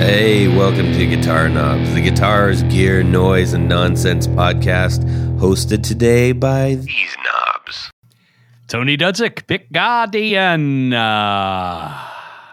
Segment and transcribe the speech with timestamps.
[0.00, 5.04] Hey, welcome to Guitar Knobs, the guitars, gear, noise, and nonsense podcast,
[5.38, 7.90] hosted today by these knobs.
[8.66, 10.94] Tony Dudzik, Pick Guardian.
[10.94, 12.08] Uh,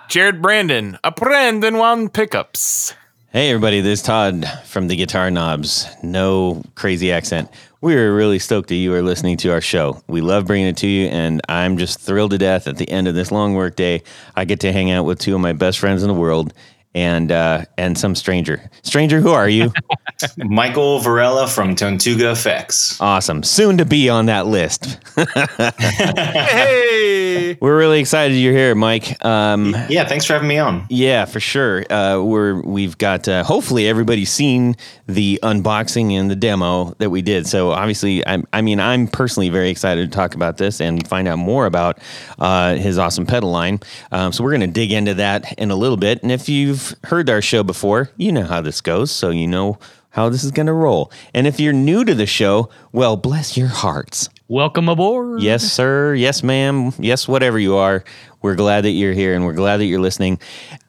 [0.10, 2.94] Jared Brandon, a Brandonwound pickups.
[3.32, 5.88] Hey everybody, this is Todd from the Guitar Knobs.
[6.04, 7.50] No crazy accent.
[7.80, 10.02] We are really stoked that you are listening to our show.
[10.08, 13.08] We love bringing it to you, and I'm just thrilled to death at the end
[13.08, 14.04] of this long work day.
[14.36, 16.54] I get to hang out with two of my best friends in the world
[16.98, 18.60] and uh, and some stranger.
[18.82, 19.72] Stranger, who are you?
[20.38, 23.00] Michael Varela from Tonetuga Effects.
[23.00, 23.44] awesome.
[23.44, 24.98] Soon to be on that list.
[25.78, 29.24] Hey, We're really excited you're here, Mike.
[29.24, 30.86] Um, Yeah, thanks for having me on.
[30.90, 31.86] Yeah, for sure.
[31.92, 34.76] Uh, we're we've got uh, hopefully everybody's seen
[35.08, 37.48] the unboxing and the demo that we did.
[37.48, 41.28] So obviously, I'm, I mean, I'm personally very excited to talk about this and find
[41.28, 42.00] out more about
[42.40, 43.80] uh, his awesome pedal line.
[44.12, 46.24] Um, so we're going to dig into that in a little bit.
[46.24, 49.12] And if you've heard our show before, you know how this goes.
[49.12, 49.78] So you know
[50.10, 51.12] how this is going to roll.
[51.34, 54.30] And if you're new to the show, well, bless your hearts.
[54.48, 55.42] welcome aboard.
[55.42, 56.16] Yes, sir.
[56.16, 56.92] Yes, ma'am.
[57.00, 58.04] Yes, whatever you are.
[58.42, 60.40] We're glad that you're here and we're glad that you're listening.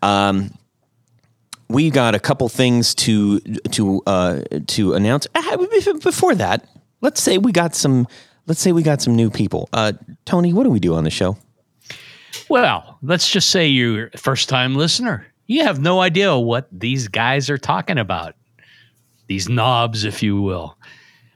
[0.03, 0.53] Um,
[1.69, 5.27] we got a couple things to to uh, to announce.
[5.35, 5.57] Ah,
[6.03, 6.67] Before that,
[7.03, 8.07] let's say we got some.
[8.47, 9.69] Let's say we got some new people.
[9.75, 9.93] Uh,
[10.25, 11.37] Tony, what do we do on the show?
[12.49, 15.27] Well, let's just say you're a first time listener.
[15.49, 18.37] You have no idea what these guys are talking about.
[19.27, 20.79] These knobs, if you will.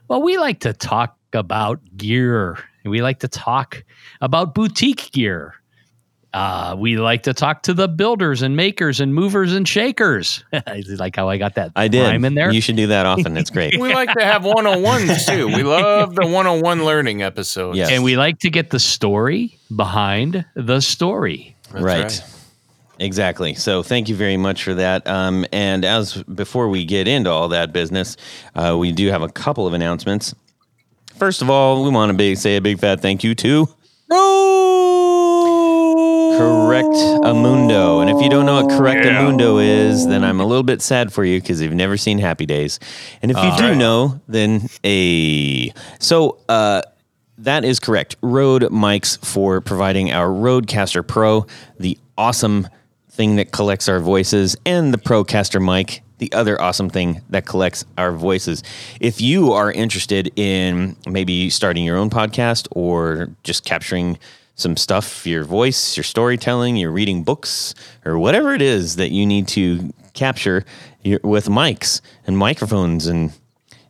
[0.06, 2.58] Well, we like to talk about gear.
[2.84, 3.84] We like to talk
[4.20, 5.54] about boutique gear.
[6.34, 10.44] Uh, we like to talk to the builders and makers and movers and shakers.
[10.52, 12.02] I like how I got that I did.
[12.02, 12.50] rhyme in there.
[12.50, 13.36] You should do that often.
[13.36, 13.76] It's great.
[13.80, 15.46] we like to have one on ones too.
[15.46, 17.76] We love the one on one learning episodes.
[17.78, 17.90] Yes.
[17.90, 21.56] and we like to get the story behind the story.
[21.70, 22.24] That's right.
[22.98, 23.54] Exactly.
[23.54, 25.06] So thank you very much for that.
[25.06, 28.16] Um, and as before we get into all that business,
[28.54, 30.34] uh, we do have a couple of announcements.
[31.16, 33.68] First of all, we want to big, say a big fat thank you to
[36.38, 36.88] Correct
[37.24, 38.00] Amundo.
[38.00, 41.12] And if you don't know what Correct Amundo is, then I'm a little bit sad
[41.12, 42.80] for you because you've never seen Happy Days.
[43.20, 46.82] And if you do know, then a so uh,
[47.38, 48.16] that is correct.
[48.22, 51.46] Rode mics for providing our Rodecaster Pro,
[51.78, 52.68] the awesome
[53.12, 57.84] thing that collects our voices, and the Procaster mic, the other awesome thing that collects
[57.98, 58.62] our voices.
[59.00, 64.18] If you are interested in maybe starting your own podcast or just capturing
[64.54, 67.74] some stuff, your voice, your storytelling, your reading books,
[68.04, 70.64] or whatever it is that you need to capture
[71.02, 73.32] your, with mics and microphones and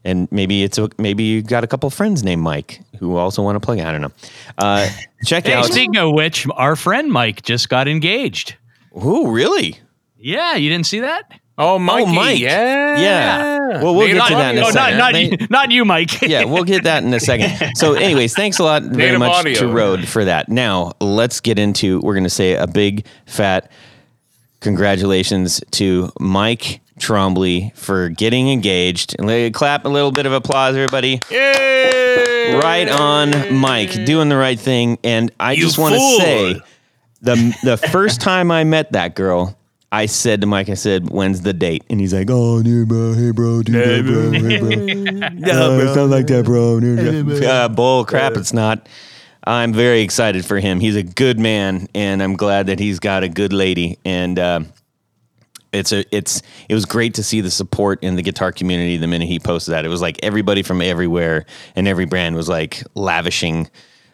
[0.05, 3.55] and maybe it's a, maybe you got a couple friends named Mike who also want
[3.55, 3.79] to plug.
[3.79, 4.11] I don't know.
[4.59, 4.89] Uh,
[5.25, 5.67] check Hey, out.
[5.67, 8.57] speaking of which, our friend Mike just got engaged.
[8.95, 9.79] Who really?
[10.19, 11.25] Yeah, you didn't see that?
[11.59, 12.39] Oh, oh Mikey, Mike.
[12.41, 13.01] Yeah.
[13.01, 13.83] Yeah.
[13.83, 14.81] Well, we'll Native get to that in a audio.
[14.81, 16.23] no, not not, you, not you, Mike.
[16.23, 17.73] yeah, we'll get that in a second.
[17.77, 19.61] So, anyways, thanks a lot very Native much audio.
[19.61, 20.49] to Rode for that.
[20.49, 22.01] Now, let's get into.
[22.01, 23.71] We're going to say a big fat
[24.61, 29.17] congratulations to Mike Trombley for getting engaged.
[29.19, 31.19] And let- clap a little bit of applause, everybody.
[31.31, 32.55] Yay!
[32.63, 34.99] Right on, Mike, doing the right thing.
[35.05, 36.61] And I just want to say,
[37.23, 39.57] the the first time I met that girl.
[39.95, 43.13] I said to Mike, I said, "When's the date?" And he's like, "Oh, dude, bro,
[43.13, 44.71] hey, bro, dude, hey, bro, hey, bro.
[45.53, 46.79] Uh, it's not like that, bro.
[47.47, 48.89] Uh, bull crap, it's not.
[49.45, 50.81] I'm very excited for him.
[50.81, 53.99] He's a good man, and I'm glad that he's got a good lady.
[54.05, 54.61] And uh,
[55.73, 59.07] it's a it's it was great to see the support in the guitar community the
[59.07, 59.85] minute he posted that.
[59.85, 61.45] It was like everybody from everywhere
[61.75, 63.69] and every brand was like lavishing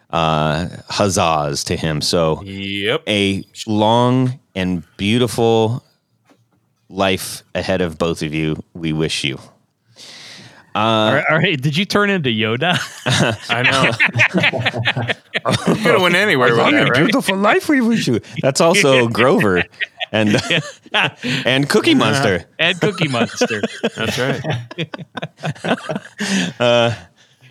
[0.09, 2.01] uh, huzzas to him.
[2.01, 3.03] So Yep.
[3.07, 5.83] a long and beautiful
[6.89, 8.63] life ahead of both of you.
[8.73, 9.39] We wish you.
[10.75, 12.77] Uh, all, right, all right, did you turn into Yoda?
[13.49, 13.91] I know.
[15.65, 17.03] Could have went anywhere with that, right?
[17.03, 18.19] beautiful life we wish you.
[18.41, 19.63] That's also Grover
[20.11, 20.39] and
[21.43, 21.99] and Cookie uh-huh.
[21.99, 22.45] Monster.
[22.59, 23.61] and Cookie Monster.
[23.95, 24.41] That's right.
[26.59, 26.93] Uh,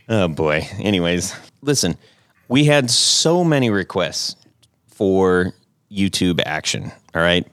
[0.09, 0.67] oh boy.
[0.79, 1.97] Anyways, listen,
[2.49, 4.37] we had so many requests
[4.87, 5.53] for
[5.91, 6.91] YouTube action.
[7.15, 7.47] All right.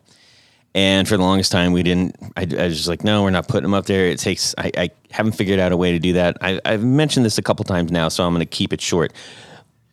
[0.74, 2.18] And for the longest time, we didn't.
[2.36, 4.08] I, I was just like, no, we're not putting them up there.
[4.08, 4.54] It takes.
[4.58, 6.38] I, I haven't figured out a way to do that.
[6.42, 9.14] I, I've mentioned this a couple times now, so I'm going to keep it short.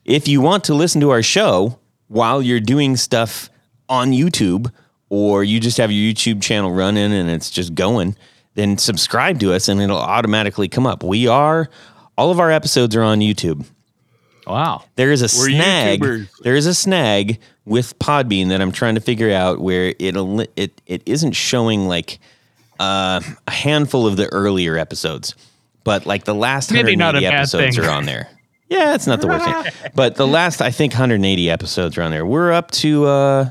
[0.04, 1.78] If you want to listen to our show
[2.08, 3.48] while you're doing stuff
[3.88, 4.72] on YouTube,
[5.08, 8.16] or you just have your YouTube channel running and it's just going,
[8.54, 11.04] then subscribe to us and it'll automatically come up.
[11.04, 11.68] We are
[12.16, 13.66] all of our episodes are on YouTube.
[14.46, 14.84] Wow.
[14.96, 16.00] There is a We're snag.
[16.00, 16.28] YouTubers.
[16.42, 20.16] There is a snag with Podbean that I'm trying to figure out where it
[20.56, 22.18] it it isn't showing like
[22.80, 25.34] uh, a handful of the earlier episodes,
[25.84, 27.84] but like the last Maybe 180 episodes thing.
[27.84, 28.28] are on there.
[28.68, 29.90] Yeah, it's not the worst thing.
[29.94, 32.24] But the last I think 180 episodes are on there.
[32.26, 33.50] We're up to uh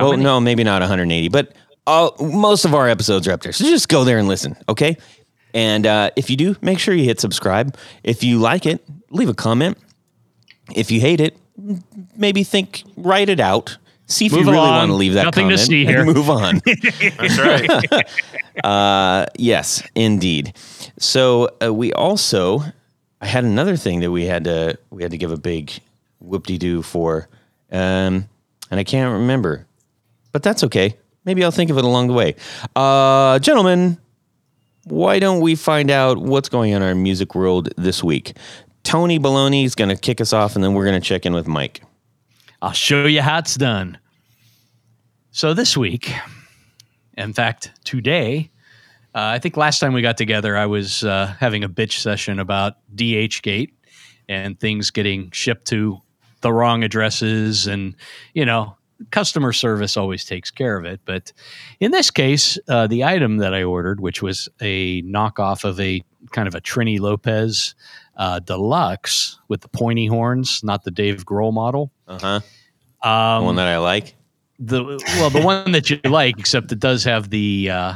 [0.00, 0.24] well, many?
[0.24, 1.54] no, maybe not 180, but
[1.86, 3.52] uh, most of our episodes are up there.
[3.52, 4.96] So just go there and listen, okay?
[5.54, 7.76] And uh, if you do, make sure you hit subscribe.
[8.02, 9.78] If you like it, leave a comment.
[10.74, 11.36] If you hate it,
[12.16, 13.78] maybe think, write it out.
[14.08, 14.72] See if Move you really along.
[14.78, 16.04] want to leave that Nothing to comment see and here.
[16.04, 16.60] move on.
[17.18, 18.04] That's right.
[18.64, 20.54] Uh, yes, indeed.
[20.98, 22.60] So uh, we also,
[23.20, 25.72] I had another thing that we had to we had to give a big
[26.20, 27.28] whoop de doo for,
[27.70, 28.26] um,
[28.70, 29.66] and I can't remember,
[30.32, 30.96] but that's okay.
[31.26, 32.34] Maybe I'll think of it along the way.
[32.74, 33.98] Uh, gentlemen,
[34.84, 38.38] why don't we find out what's going on in our music world this week?
[38.86, 41.34] Tony Baloney is going to kick us off, and then we're going to check in
[41.34, 41.82] with Mike.
[42.62, 43.98] I'll show you how it's done.
[45.32, 46.14] So this week,
[47.18, 48.48] in fact, today,
[49.12, 52.38] uh, I think last time we got together, I was uh, having a bitch session
[52.38, 53.72] about DHgate
[54.28, 55.98] and things getting shipped to
[56.42, 57.96] the wrong addresses, and
[58.34, 58.76] you know,
[59.10, 61.00] customer service always takes care of it.
[61.04, 61.32] But
[61.80, 66.04] in this case, uh, the item that I ordered, which was a knockoff of a
[66.30, 67.74] kind of a Trini Lopez
[68.16, 71.90] uh, deluxe with the pointy horns, not the Dave Grohl model.
[72.08, 73.08] Uh huh.
[73.08, 74.14] Um, the one that I like.
[74.58, 74.82] the
[75.18, 77.94] well, the one that you like, except it does have the uh,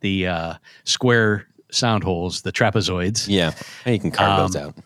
[0.00, 3.26] the uh, square sound holes, the trapezoids.
[3.28, 3.52] Yeah,
[3.84, 4.74] and you can carve those Um, out.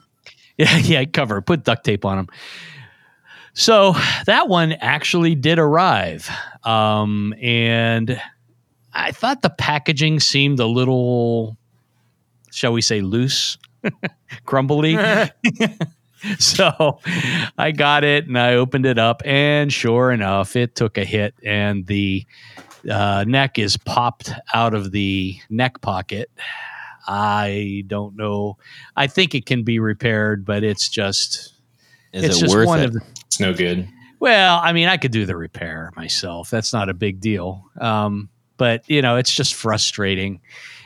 [0.57, 1.41] Yeah, yeah, cover.
[1.43, 2.29] Put duct tape on them.
[3.55, 3.95] So
[4.27, 6.29] that one actually did arrive,
[6.63, 8.21] um, and
[8.93, 11.57] I thought the packaging seemed a little,
[12.53, 13.59] shall we say, loose,
[14.45, 14.97] crumbly.
[16.39, 17.01] so
[17.59, 21.35] I got it and I opened it up, and sure enough, it took a hit,
[21.45, 22.25] and the
[22.91, 26.31] uh, neck is popped out of the neck pocket.
[27.07, 28.57] I don't know.
[28.97, 31.55] I think it can be repaired, but it's just
[32.13, 32.87] Is it's it just worth one it?
[32.87, 33.03] of the.
[33.27, 33.89] It's no good.
[34.21, 36.49] Well, I mean, I could do the repair myself.
[36.49, 37.71] That's not a big deal.
[37.79, 40.41] Um, but you know, it's just frustrating.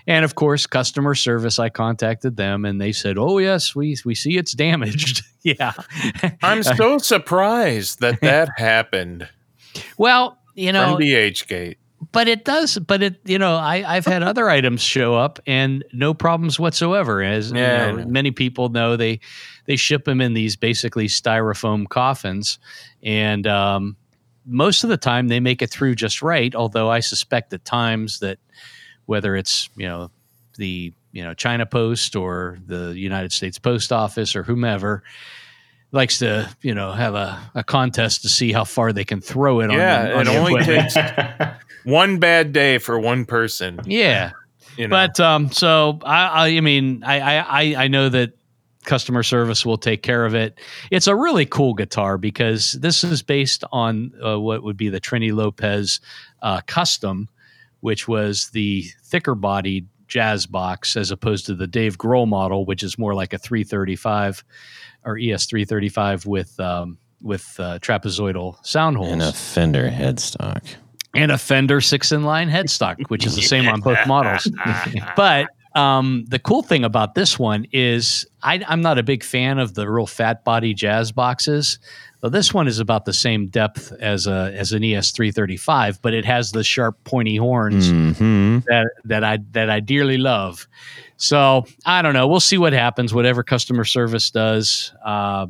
[0.09, 1.61] And of course, customer service.
[1.61, 5.73] I contacted them, and they said, "Oh yes, we we see it's damaged." yeah.
[6.43, 9.29] I'm so surprised that that happened
[9.99, 11.77] well, you know, from DHgate.
[12.11, 15.85] but it does but it you know I, i've had other items show up and
[15.93, 18.07] no problems whatsoever as Yeah, know, know.
[18.07, 19.21] many people know they
[19.67, 22.59] they ship them in these basically styrofoam coffins
[23.03, 23.97] and um,
[24.47, 28.21] most of the time they make it through just right although i suspect at times
[28.21, 28.39] that
[29.09, 30.11] whether it's you know
[30.57, 35.03] the you know china post or the united states post office or whomever
[35.93, 39.61] likes to you know have a, a contest to see how far they can throw
[39.61, 40.97] it on Yeah, the, on it only takes
[41.85, 43.81] one bad day for one person.
[43.87, 44.33] yeah
[44.77, 44.95] You know?
[44.97, 48.33] But um, so I, I mean, I, I, I- I know that
[48.85, 50.59] customer service will take care of it.
[50.91, 55.01] It's a really cool guitar because this is based on uh, what would be the
[55.01, 56.01] Trini Lopez
[56.43, 57.29] uh, custom,
[57.81, 62.83] which was the thicker bodied jazz box as opposed to the Dave Grohl model, which
[62.83, 64.43] is more like a 335
[65.05, 70.63] or ES 335 with um, with uh, trapezoidal sound holes and a Fender headstock.
[71.15, 74.51] and a Fender six in line headstock, which is the same on both models.
[75.17, 79.59] but um, the cool thing about this one is I, I'm not a big fan
[79.59, 81.79] of the real fat body jazz boxes.
[82.21, 86.15] Well, this one is about the same depth as a as an ES 335, but
[86.15, 90.67] it has the sharp pointy horns hmm that that I that I dearly love.
[91.17, 92.27] So I don't know.
[92.27, 93.15] We'll see what happens.
[93.15, 94.93] Whatever customer service does.
[95.05, 95.47] Uh,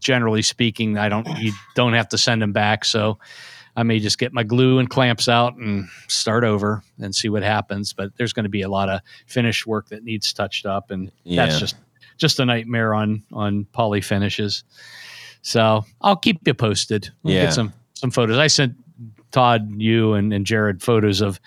[0.00, 2.84] generally speaking, I don't you don't have to send them back.
[2.84, 3.18] So
[3.76, 7.44] I may just get my glue and clamps out and start over and see what
[7.44, 7.92] happens.
[7.92, 11.12] But there's going to be a lot of finish work that needs touched up, and
[11.22, 11.46] Yeah.
[11.46, 11.76] that's just
[12.16, 14.64] just a nightmare on on poly finishes.
[15.42, 17.08] So I'll keep you posted.
[17.22, 17.44] We'll Yeah.
[17.44, 18.38] get some some photos.
[18.38, 18.74] I sent
[19.30, 21.40] Todd, you, and, and Jared photos of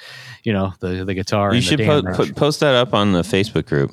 [0.43, 1.49] you know the the guitar.
[1.51, 3.91] You and should the po- po- post that up on the Facebook group.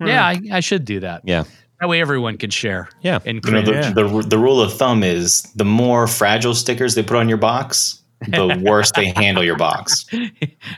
[0.00, 1.22] Yeah, I, I should do that.
[1.24, 1.44] Yeah.
[1.80, 2.88] That way everyone can share.
[3.02, 3.18] Yeah.
[3.26, 3.90] And You know, the, Yeah.
[3.92, 8.00] the, the rule of thumb is the more fragile stickers they put on your box,
[8.28, 10.06] the worse they handle your box.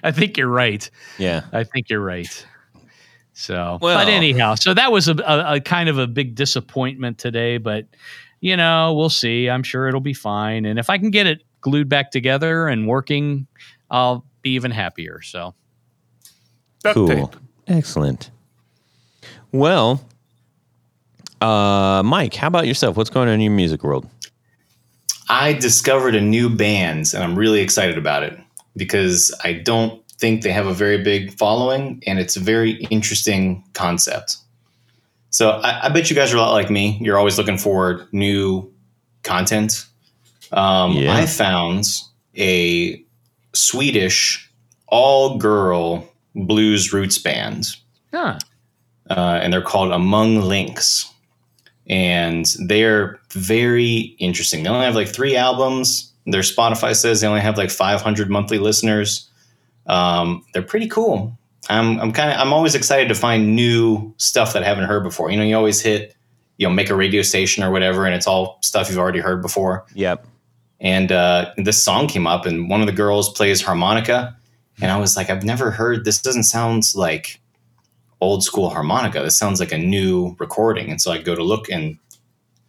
[0.02, 0.88] I think you're right.
[1.18, 1.42] Yeah.
[1.52, 2.47] I think you're right.
[3.32, 7.18] So, Well- but anyhow, so that was a, a, a kind of a big disappointment
[7.18, 7.87] today, but
[8.42, 9.49] you know, we'll see.
[9.49, 10.66] I'm sure it'll be fine.
[10.66, 13.46] And if I can get it glued back together and working,
[13.90, 15.22] I'll be even happier.
[15.22, 15.54] So,
[16.82, 17.06] Duct Cool.
[17.06, 17.37] tape.
[17.68, 18.30] Excellent.
[19.52, 20.04] Well,
[21.40, 22.96] uh, Mike, how about yourself?
[22.96, 24.08] What's going on in your music world?
[25.28, 28.37] I discovered a new band and I'm really excited about it
[28.76, 33.62] because I don't think they have a very big following and it's a very interesting
[33.72, 34.37] concept.
[35.32, 36.98] So I, I bet you guys are a lot like me.
[37.00, 38.70] You're always looking for new
[39.24, 39.86] content.
[40.52, 41.12] Um, Yeah.
[41.14, 41.86] I found
[42.36, 43.02] a
[43.54, 44.48] Swedish
[44.88, 47.76] all girl blues roots band
[48.12, 48.38] Huh.
[49.10, 51.10] uh, and they're called Among Lynx.
[51.88, 54.62] And they're very interesting.
[54.62, 56.12] They only have like three albums.
[56.26, 59.28] Their Spotify says they only have like 500 monthly listeners.
[59.86, 61.36] Um, they're pretty cool.
[61.69, 65.02] I'm, I'm kind of I'm always excited to find new stuff that I haven't heard
[65.02, 65.31] before.
[65.31, 66.16] You know, you always hit,
[66.57, 69.42] you know, make a radio station or whatever, and it's all stuff you've already heard
[69.42, 69.87] before.
[69.95, 70.26] Yep.
[70.81, 74.37] And uh, this song came up, and one of the girls plays harmonica,
[74.81, 76.21] and I was like, I've never heard this.
[76.21, 77.40] Doesn't sound like
[78.21, 79.21] old school harmonica.
[79.23, 80.90] This sounds like a new recording.
[80.90, 81.99] And so I go to look, and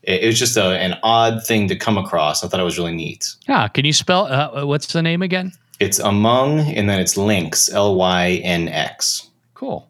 [0.03, 2.43] it, it was just a, an odd thing to come across.
[2.43, 3.35] I thought it was really neat.
[3.47, 3.67] Yeah.
[3.67, 5.53] can you spell uh, what's the name again?
[5.83, 9.29] It's among, and then it's links, L Y N X.
[9.53, 9.85] Cool.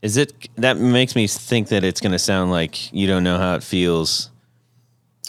[0.00, 3.38] Is it that makes me think that it's going to sound like you don't know
[3.38, 4.30] how it feels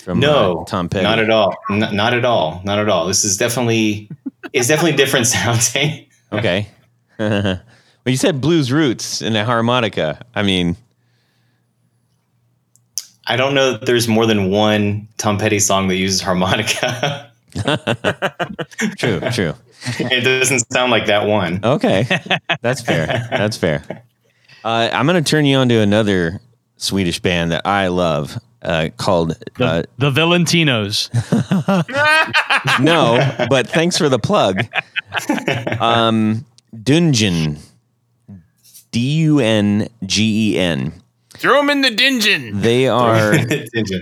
[0.04, 1.04] from No, uh, Tom Petty?
[1.04, 1.56] Not at all.
[1.72, 2.62] N- not at all.
[2.64, 3.08] Not at all.
[3.08, 4.08] This is definitely,
[4.54, 6.06] it's definitely different sounding.
[6.32, 6.68] Okay.
[7.18, 7.60] well,
[8.06, 10.24] you said blues roots and a harmonica.
[10.36, 10.78] I mean,
[13.26, 17.32] I don't know that there's more than one Tom Petty song that uses harmonica.
[18.98, 19.54] true, true.
[20.00, 21.60] it doesn't sound like that one.
[21.64, 22.06] Okay,
[22.62, 23.08] that's fair.
[23.30, 24.04] That's fair.
[24.64, 26.42] Uh, I'm going to turn you on to another
[26.78, 31.10] Swedish band that I love uh, called The, uh, the Valentinos.
[32.82, 33.18] No,
[33.50, 34.66] but thanks for the plug.
[35.80, 37.60] Um, Dungen,
[38.92, 40.94] D U N G E N.
[41.30, 42.62] Throw them in the dungeon.
[42.62, 43.34] They are.
[43.36, 43.48] Is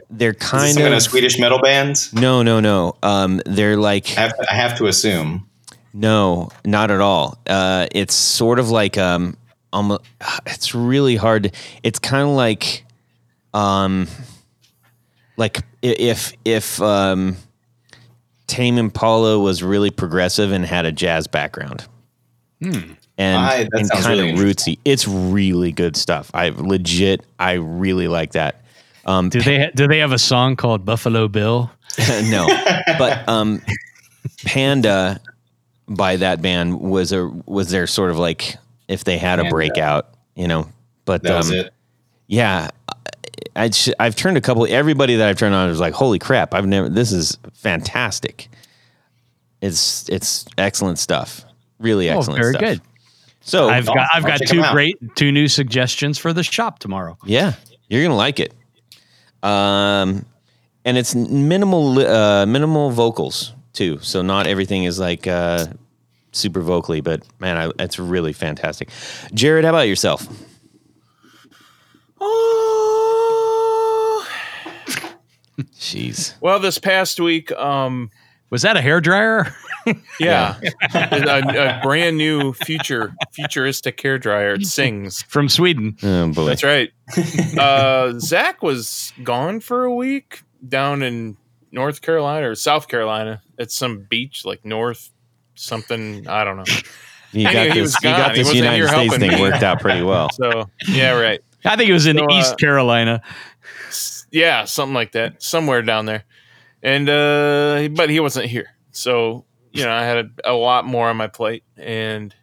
[0.09, 2.13] They're this kind some kind of of Swedish metal bands.
[2.13, 2.95] No, no, no.
[3.03, 5.47] Um, they're like I have, I have to assume.
[5.95, 7.37] No, not at all.
[7.47, 9.37] Uh, it's sort of like um,
[9.71, 10.01] almost.
[10.45, 11.43] It's really hard.
[11.43, 11.51] To,
[11.83, 12.83] it's kind of like,
[13.53, 14.07] um,
[15.37, 17.37] like if if um,
[18.47, 21.87] Tame Impala was really progressive and had a jazz background.
[22.61, 22.93] Hmm.
[23.17, 24.77] And, I- that and sounds kind really of rootsy.
[24.83, 26.29] It's really good stuff.
[26.33, 28.65] I legit, I really like that.
[29.05, 31.71] Um, Do they do they have a song called Buffalo Bill?
[32.25, 32.47] no,
[32.97, 33.61] but um,
[34.43, 35.21] Panda
[35.87, 39.55] by that band was a was there sort of like if they had a Panda.
[39.55, 40.67] breakout, you know.
[41.05, 41.73] But That was um, it.
[42.27, 42.69] yeah,
[43.55, 44.65] I I've turned a couple.
[44.67, 46.53] Everybody that I've turned on is like, holy crap!
[46.53, 46.89] I've never.
[46.89, 48.47] This is fantastic.
[49.61, 51.43] It's it's excellent stuff.
[51.79, 52.41] Really Oh, excellent.
[52.41, 52.61] very stuff.
[52.61, 52.81] good.
[53.41, 54.73] So I've got I've got check two 'em out.
[54.73, 57.17] great two new suggestions for the shop tomorrow.
[57.25, 57.53] Yeah,
[57.89, 58.53] you're gonna like it.
[59.43, 60.25] Um,
[60.83, 65.67] and it's minimal uh, minimal vocals too, so not everything is like uh,
[66.31, 67.01] super vocally.
[67.01, 68.89] But man, I, it's really fantastic.
[69.33, 70.27] Jared, how about yourself?
[72.19, 74.27] Oh.
[75.77, 78.09] Jeez, Well, this past week, um,
[78.49, 79.53] Was that a hair dryer?
[80.19, 80.59] yeah,
[80.93, 84.53] a, a brand new future futuristic hair dryer.
[84.55, 85.21] It sings.
[85.23, 85.95] From Sweden.
[86.01, 86.89] oh boy, That's right.
[87.57, 91.37] Uh, Zach was gone for a week down in
[91.75, 95.11] North Carolina or South Carolina at some beach, like North
[95.55, 96.27] something.
[96.27, 96.63] I don't know.
[97.33, 97.95] you got Anyway, he this.
[98.01, 99.41] You got this United States thing me.
[99.41, 100.29] worked out pretty well.
[100.33, 101.41] So yeah, right.
[101.65, 103.21] I think it was in So, uh, East Carolina.
[104.31, 106.23] Yeah, something like that, somewhere down there.
[106.81, 111.09] And uh, but he wasn't here, so you know I had a, a lot more
[111.09, 112.33] on my plate, and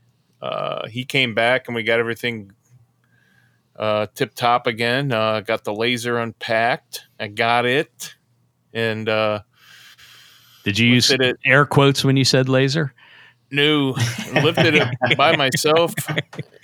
[0.41, 2.53] uh, he came back, and we got everything
[3.77, 5.13] uh, tip top again.
[5.13, 7.07] Uh, got the laser unpacked.
[7.21, 8.15] I got it,
[8.73, 9.41] and uh,
[10.65, 11.39] Did you use it.
[11.45, 12.95] air quotes when you said laser?
[13.51, 13.91] No,
[14.33, 15.95] lifted it by myself.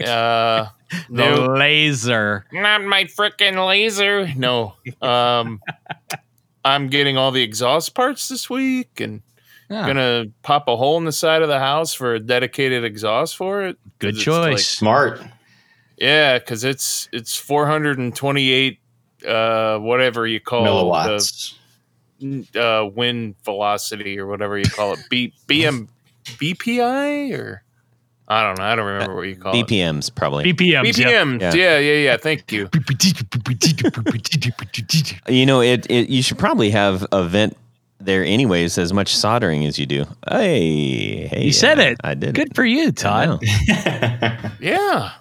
[0.00, 2.46] Uh, The no, laser.
[2.52, 4.32] not my freaking laser.
[4.36, 5.60] No, um,
[6.64, 9.22] I'm getting all the exhaust parts this week, and
[9.70, 13.36] Ah, gonna pop a hole in the side of the house for a dedicated exhaust
[13.36, 13.76] for it.
[13.98, 14.52] good choice.
[14.52, 15.20] like- Smart.
[15.98, 18.78] yeah, because it's it's 428
[19.26, 21.50] uh, whatever you call Milliwatts.
[21.50, 21.57] the
[22.56, 25.00] uh, wind velocity or whatever you call it.
[25.10, 25.88] B BM
[26.24, 27.62] BPI or
[28.30, 28.64] I don't know.
[28.64, 29.66] I don't remember what you call it.
[29.66, 30.52] BPMs probably.
[30.52, 30.98] BPMs.
[30.98, 31.06] yeah.
[31.06, 31.40] BPM.
[31.40, 31.54] Yeah.
[31.54, 31.78] Yeah.
[31.78, 32.68] yeah, yeah, Thank you.
[35.28, 36.08] You know, it, it.
[36.10, 37.56] You should probably have a vent
[38.00, 38.76] there, anyways.
[38.76, 40.04] As much soldering as you do.
[40.28, 41.96] Hey, hey, You said uh, it.
[42.04, 42.34] I did.
[42.34, 43.42] Good for you, I Todd.
[44.60, 45.12] Yeah.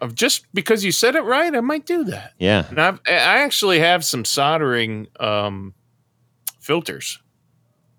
[0.00, 2.32] Of just because you said it right, I might do that.
[2.38, 2.66] Yeah.
[2.68, 5.74] And I've, I actually have some soldering um,
[6.62, 7.18] filters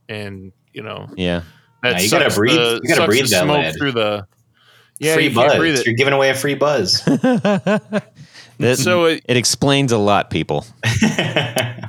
[0.10, 1.44] and you know Yeah.
[1.84, 3.76] that Nah, you gotta breathe- the- you gotta breathe the that smoke lead.
[3.78, 4.26] through the
[5.00, 5.56] yeah free you buzz.
[5.58, 5.86] breathe it.
[5.86, 7.02] You're giving away a free buzz.
[8.60, 10.66] That- So it- it explains a lot, people.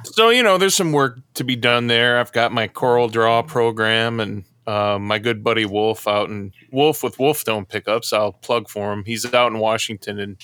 [0.05, 2.19] So you know, there's some work to be done there.
[2.21, 7.17] I've got my CorelDRAW program and uh, my good buddy Wolf out in Wolf with
[7.17, 8.13] Wolfetone pickups.
[8.13, 9.05] I'll plug for him.
[9.07, 10.37] He's out in Washington and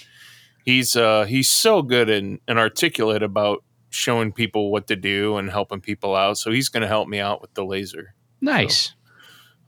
[0.65, 5.51] he's uh, he's so good and, and articulate about showing people what to do and
[5.51, 6.39] helping people out.
[6.39, 8.15] So he's going to help me out with the laser.
[8.41, 8.95] Nice.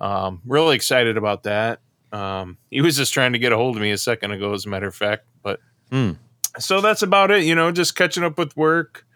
[0.00, 1.80] Um, really excited about that.
[2.12, 4.66] Um, he was just trying to get a hold of me a second ago, as
[4.66, 5.26] a matter of fact.
[5.42, 5.60] But
[5.90, 6.12] Hmm.
[6.58, 7.44] so that's about it.
[7.44, 9.06] You know, just catching up with work.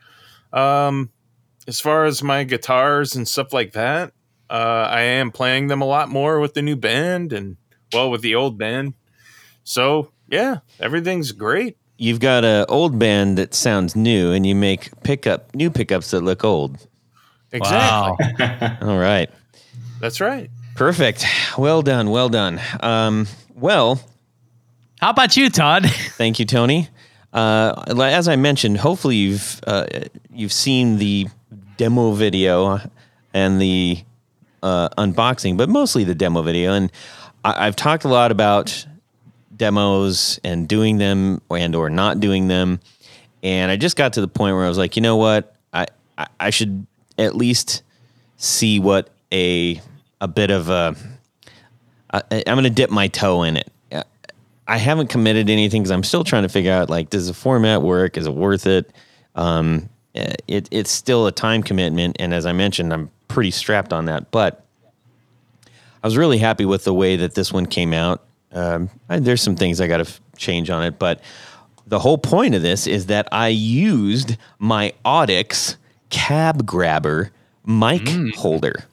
[0.53, 1.11] Um,
[1.69, 4.13] as far as my guitars and stuff like that,
[4.49, 7.57] uh, I am playing them a lot more with the new band and
[7.93, 8.95] well, with the old band.
[9.65, 11.77] So yeah, everything's great.
[11.99, 16.21] You've got an old band that sounds new, and you make pickup new pickups that
[16.23, 16.87] look old.
[17.53, 18.27] Exactly.
[18.39, 18.77] Wow.
[18.83, 19.31] All right.
[20.01, 20.51] That's right.
[20.75, 21.25] Perfect.
[21.57, 22.11] Well done.
[22.11, 22.61] Well done.
[22.81, 23.99] Um, well,
[25.01, 25.87] How about you, Todd?
[25.91, 26.89] Thank you, Tony.
[27.33, 29.87] Uh, as I mentioned, hopefully you've uh,
[30.31, 31.29] you've seen the
[31.79, 32.79] demo video
[33.33, 33.99] and the
[34.63, 36.73] uh, unboxing, but mostly the demo video.
[36.75, 36.91] And
[37.45, 38.87] I- I've talked a lot about
[39.57, 42.81] demos and doing them and or not doing them.
[43.43, 45.87] And I just got to the point where I was like, you know what, I
[46.19, 46.87] I, I should
[47.19, 47.83] at least
[48.37, 49.81] see what a
[50.21, 50.97] a bit of a
[52.13, 53.71] I, I'm going to dip my toe in it.
[54.69, 57.83] I haven't committed anything because I'm still trying to figure out like, does the format
[57.83, 58.17] work?
[58.17, 58.93] Is it worth it?
[59.35, 64.07] Um, it it's still a time commitment, and as I mentioned, I'm pretty strapped on
[64.07, 64.31] that.
[64.31, 64.65] But
[65.67, 68.25] I was really happy with the way that this one came out.
[68.53, 71.21] Um, I, there's some things I got to f- change on it, but
[71.87, 75.77] the whole point of this is that I used my Audix
[76.11, 77.31] cab grabber
[77.67, 78.85] mic holder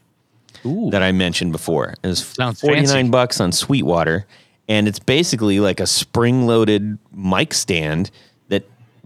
[0.65, 0.89] Ooh.
[0.91, 1.93] that I mentioned before.
[2.03, 3.09] It was Sounds 49 fancy.
[3.09, 4.25] bucks on Sweetwater
[4.67, 8.09] and it's basically like a spring-loaded mic stand
[8.47, 8.63] that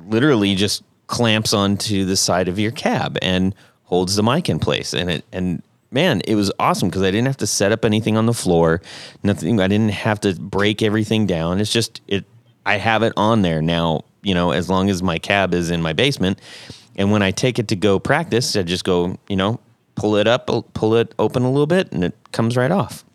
[0.08, 3.56] literally just clamps onto the side of your cab and
[3.86, 7.28] holds the mic in place and it and man, it was awesome because I didn't
[7.28, 8.82] have to set up anything on the floor.
[9.24, 11.60] Nothing I didn't have to break everything down.
[11.60, 12.26] It's just it
[12.66, 15.82] I have it on there now, you know, as long as my cab is in
[15.82, 16.40] my basement.
[16.98, 19.60] And when I take it to go practice, I just go, you know,
[19.96, 23.06] pull it up, pull it open a little bit, and it comes right off.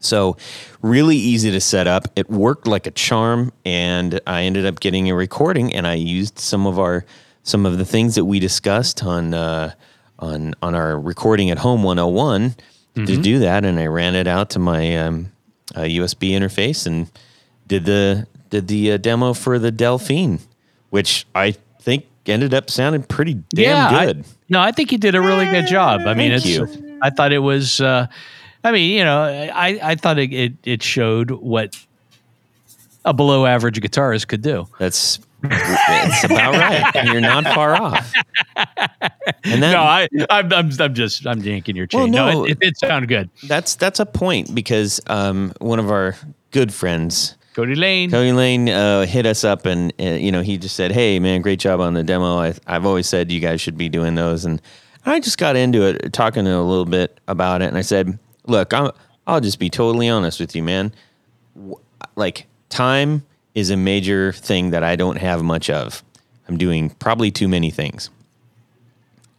[0.00, 0.36] So,
[0.80, 2.08] really easy to set up.
[2.14, 6.38] It worked like a charm, and I ended up getting a recording, and I used
[6.38, 7.04] some of our
[7.42, 9.72] some of the things that we discussed on uh,
[10.18, 12.54] on on our recording at home 101
[13.06, 15.30] to do that, and I ran it out to my um,
[15.76, 17.08] uh, USB interface and
[17.68, 20.40] did the did the uh, demo for the Delphine,
[20.90, 24.24] which I think ended up sounding pretty damn I- good.
[24.48, 26.00] no, I think you did a really good job.
[26.06, 26.76] I mean, Thank it's.
[26.76, 26.98] you.
[27.02, 27.80] I thought it was.
[27.80, 28.08] Uh,
[28.64, 31.78] I mean, you know, I I thought it, it it showed what
[33.04, 34.66] a below average guitarist could do.
[34.80, 37.04] That's it's about right.
[37.06, 38.12] You're not far off.
[39.44, 42.00] And that, no, I I'm, I'm I'm just I'm yanking your chain.
[42.00, 42.44] Well, no, no.
[42.44, 43.30] it, it did sound good.
[43.44, 46.16] that's that's a point because um, one of our
[46.50, 48.10] good friends, Cody Lane.
[48.10, 51.40] Cody Lane, uh, hit us up and uh, you know he just said, "Hey man,
[51.40, 52.38] great job on the demo.
[52.38, 54.60] I, I've always said you guys should be doing those." And
[55.06, 58.74] I just got into it, talking a little bit about it, and I said, "Look,
[58.74, 58.90] I'm,
[59.26, 60.92] I'll just be totally honest with you, man.
[62.16, 63.24] Like time
[63.58, 66.02] is a major thing that I don't have much of.
[66.48, 68.10] I'm doing probably too many things."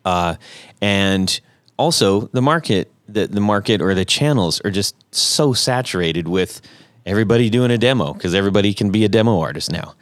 [0.05, 0.36] Uh,
[0.82, 1.39] and
[1.77, 6.62] also the market, the, the market or the channels are just so saturated with
[7.05, 9.95] everybody doing a demo because everybody can be a demo artist now.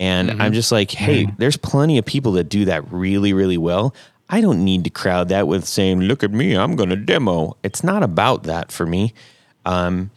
[0.00, 3.94] And I'm just like, hey, there's plenty of people that do that really, really well.
[4.28, 7.56] I don't need to crowd that with saying, look at me, I'm going to demo.
[7.62, 9.14] It's not about that for me.
[9.64, 10.10] Um,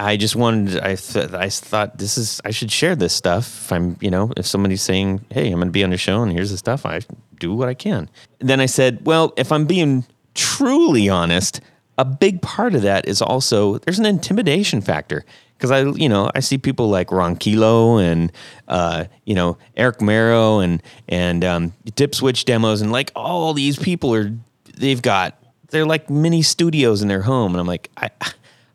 [0.00, 3.46] I just wanted, I, th- I thought this is, I should share this stuff.
[3.64, 6.22] If I'm, you know, if somebody's saying, hey, I'm going to be on the show
[6.22, 7.00] and here's the stuff, I
[7.38, 8.08] do what I can.
[8.38, 11.60] Then I said, well, if I'm being truly honest,
[11.98, 15.22] a big part of that is also there's an intimidation factor
[15.58, 18.32] because I, you know, I see people like Ron Kilo and,
[18.68, 23.78] uh, you know, Eric Marrow and and um, Dip Switch demos and like all these
[23.78, 24.32] people are
[24.78, 25.36] they've got
[25.68, 28.08] they're like mini studios in their home and I'm like I,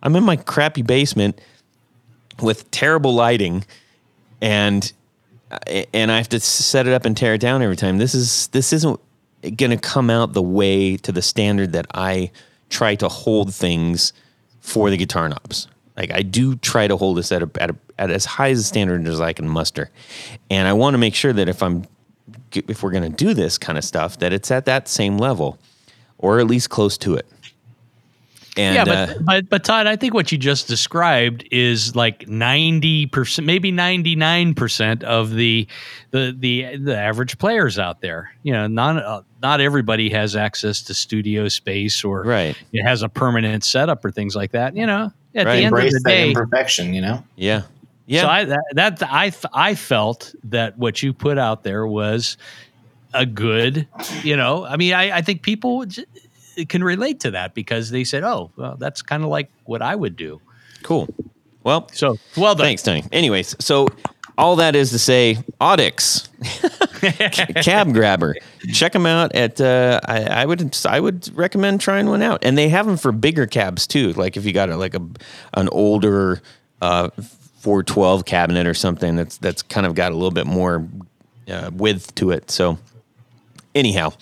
[0.06, 1.42] I'm in my crappy basement
[2.42, 3.66] with terrible lighting
[4.42, 4.94] and
[5.52, 5.60] uh,
[5.94, 7.98] and I have to set it up and tear it down every time.
[7.98, 9.00] This is this isn't
[9.58, 12.32] going to come out the way to the standard that I
[12.70, 14.14] try to hold things
[14.62, 15.68] for the guitar knobs.
[15.98, 18.60] Like I do try to hold this at a, at, a, at as high as
[18.60, 19.90] a standard as I can muster,
[20.50, 21.86] and I want to make sure that if I'm
[22.54, 25.58] if we're going to do this kind of stuff, that it's at that same level.
[26.18, 27.28] or at least close to it.
[28.58, 32.28] And yeah, uh, but, but but Todd, I think what you just described is like
[32.30, 35.68] ninety percent, maybe ninety nine percent of the
[36.12, 38.32] the the the average players out there.
[38.44, 43.02] You know, not uh, not everybody has access to studio space or right, it has
[43.02, 44.76] a permanent setup or things like that.
[44.76, 45.58] You know, at Right.
[45.58, 47.24] the end Embrace of the day, imperfection, you know?
[47.36, 47.64] yeah,
[48.06, 48.22] yeah.
[48.22, 52.38] So I that, that I f- I felt that what you put out there was
[53.14, 53.88] a good,
[54.24, 54.66] you know.
[54.66, 56.06] I mean, I, I think people j-
[56.68, 59.96] can relate to that because they said, "Oh, well, that's kind of like what I
[59.96, 60.40] would do."
[60.84, 61.08] cool.
[61.64, 62.66] Well, So well done.
[62.66, 63.04] Thanks, Tony.
[63.12, 63.88] Anyways, so
[64.38, 66.28] all that is to say, Audix,
[67.64, 68.36] cab grabber.
[68.72, 69.60] Check them out at.
[69.60, 73.12] Uh, I, I would I would recommend trying one out, and they have them for
[73.12, 74.14] bigger cabs too.
[74.14, 75.02] Like if you got a, like a
[75.56, 76.42] an older
[76.82, 77.10] uh,
[77.60, 80.88] 412 cabinet or something that's that's kind of got a little bit more
[81.50, 82.52] uh, width to it.
[82.52, 82.78] So
[83.74, 84.14] anyhow,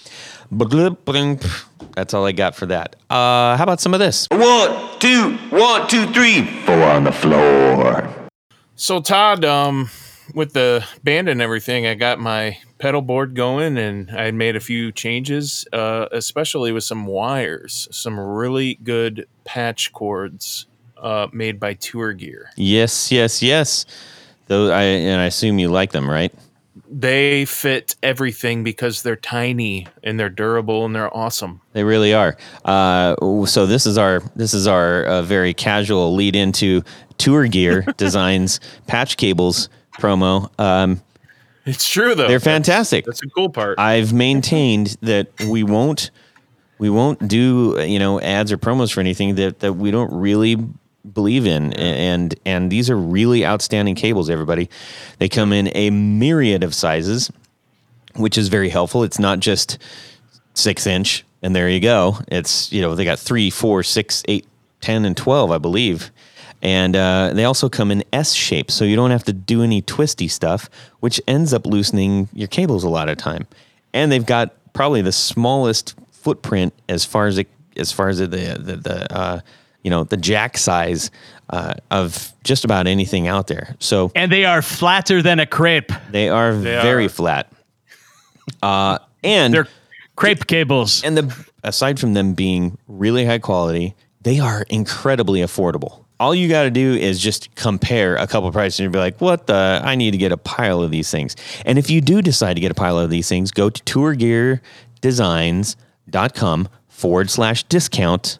[1.95, 2.95] that's all I got for that.
[3.09, 4.27] Uh, how about some of this?
[4.31, 8.09] One, two, one, two, three, four on the floor.
[8.75, 9.89] So Todd, um,
[10.33, 14.59] with the band and everything, I got my pedal board going, and I made a
[14.59, 20.65] few changes, uh, especially with some wires, some really good patch cords
[20.97, 22.49] uh, made by Tour Gear.
[22.55, 23.85] Yes, yes, yes.
[24.47, 26.33] Those I and I assume you like them, right?
[26.95, 31.59] They fit everything because they're tiny and they're durable and they're awesome.
[31.71, 32.37] They really are.
[32.63, 36.83] Uh, so this is our this is our uh, very casual lead into
[37.17, 40.51] Tour Gear Designs patch cables promo.
[40.59, 41.01] Um,
[41.65, 42.27] It's true though.
[42.27, 43.05] they're fantastic.
[43.05, 43.79] That's, a cool part.
[43.79, 46.11] I've maintained that we won't
[46.77, 50.57] we won't do you know ads or promos for anything that that we don't really
[51.11, 54.69] believe in and and these are really outstanding cables everybody.
[55.19, 57.31] They come in a myriad of sizes
[58.15, 59.03] which is very helpful.
[59.03, 59.77] It's not just
[60.53, 62.19] six inch and there you go.
[62.29, 64.47] It's you know they got three four six eight
[64.81, 66.11] ten and 12 i believe.
[66.61, 69.81] And uh, they also come in s shape so you don't have to do any
[69.81, 70.69] twisty stuff
[71.01, 73.47] which ends up loosening your cables a lot of time.
[73.93, 78.27] And they've got probably the smallest footprint as far as it as far as the
[78.27, 79.41] the, the uh,
[79.83, 81.09] you know the jack size
[81.49, 85.91] uh, of just about anything out there so And they are flatter than a crepe.
[86.11, 87.09] they are very are.
[87.09, 87.51] flat
[88.61, 89.67] uh, and They're
[90.15, 91.03] crepe cables.
[91.03, 95.99] and the aside from them being really high quality, they are incredibly affordable.
[96.19, 99.19] All you got to do is just compare a couple prices and you'll be like,
[99.19, 99.81] what the?
[99.83, 101.35] I need to get a pile of these things.
[101.65, 106.69] And if you do decide to get a pile of these things, go to tourgeardesigns.com
[106.87, 108.39] forward slash discount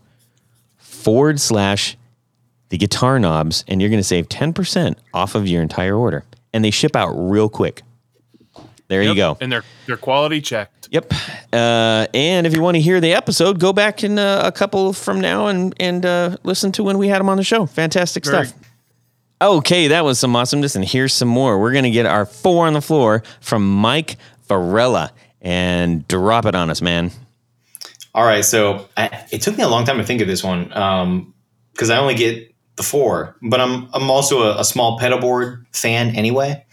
[1.04, 1.98] forward slash
[2.70, 6.24] the guitar knobs, and you're going to save 10% off of your entire order.
[6.54, 7.82] And they ship out real quick.
[8.88, 9.38] There you go.
[9.42, 10.90] And they're they're quality checked.
[10.92, 11.12] Yep.
[11.52, 14.94] Uh, and if you want to hear the episode, go back in uh, a couple
[14.94, 17.66] from now and and uh, listen to when we had them on the show.
[17.66, 18.60] Fantastic Very- stuff.
[19.42, 21.60] Okay, that was some awesomeness, and here's some more.
[21.60, 25.12] We're gonna get our four on the floor from Mike Varela
[25.42, 27.12] and drop it on us, man.
[28.16, 30.66] All right, so I, it took me a long time to think of this one
[31.74, 35.66] because I only get the four, but I'm I'm also a, a small pedal board
[35.72, 36.66] fan anyway.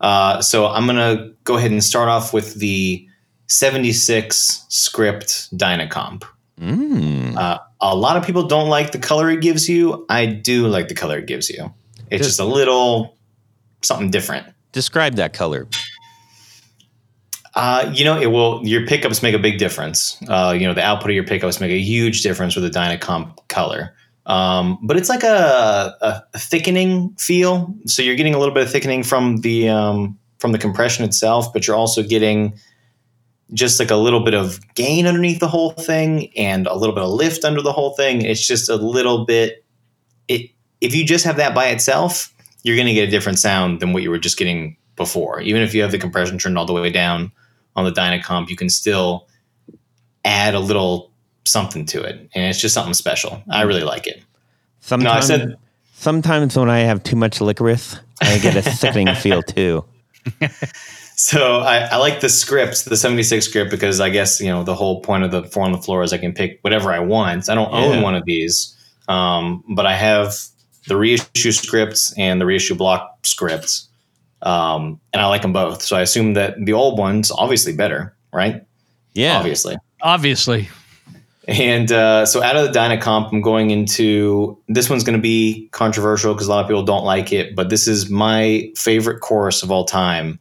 [0.00, 3.06] Uh, so I'm gonna go ahead and start off with the
[3.46, 6.24] 76 script Dynacomp.
[6.60, 7.36] Mm.
[7.36, 10.04] Uh, a lot of people don't like the color it gives you.
[10.08, 11.72] I do like the color it gives you.
[12.10, 13.16] It's Does- just a little
[13.82, 14.46] something different.
[14.72, 15.68] Describe that color.
[17.54, 18.60] Uh, you know, it will.
[18.66, 20.20] Your pickups make a big difference.
[20.28, 23.48] Uh, you know, the output of your pickups make a huge difference with the Dynacomp
[23.48, 23.94] color.
[24.26, 27.72] Um, but it's like a, a thickening feel.
[27.86, 31.52] So you're getting a little bit of thickening from the um, from the compression itself,
[31.52, 32.58] but you're also getting
[33.52, 37.04] just like a little bit of gain underneath the whole thing and a little bit
[37.04, 38.22] of lift under the whole thing.
[38.22, 39.64] It's just a little bit.
[40.26, 43.80] It if you just have that by itself, you're going to get a different sound
[43.80, 45.40] than what you were just getting before.
[45.40, 47.30] Even if you have the compression turned all the way down
[47.76, 49.26] on the Dynacomp, you can still
[50.24, 51.10] add a little
[51.44, 53.42] something to it, and it's just something special.
[53.50, 54.22] I really like it.
[54.80, 55.56] Sometimes, no, I said-
[55.94, 59.84] sometimes when I have too much licorice, I get a sickening feel too.
[61.16, 64.74] So I, I like the script, the 76 script, because I guess, you know, the
[64.74, 67.48] whole point of the four on the floor is I can pick whatever I want.
[67.48, 67.78] I don't Yeah.
[67.78, 70.34] own one of these, um, but I have
[70.88, 73.88] the reissue scripts and the reissue block scripts.
[74.44, 75.82] Um, and I like them both.
[75.82, 78.62] So I assume that the old one's obviously better, right?
[79.14, 79.38] Yeah.
[79.38, 79.76] Obviously.
[80.02, 80.68] Obviously.
[81.48, 85.68] And uh, so out of the Dynacomp, I'm going into this one's going to be
[85.72, 89.62] controversial because a lot of people don't like it, but this is my favorite chorus
[89.62, 90.38] of all time.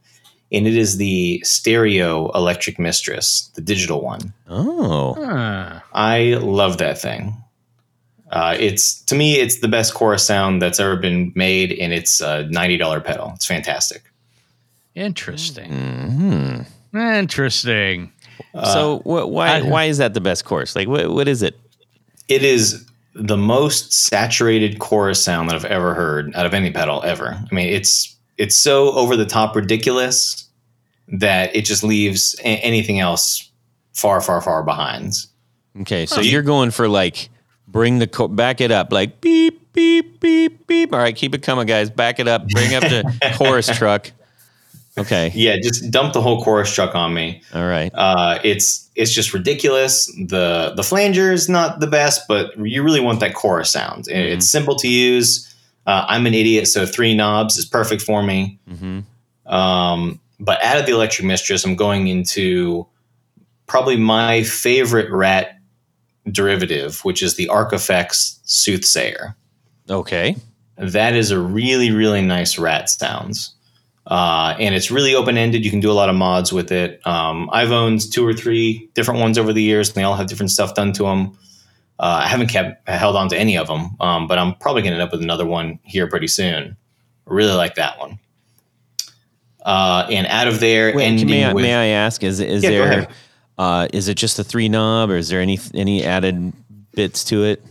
[0.52, 4.32] and it is the stereo electric mistress, the digital one.
[4.50, 5.80] Oh, Huh.
[5.94, 7.36] I love that thing.
[8.34, 12.19] Uh, it's to me, it's the best chorus sound that's ever been made, and it's
[12.19, 13.32] a ninety dollar pedal.
[13.36, 14.02] It's fantastic.
[14.96, 15.72] Interesting.
[15.72, 18.12] hmm Interesting.
[18.63, 20.76] so wh- why I- why is that the best course?
[20.76, 21.60] Like, what what is it?
[22.28, 27.02] It is the most saturated chorus sound that I've ever heard out of any pedal
[27.04, 27.39] ever.
[27.39, 30.48] I mean, it's it's so over the top ridiculous
[31.08, 33.50] that it just leaves a- anything else
[33.93, 35.13] far, far, far behind.
[35.82, 37.30] Okay, so you're going for like
[37.73, 40.93] bring the co- back it up, like beep beep beep beep.
[40.93, 41.89] All right, keep it coming, guys.
[41.89, 42.47] Back it up.
[42.47, 44.12] Bring up the chorus truck.
[44.95, 47.41] Okay, Yeah, just dump the whole chorus truck on me.
[47.51, 47.91] all right.
[47.95, 50.05] Uh, it's it's just ridiculous.
[50.27, 54.07] the The flanger is not the best, but you really want that chorus sound.
[54.07, 55.49] It- It's simple to use.
[55.88, 58.59] Uh, I'm an idiot, so three knobs is perfect for me.
[58.69, 58.99] hmm
[59.47, 62.86] Um, but out of the Electric Mistress, I'm going into
[63.65, 65.57] probably my favorite rat
[66.31, 69.36] derivative, which is the Arc Soothsayer.
[69.89, 70.36] Okay.
[70.77, 73.53] That is a really, really nice rat sounds.
[74.05, 75.63] Uh, and it's really open ended.
[75.63, 77.05] You can do a lot of mods with it.
[77.07, 80.27] Um, I've owned two or three different ones over the years, and they all have
[80.27, 81.38] different stuff done to them.
[81.99, 84.93] Uh, I haven't kept held on to any of them, um, but I'm probably going
[84.93, 86.75] to end up with another one here pretty soon.
[87.27, 88.19] I really like that one.
[89.63, 92.23] Uh, and out of there, Wait, ending may, I, with may I ask?
[92.23, 93.07] Is is Yeah, there.
[93.58, 96.54] Uh, is it just a three knob, or is there any any added
[96.94, 97.63] bits to it?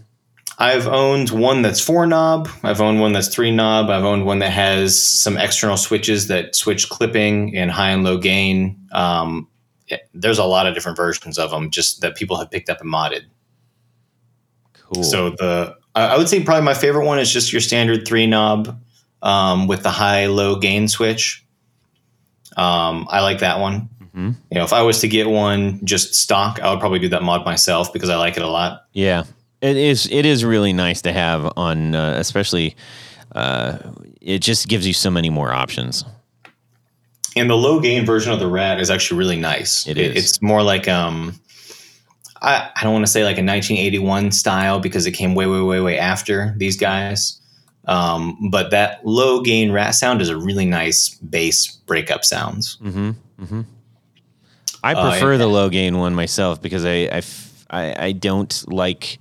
[0.59, 2.49] I've owned one that's four knob.
[2.63, 3.91] I've owned one that's three knob.
[3.91, 8.19] I've owned one that has some external switches that switch clipping and high and low
[8.19, 8.77] gain.
[8.93, 9.49] Um,
[9.89, 12.81] it- there's a lot of different versions of them, just that people have picked up
[12.81, 13.23] and modded.
[14.75, 15.03] Cool.
[15.03, 18.27] So the I I would say probably my favorite one is just your standard three
[18.27, 18.79] knob
[19.23, 21.45] um, with the high low gain switch.
[22.57, 23.89] Um, I like that one.
[24.17, 24.37] Mhm.
[24.51, 27.23] You know, if I was to get one just stock, I would probably do that
[27.23, 28.85] mod myself because I like it a lot.
[28.93, 29.25] Yeah,
[29.61, 30.07] it is.
[30.11, 32.77] It is really nice to have on, uh, especially.
[33.35, 33.79] Uh,
[34.21, 36.05] it just gives you so many more options.
[37.35, 39.87] And the low gain version of the rat is actually really nice.
[39.87, 40.17] It is.
[40.17, 41.41] It's more like um,
[42.43, 45.61] I, I don't want to say like a 1981 style because it came way way
[45.61, 47.39] way way after these guys.
[47.87, 52.79] Um, but that low gain rat sound is a really nice bass breakup sounds.
[52.83, 53.11] Mm-hmm.
[53.41, 53.61] Mm-hmm.
[54.83, 58.13] I Uh, prefer and- the low gain one myself because I I, f- I- I
[58.13, 59.19] don't like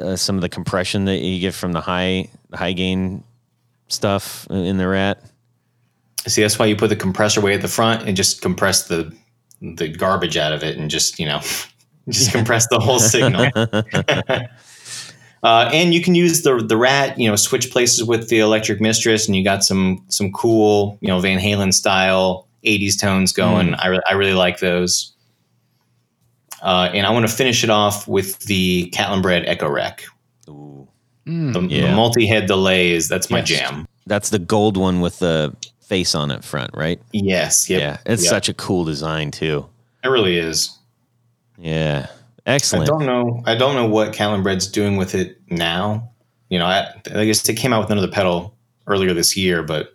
[0.00, 3.24] uh, some of the compression that you get from the high high gain
[3.88, 5.22] stuff in the rat.
[6.26, 9.12] See, that's why you put the compressor way at the front and just compress the
[9.60, 11.40] the garbage out of it and just you know
[12.08, 13.50] just compress the whole signal.
[15.42, 18.80] uh, and you can use the the rat, you know, switch places with the electric
[18.80, 23.74] mistress, and you got some some cool, you know, Van Halen style '80s tones going.
[23.74, 25.12] I re- I really like those.
[26.62, 30.02] Uh, and I want to finish it off with the Catalinbread Echo Rec.
[30.48, 30.88] Ooh.
[31.26, 31.52] Mm.
[31.52, 31.90] The, Yeah.
[31.90, 33.08] the multi-head delays.
[33.08, 33.48] That's my Yes.
[33.48, 33.86] jam.
[34.06, 37.00] That's the gold one with the face on it front, right?
[37.12, 37.70] Yes.
[37.70, 38.30] Yep, Yeah, it's yep.
[38.30, 39.66] such a cool design too.
[40.02, 40.76] It really is.
[41.58, 42.06] Yeah,
[42.46, 42.88] Excellent.
[42.88, 43.42] I don't know.
[43.46, 46.10] I don't know what Catalinbread's doing with it now.
[46.48, 48.54] You know, I, I guess they came out with another pedal
[48.86, 49.92] earlier this year, but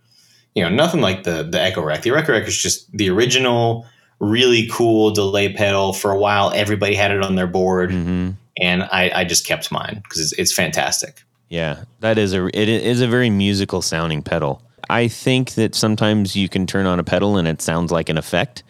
[0.55, 2.01] you know, nothing like the the Echorec.
[2.03, 3.85] The Echorec is just the original,
[4.19, 5.93] really cool delay pedal.
[5.93, 9.71] For a while, everybody had it on their board, hmm and I, I just kept
[9.71, 11.23] mine because it's, it's fantastic.
[11.49, 14.61] Yeah, that is a it is a very musical sounding pedal.
[14.89, 18.17] I think that sometimes you can turn on a pedal and it sounds like an
[18.17, 18.61] effect,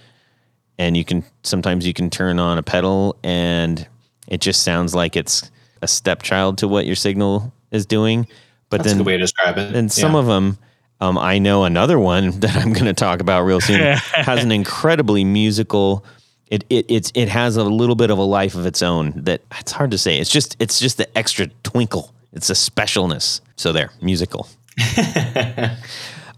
[0.77, 3.85] and you can sometimes you can turn on a pedal and
[4.29, 8.25] it just sounds like it's a stepchild to what your signal is doing.
[8.69, 9.75] But That's a then good way to describe it.
[9.75, 10.19] and some Yeah.
[10.19, 10.57] of them,
[11.03, 13.79] um, I know another one that I'm going to talk about real soon
[14.13, 16.05] has an incredibly musical.
[16.47, 19.41] It, it it's it has a little bit of a life of its own that
[19.59, 20.19] it's hard to say.
[20.19, 22.13] It's just it's just the extra twinkle.
[22.31, 23.41] It's a specialness.
[23.55, 24.47] So there, musical.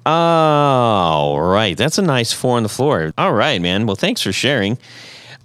[0.06, 3.12] All right, that's a nice four on the floor.
[3.17, 3.86] All right, man.
[3.88, 4.78] Well, thanks for sharing.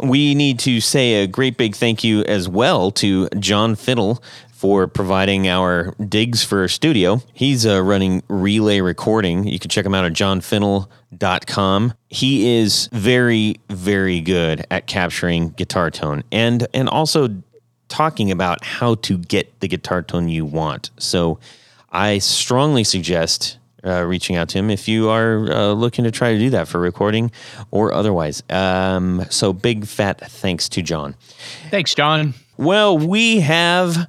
[0.00, 4.22] We need to say a great big thank you as well to John Finnell
[4.60, 7.22] for providing our digs for studio.
[7.32, 9.48] He's uh, running Relay Recording.
[9.48, 11.94] You can check him out at johnfinnell.com.
[12.10, 17.42] He is very, very good at capturing guitar tone and and also
[17.88, 20.90] talking about how to get the guitar tone you want.
[20.98, 21.38] So
[21.90, 26.34] I strongly suggest uh, reaching out to him if you are uh, looking to try
[26.34, 27.32] to do that for recording
[27.70, 28.42] or otherwise.
[28.50, 31.16] Um, so big fat thanks to John.
[31.70, 32.34] Thanks, John.
[32.58, 34.06] Well, we have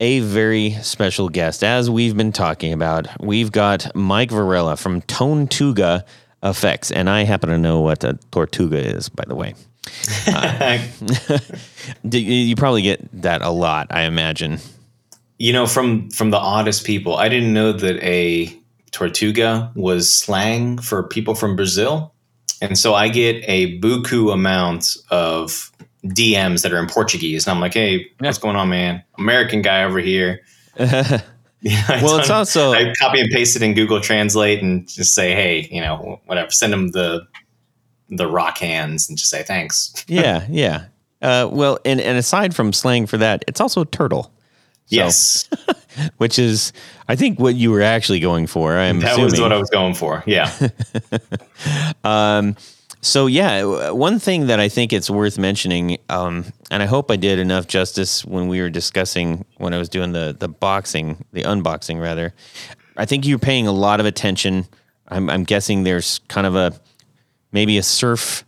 [0.00, 3.08] a very special guest, as we've been talking about.
[3.20, 6.04] We've got Mike Varela from Tonetuga
[6.42, 6.90] effects.
[6.90, 9.54] And I happen to know what a tortuga is, by the way.
[10.28, 10.78] Uh,
[12.10, 14.58] you probably get that a lot, I imagine.
[15.38, 18.52] You know, from from the oddest people, I didn't know that a
[18.90, 22.12] tortuga was slang for people from Brazil,
[22.60, 25.70] and so I get a buku amount of
[26.10, 29.02] DMs that are in Portuguese, and I'm like, "Hey, what's going on, man?
[29.18, 30.40] American guy over here."
[31.66, 35.32] Yeah, well, it's also I copy and paste it in Google Translate and just say,
[35.32, 37.26] "Hey, you know, whatever." Send them the
[38.08, 39.92] the rock hands and just say thanks.
[40.08, 40.84] yeah, yeah.
[41.22, 44.32] Uh, well, and and aside from slang for that, it's also turtle.
[44.88, 45.50] So, yes,
[46.18, 46.72] which is
[47.08, 48.76] I think what you were actually going for.
[48.76, 49.32] I'm that assuming.
[49.32, 50.22] was what I was going for.
[50.26, 50.52] Yeah.
[52.04, 52.56] um,
[53.06, 57.16] so yeah, one thing that I think it's worth mentioning, um, and I hope I
[57.16, 61.42] did enough justice when we were discussing when I was doing the the boxing, the
[61.42, 62.34] unboxing rather.
[62.96, 64.66] I think you're paying a lot of attention.
[65.06, 66.72] I'm, I'm guessing there's kind of a
[67.52, 68.44] maybe a surf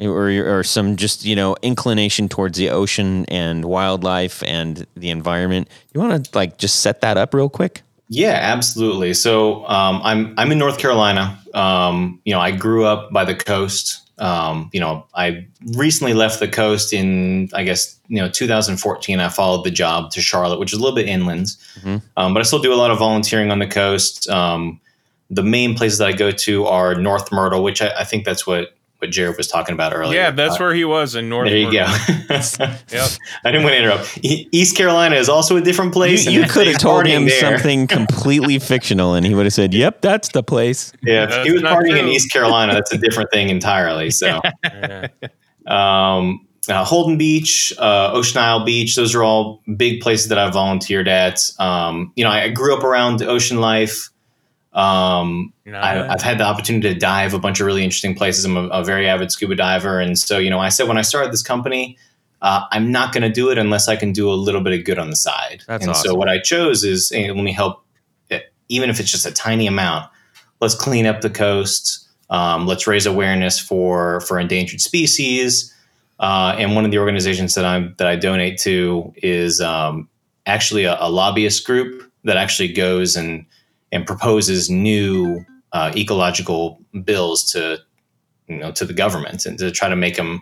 [0.00, 5.68] or or some just you know inclination towards the ocean and wildlife and the environment.
[5.94, 7.82] You want to like just set that up real quick?
[8.08, 9.14] Yeah, absolutely.
[9.14, 11.38] So um, I'm I'm in North Carolina.
[11.56, 14.02] Um, you know, I grew up by the coast.
[14.18, 19.18] Um, you know, I recently left the coast in I guess you know 2014.
[19.18, 21.46] I followed the job to Charlotte, which is a little bit inland,
[21.80, 21.96] mm-hmm.
[22.16, 24.28] Um, but I still do a lot of volunteering on the coast.
[24.28, 24.80] Um,
[25.28, 28.46] the main places that I go to are North Myrtle, which I, I think that's
[28.46, 30.18] what what Jared was talking about earlier.
[30.18, 31.48] Yeah, that's uh, where he was in North.
[31.48, 31.84] There you go.
[32.30, 33.10] yep.
[33.44, 34.18] I didn't want to interrupt.
[34.22, 36.24] East Carolina is also a different place.
[36.24, 37.40] You, you could have told him there.
[37.40, 41.52] something completely fictional, and he would have said, "Yep, that's the place." Yeah, if he
[41.52, 42.00] was partying true.
[42.00, 44.10] in East Carolina, that's a different thing entirely.
[44.10, 44.40] So,
[45.66, 50.50] um, uh, Holden Beach, uh, Ocean Isle Beach, those are all big places that I
[50.50, 51.40] volunteered at.
[51.58, 54.10] Um, you know, I grew up around ocean life.
[54.76, 58.44] Um, I, have had the opportunity to dive a bunch of really interesting places.
[58.44, 61.02] I'm a, a, very avid scuba diver, and so you know, I said when I
[61.02, 61.96] started this company,
[62.42, 64.84] uh, I'm not going to do it unless I can do a little bit of
[64.84, 65.62] good on the side.
[65.66, 66.10] That's and awesome.
[66.10, 67.82] so what I chose is hey, let me help,
[68.68, 70.10] even if it's just a tiny amount.
[70.60, 72.06] Let's clean up the coast.
[72.28, 75.72] Um, let's raise awareness for for endangered species.
[76.20, 80.10] Uh, and one of the organizations that I'm that I donate to is um,
[80.44, 83.46] actually a, a lobbyist group that actually goes and
[83.96, 87.78] and proposes new uh, ecological bills to
[88.46, 90.40] you know to the government and to try to make them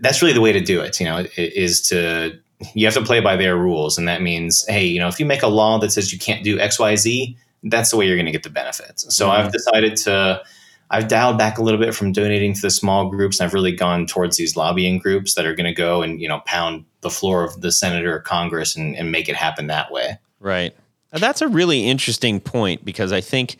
[0.00, 2.38] that's really the way to do it you know is to
[2.74, 3.98] you have to play by their rules.
[3.98, 6.44] And that means hey you know if you make a law that says you can't
[6.44, 9.06] do xyz that's the way you're going to get the benefits.
[9.16, 9.46] So mm-hmm.
[9.46, 10.42] i've decided to
[10.90, 13.72] i've dialed back a little bit from donating to the small groups and i've really
[13.72, 17.10] gone towards these lobbying groups that are going to go and you know pound the
[17.10, 20.18] floor of the senator or congress and, and make it happen that way.
[20.40, 20.74] Right
[21.22, 23.56] that's a really interesting point because I think,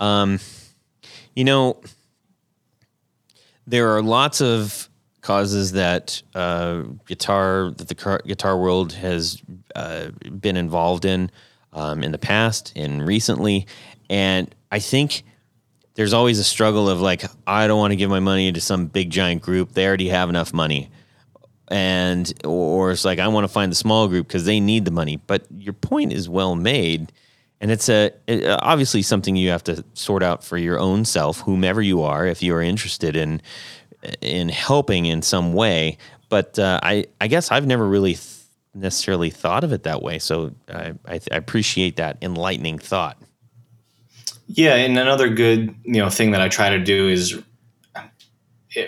[0.00, 0.40] um,
[1.34, 1.80] you know,
[3.66, 4.88] there are lots of
[5.20, 9.42] causes that uh, guitar that the car, guitar world has
[9.74, 10.08] uh,
[10.40, 11.30] been involved in
[11.72, 13.66] um, in the past and recently,
[14.08, 15.24] and I think
[15.94, 18.86] there's always a struggle of like I don't want to give my money to some
[18.86, 20.90] big giant group; they already have enough money
[21.70, 24.90] and or it's like I want to find the small group because they need the
[24.90, 25.16] money.
[25.16, 27.12] But your point is well made,
[27.60, 31.40] and it's a it, obviously something you have to sort out for your own self,
[31.40, 33.42] whomever you are, if you are interested in
[34.20, 35.98] in helping in some way.
[36.28, 38.36] But uh, I I guess I've never really th-
[38.74, 40.18] necessarily thought of it that way.
[40.18, 43.18] So I, I, I appreciate that enlightening thought.
[44.46, 47.42] Yeah, and another good you know thing that I try to do is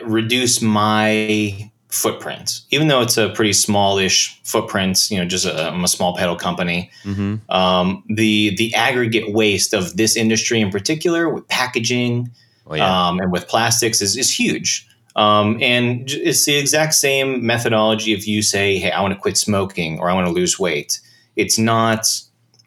[0.04, 5.10] reduce my footprint, even though it's a pretty smallish footprint.
[5.10, 6.90] You know, just a, I'm a small pedal company.
[7.04, 7.50] Mm-hmm.
[7.50, 12.30] Um, the the aggregate waste of this industry in particular, with packaging
[12.66, 13.08] oh, yeah.
[13.08, 14.86] um, and with plastics, is is huge.
[15.16, 19.36] Um, and it's the exact same methodology if you say, "Hey, I want to quit
[19.36, 21.00] smoking" or "I want to lose weight."
[21.36, 22.06] It's not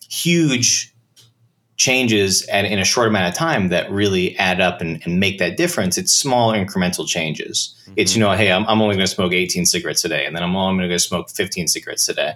[0.10, 0.93] huge
[1.84, 5.38] changes at, in a short amount of time that really add up and, and make
[5.38, 5.98] that difference.
[5.98, 7.76] It's small incremental changes.
[7.82, 7.94] Mm-hmm.
[7.98, 10.34] It's, you know, hey, I'm, I'm only going to smoke 18 cigarettes a day, and
[10.34, 12.34] then I'm only going to smoke 15 cigarettes a day.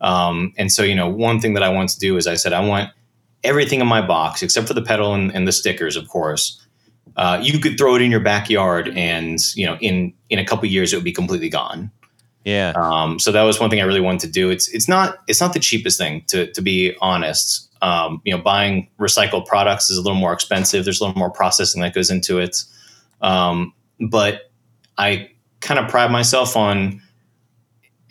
[0.00, 2.52] Um, and so, you know, one thing that I want to do is I said,
[2.52, 2.92] I want
[3.42, 6.64] everything in my box, except for the pedal and, and the stickers, of course.
[7.16, 10.68] Uh, you could throw it in your backyard and, you know, in, in a couple
[10.68, 11.90] years, it would be completely gone.
[12.46, 12.74] Yeah.
[12.76, 14.50] Um, so that was one thing I really wanted to do.
[14.50, 17.68] It's it's not it's not the cheapest thing to to be honest.
[17.82, 20.84] Um, you know, buying recycled products is a little more expensive.
[20.84, 22.62] There's a little more processing that goes into it.
[23.20, 23.74] Um,
[24.08, 24.52] but
[24.96, 25.28] I
[25.60, 27.02] kind of pride myself on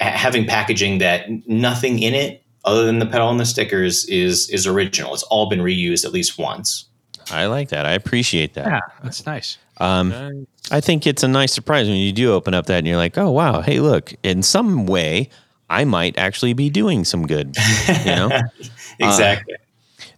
[0.01, 4.67] having packaging that nothing in it other than the pedal and the stickers is is
[4.67, 5.13] original.
[5.13, 6.89] It's all been reused at least once.
[7.31, 7.85] I like that.
[7.85, 8.67] I appreciate that.
[8.67, 9.57] Yeah, that's nice.
[9.77, 12.97] Um, I think it's a nice surprise when you do open up that and you're
[12.97, 15.29] like, oh wow, hey, look, in some way,
[15.69, 17.55] I might actually be doing some good.
[17.87, 18.29] You know,
[18.99, 19.55] exactly.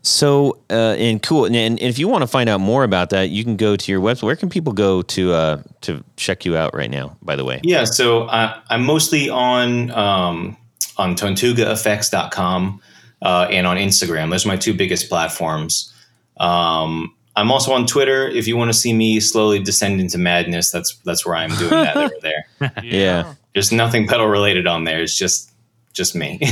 [0.02, 1.46] so uh, and cool.
[1.46, 3.92] And, and if you want to find out more about that, you can go to
[3.92, 4.24] your website.
[4.24, 7.18] Where can people go to uh, to check you out right now?
[7.22, 10.58] By the way, Yeah, so I, I'm mostly on um,
[10.98, 12.82] on TonetugaEffects.com
[13.22, 14.30] uh, and on Instagram.
[14.30, 15.94] Those are my two biggest platforms.
[16.40, 18.28] Um, I'm also on Twitter.
[18.28, 21.70] If you want to see me slowly descend into madness, that's that's where I'm doing
[21.70, 22.74] that over there.
[22.84, 23.36] yeah.
[23.54, 25.02] There's nothing pedal related on there.
[25.02, 25.52] It's just
[25.94, 26.42] just me.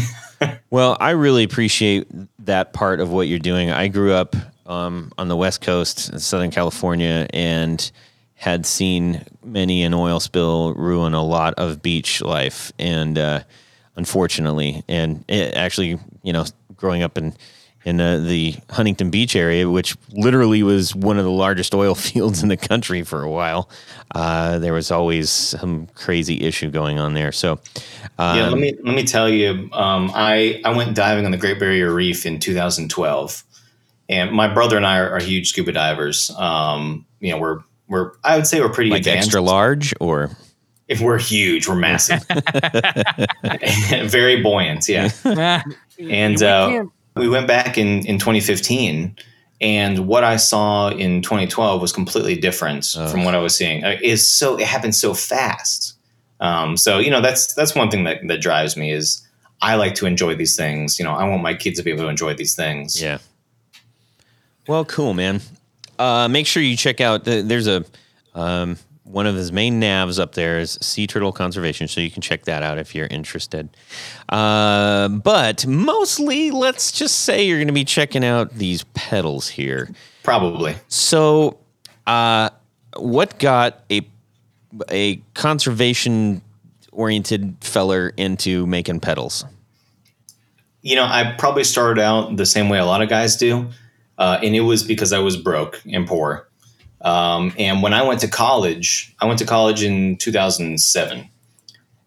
[0.70, 2.08] Well, I really appreciate
[2.46, 3.72] that part of what you're doing.
[3.72, 7.90] I grew up um, on the West Coast, in Southern California, and
[8.34, 13.40] had seen many an oil spill ruin a lot of beach life, and uh,
[13.96, 16.44] unfortunately, and it actually, you know,
[16.76, 17.34] growing up in
[17.86, 22.42] in uh, the Huntington Beach area, which literally was one of the largest oil fields
[22.44, 23.70] in the country for a while,
[24.14, 27.32] uh, there was always some crazy issue going on there.
[27.32, 27.60] So,
[28.18, 29.70] um, yeah, let me let me tell you.
[29.72, 33.44] Um, I I went diving on the Great Barrier Reef in 2012,
[34.10, 36.32] and my brother and I are, are huge scuba divers.
[36.32, 39.28] Um, you know, we're we're I would say we're pretty like advanced.
[39.28, 40.32] extra large, or
[40.88, 42.24] If we're huge, we're massive,
[44.10, 44.88] very buoyant.
[44.88, 45.10] Yeah,
[46.00, 49.16] and We uh, can't- we went back in in 2015.
[49.62, 53.10] And what I saw in 2012 was completely different Ugh.
[53.10, 53.86] from what I was seeing.
[53.86, 55.94] Uh, Is so it happened so fast.
[56.42, 59.26] Um, so you know that's that's one thing that that drives me is
[59.62, 61.00] I like to enjoy these things.
[61.00, 63.02] You know, I want my kids to be able to enjoy these things.
[63.02, 63.20] Yeah.
[64.68, 65.42] Well, cool, man.
[65.98, 67.24] Uh, make sure you check out.
[67.24, 67.86] The, there's a
[68.34, 72.22] um, one of his main navs up there is Sea Turtle Conservation, so you can
[72.22, 73.70] check that out if you're interested.
[74.28, 79.90] Uh, but mostly, let's just say you're going to be checking out these pedals here.
[80.24, 80.76] Probably.
[80.88, 81.60] So,
[82.08, 82.50] uh,
[82.98, 84.02] what got a
[84.92, 86.42] a conservation
[86.92, 89.46] oriented feller into making pedals?
[90.82, 93.70] You know, I probably started out the same way a lot of guys do,
[94.18, 96.48] uh, and it was because I was broke and poor.
[97.06, 101.30] Um, and when I went to college, I went to college in 2007,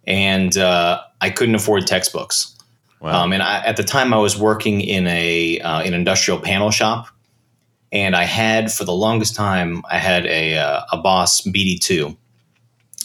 [0.09, 2.57] and uh, I couldn't afford textbooks.
[3.01, 3.22] Wow.
[3.22, 6.72] Um, and I, at the time, I was working in a uh, an industrial panel
[6.72, 7.07] shop,
[7.92, 12.16] and I had for the longest time I had a uh, a Boss BD2,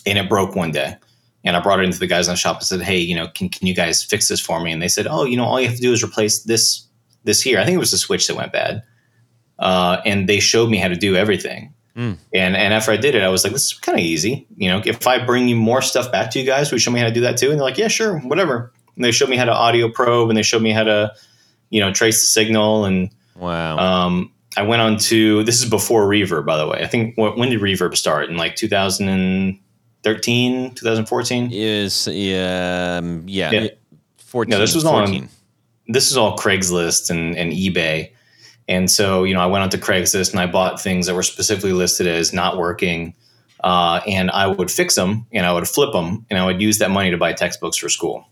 [0.08, 0.96] and it broke one day.
[1.46, 3.28] And I brought it into the guys in the shop and said, "Hey, you know,
[3.28, 5.62] can, can you guys fix this for me?" And they said, "Oh, you know, all
[5.62, 6.88] you have to do is replace this
[7.24, 7.60] this here.
[7.60, 8.82] I think it was the switch that went bad."
[9.60, 11.72] Uh, and they showed me how to do everything.
[11.98, 12.18] Mm.
[12.34, 14.48] And and after I did it, I was like, "This is kind of easy.
[14.58, 16.90] You know, if I bring you more stuff back to you guys, will you show
[16.92, 19.30] me how to do that too?" And they're like, "Yeah, sure, whatever." And they showed
[19.30, 21.14] me how to audio probe, and they showed me how to,
[21.70, 22.86] you know, trace the signal.
[22.86, 23.78] And wow.
[23.78, 26.80] um, I went on to this is before Reverb, by the way.
[26.82, 28.30] I think wh- when did Reverb start?
[28.30, 31.50] In like 2013, 2014.
[31.52, 33.68] is yeah, um, yeah, Yeah.
[34.18, 35.24] 14, No, this was 14.
[35.24, 35.30] on-
[35.88, 38.12] This is all Craigslist and, and eBay.
[38.68, 41.74] And so, you know, I went onto Craigslist and I bought things that were specifically
[41.74, 43.14] listed as not working.
[43.64, 46.80] Uh, and I would fix them and I would flip them and I would use
[46.80, 48.28] that money to buy textbooks for school.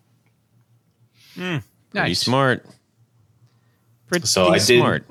[1.35, 1.61] Pretty
[1.93, 2.19] Nice.
[2.21, 2.65] smart.
[4.07, 5.05] Pretty So I did- smart.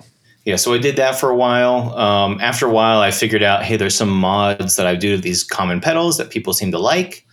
[0.46, 1.94] Yeah, so I did that for a while.
[1.96, 5.20] Um, after a while, I figured out, hey, there's some mods that I do to
[5.22, 7.26] these common pedals that people seem to like.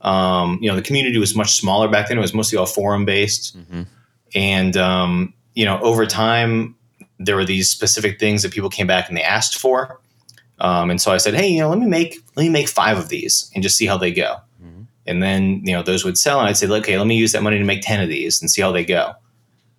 [0.00, 3.04] Um, you know, the community was much smaller back then; it was mostly all forum
[3.04, 3.56] based.
[3.56, 3.86] Mhm.
[4.34, 6.74] And um, you know, over time,
[7.18, 10.00] there were these specific things that people came back and they asked for.
[10.60, 12.98] Um, and so I said, hey, you know, let me make let me make five
[12.98, 14.36] of these and just see how they go.
[14.62, 14.86] Mhm.
[15.06, 17.42] And then you know those would sell, and I'd say, okay, let me use that
[17.42, 19.14] money to make ten of these and see how they go.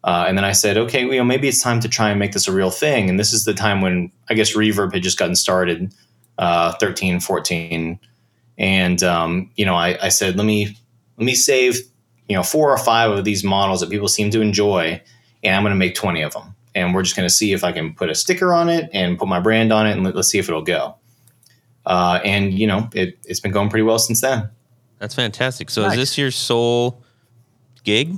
[0.03, 2.31] Uh, and then I said, okay, you know, maybe it's time to try and make
[2.31, 3.09] this a real thing.
[3.09, 5.93] And this is the time when I guess Reverb had just gotten started,
[6.37, 7.99] uh, 13, 14.
[8.57, 10.77] And, um, you know, I, I said, let me,
[11.17, 11.81] let me save,
[12.29, 15.01] you know, four or five of these models that people seem to enjoy.
[15.43, 16.48] And I'm going to make 20 of them.
[16.75, 19.17] And we're just going to see if I can put a sticker on it and
[19.17, 19.93] put my brand on it.
[19.93, 20.95] And let, us see if it'll go.
[21.85, 24.49] Uh, and, you know, it, it's been going pretty well since then.
[24.99, 25.69] That's fantastic.
[25.69, 25.93] So Nice.
[25.93, 27.03] is this your sole
[27.83, 28.17] gig?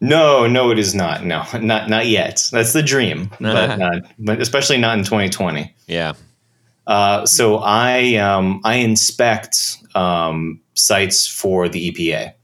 [0.00, 1.24] No, no, it is not.
[1.24, 2.42] No, not not yet.
[2.52, 5.74] That's the dream, but not, but especially not in 2020.
[5.86, 6.12] Yeah.
[6.86, 12.34] Uh, so I um, I inspect um, sites for the EPA.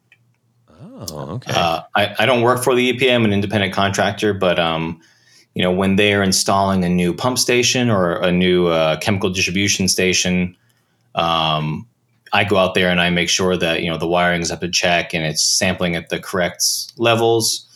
[1.11, 1.53] Oh, okay.
[1.55, 3.15] Uh, I, I don't work for the EPA.
[3.15, 5.01] I'm an independent contractor, but um,
[5.55, 9.31] you know when they are installing a new pump station or a new uh, chemical
[9.31, 10.57] distribution station,
[11.15, 11.87] um,
[12.33, 14.61] I go out there and I make sure that you know the wiring is up
[14.61, 16.65] to check and it's sampling at the correct
[16.97, 17.69] levels.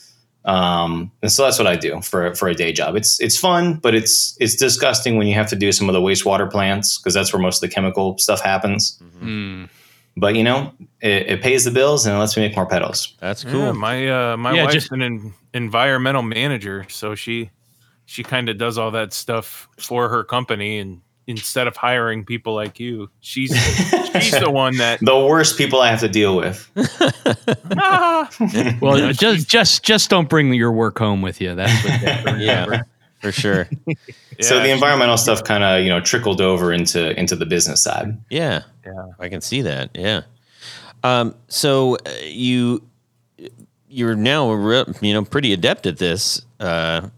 [0.46, 2.94] Um, and so that's what I do for for a day job.
[2.96, 6.00] It's it's fun, but it's it's disgusting when you have to do some of the
[6.00, 8.96] wastewater plants because that's where most of the chemical stuff happens.
[9.20, 9.68] Mm.
[10.16, 10.72] But you know,
[11.02, 13.14] it, it pays the bills and it lets me make more pedals.
[13.20, 13.74] That's Yeah, cool.
[13.74, 17.50] my uh, my Yeah, wife's just- an en- environmental manager, so she
[18.06, 22.54] she kind of does all that stuff for her company, and instead of hiring people
[22.54, 23.50] like you, she's
[24.20, 26.70] she's the one that The worst people I have to deal with.
[27.76, 28.30] ah,
[28.80, 31.54] Well, just just just don't bring your work home with you.
[31.54, 32.00] That's what.
[32.00, 32.74] you have to remember.
[32.74, 32.82] yeah,
[33.20, 33.68] for sure.
[34.40, 38.16] so the environmental stuff kind of you know trickled over into into the business side.
[38.30, 39.06] Yeah, Yeah.
[39.18, 39.90] I can see that.
[39.94, 40.22] Yeah.
[41.02, 42.82] Um, so uh, you
[43.88, 47.08] you're now re- you know pretty adept at this uh,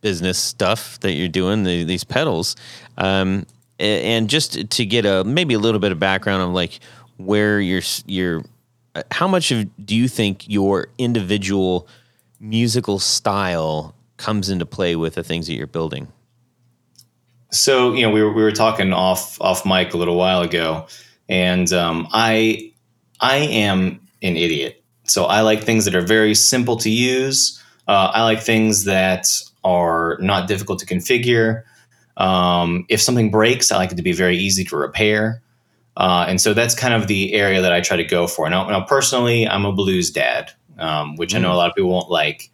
[0.00, 2.56] business stuff that you're doing the, these pedals,
[2.98, 3.46] um,
[3.78, 6.80] and just to get a maybe a little bit of background of like
[7.16, 8.42] where you're you're
[8.94, 11.86] uh, how much of do you think your individual
[12.40, 16.08] musical style comes into play with the things that you're building?
[17.50, 20.86] So you know, we were we were talking off off mic a little while ago,
[21.28, 22.72] and um, I
[23.20, 24.82] I am an idiot.
[25.04, 27.60] So I like things that are very simple to use.
[27.90, 29.26] Uh, I like things that
[29.64, 31.64] are not difficult to configure.
[32.18, 35.42] Um, if something breaks, I like it to be very easy to repair.
[35.96, 38.48] Uh, and so that's kind of the area that I try to go for.
[38.48, 41.90] Now, now personally, I'm a blues dad, um, which I know a lot of people
[41.90, 42.48] won't like,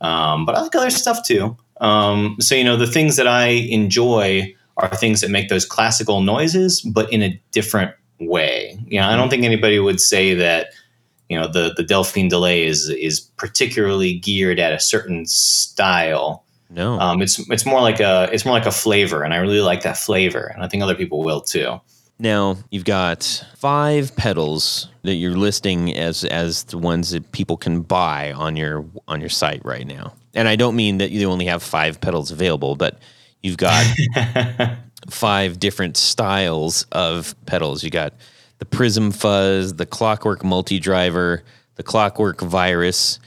[0.00, 1.58] um, but I like other stuff too.
[1.82, 6.22] Um, so you know, the things that I enjoy are things that make those classical
[6.22, 8.82] noises, but in a different way.
[8.86, 10.68] You know, I don't think anybody would say that
[11.30, 16.44] you know the the Delphine delay is is particularly geared at a certain style.
[16.68, 16.98] No.
[16.98, 19.82] Um, it's it's more like a it's more like a flavor, and I really like
[19.84, 21.80] that flavor, and I think other people will too.
[22.18, 27.82] Now you've got five pedals that you're listing as as the ones that people can
[27.82, 30.12] buy on your on your site right now.
[30.34, 32.98] And I don't mean that you only have five pedals available, but
[33.42, 33.86] you've got
[35.08, 37.84] five different styles of pedals.
[37.84, 38.14] You got
[38.60, 41.42] the Prism Fuzz, the Clockwork Multi Driver,
[41.74, 43.18] the Clockwork Virus,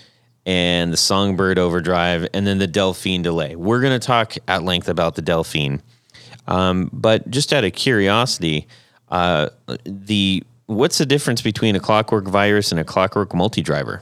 [0.46, 3.56] and the Songbird Overdrive, and then the Delphine Delay.
[3.56, 5.82] We're going to talk at length about the Delphine.
[6.48, 8.68] Um, but just out of curiosity,
[9.10, 9.50] uh,
[9.86, 14.02] the what's the difference between a Clockwork Virus and a Clockwork Multi Driver?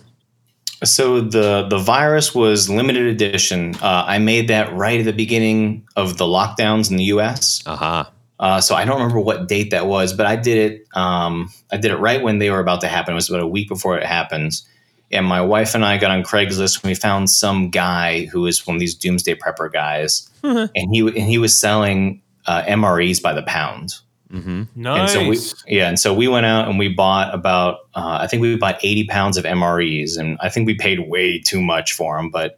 [0.83, 3.75] So the the virus was limited edition.
[3.75, 7.61] Uh, I made that right at the beginning of the lockdowns in the U.S.
[7.67, 8.11] Aha.
[8.41, 10.87] Uh, so I don't remember what date that was, but I did it.
[10.97, 13.13] Um, I did it right when they were about to happen.
[13.13, 14.67] It was about a week before it happens.
[15.11, 18.65] And my wife and I got on Craigslist and we found some guy who was
[18.65, 20.29] one of these doomsday prepper guys,
[20.75, 23.93] and he and he was selling uh, MREs by the pound.
[24.31, 24.63] Mm-hmm.
[24.75, 25.13] nice.
[25.13, 28.27] And so we, yeah, and so we went out and we bought about, uh, I
[28.27, 31.93] think we bought 80 pounds of MREs, and I think we paid way too much
[31.93, 32.29] for them.
[32.29, 32.57] But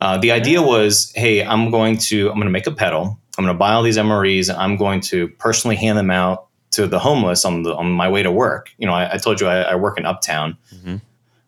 [0.00, 3.18] uh, the idea was, hey, I'm going to, I'm going to make a pedal.
[3.38, 6.46] I'm going to buy all these MREs, and I'm going to personally hand them out
[6.72, 8.70] to the homeless on the on my way to work.
[8.78, 11.00] You know, I, I told you I, I work in Uptown, Mhm.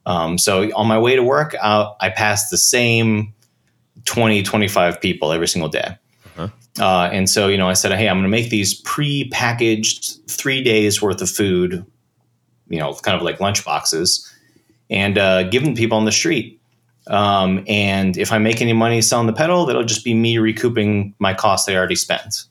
[0.07, 3.35] um, so on my way to work, I, I passed the same
[4.07, 5.97] 20, 25 people every single day.
[6.79, 10.63] Uh, and so, you know, I said, hey, I'm going to make these pre-packaged three
[10.63, 11.85] days worth of food,
[12.69, 14.33] you know, kind of like lunch boxes,
[14.89, 16.60] and uh, give them to people on the street.
[17.11, 21.13] Um, and if I make any money selling the pedal, that'll just be me recouping
[21.19, 22.45] my costs I already spent.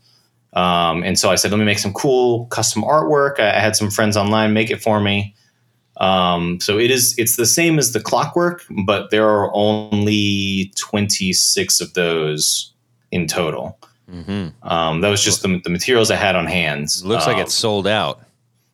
[0.53, 3.39] Um, and so I said, let me make some cool custom artwork.
[3.39, 5.33] I, I had some friends online make it for me.
[5.97, 11.81] Um, so it is it's the same as the clockwork, but there are only 26
[11.81, 12.73] of those
[13.11, 13.77] in total.
[14.09, 14.67] Mm-hmm.
[14.67, 16.87] Um, that was just the, the materials I had on hand.
[17.03, 18.21] Looks like Um, it's sold out.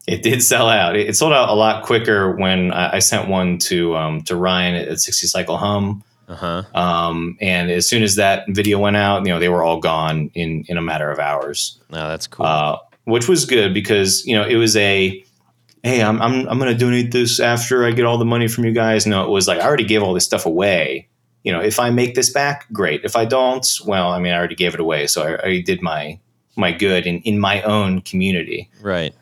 [0.08, 0.96] It did sell out.
[0.96, 4.36] It, it sold out a lot quicker when I, I sent one to um, to
[4.36, 6.04] Ryan at 60 Cycle Hum.
[6.28, 6.64] Uh huh.
[6.74, 10.32] Um, and as soon as that video went out, you know, they were all gone
[10.34, 12.46] in in a matter of hours, No, that's cool.
[12.46, 15.24] uh, which was good because you know it was a
[15.84, 18.66] hey, I'm I'm I'm going to donate this after I get all the money from
[18.66, 19.06] you guys.
[19.06, 21.08] No, it was like I already gave all this stuff away.
[21.44, 23.02] You know, if I make this back, great.
[23.04, 25.84] If I don't, well, I mean, I already gave it away, so I already did
[25.84, 26.18] my
[26.56, 29.14] my good in in my own community right.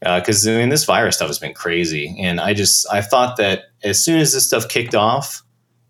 [0.00, 3.64] Because I mean this virus stuff has been crazy, and I just I thought that
[3.82, 5.42] as soon as this stuff kicked off,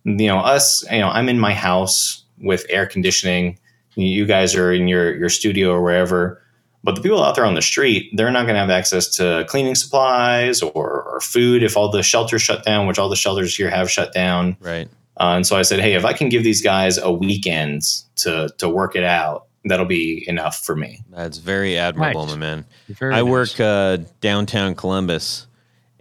[0.05, 3.59] you know, us, you know, I'm in my house with air conditioning.
[3.95, 6.41] You guys are in your your studio or wherever,
[6.85, 9.45] but the people out there on the street, they're not going to have access to
[9.49, 13.57] cleaning supplies or, or food if all the shelters shut down, which all the shelters
[13.57, 14.57] here have shut down.
[14.61, 14.89] Right.
[15.17, 17.83] Uh, and so I said, hey, if I can give these guys a weekend
[18.17, 21.01] to to work it out, that'll be enough for me.
[21.11, 22.35] That's very admirable, Nice.
[22.35, 22.65] my man.
[22.89, 23.31] Very I nice.
[23.31, 25.47] work uh, downtown Columbus,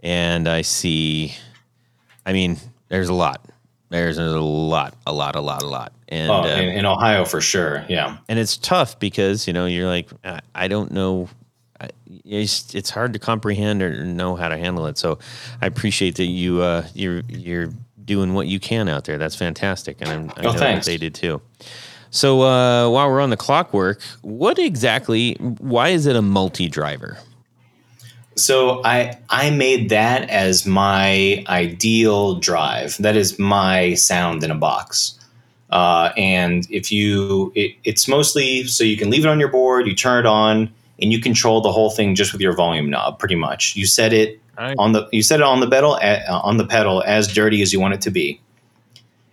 [0.00, 1.34] and I see.
[2.24, 3.44] I mean, there's a lot.
[3.90, 7.24] There's a lot, a lot, a lot, a lot, and Oh, uh, in, in Ohio
[7.24, 7.84] for sure.
[7.88, 8.18] Yeah.
[8.28, 11.28] and it's tough because you know you're like I, I don't know.
[11.80, 11.88] I-
[12.24, 14.98] It's, it's hard to comprehend or know how to handle it.
[14.98, 15.18] So
[15.62, 17.70] I appreciate that you uh, you're you're
[18.04, 19.16] doing what you can out there.
[19.16, 20.84] That's fantastic, and I'm, I Oh, know thanks.
[20.84, 21.40] they did too.
[22.10, 25.34] So uh, while we're on the clockwork, what exactly?
[25.34, 27.18] Why is it a multi-driver?
[28.36, 32.96] So I I made that as my ideal drive.
[32.98, 35.18] That is my sound in a box.
[35.70, 39.86] Uh, and if you, it, it's mostly so you can leave it on your board,
[39.86, 43.18] you turn it on, and you control the whole thing just with your volume knob.
[43.18, 44.74] Pretty much, you set it Nice.
[44.78, 47.72] on the you set it on the pedal uh, on the pedal as dirty as
[47.72, 48.40] you want it to be,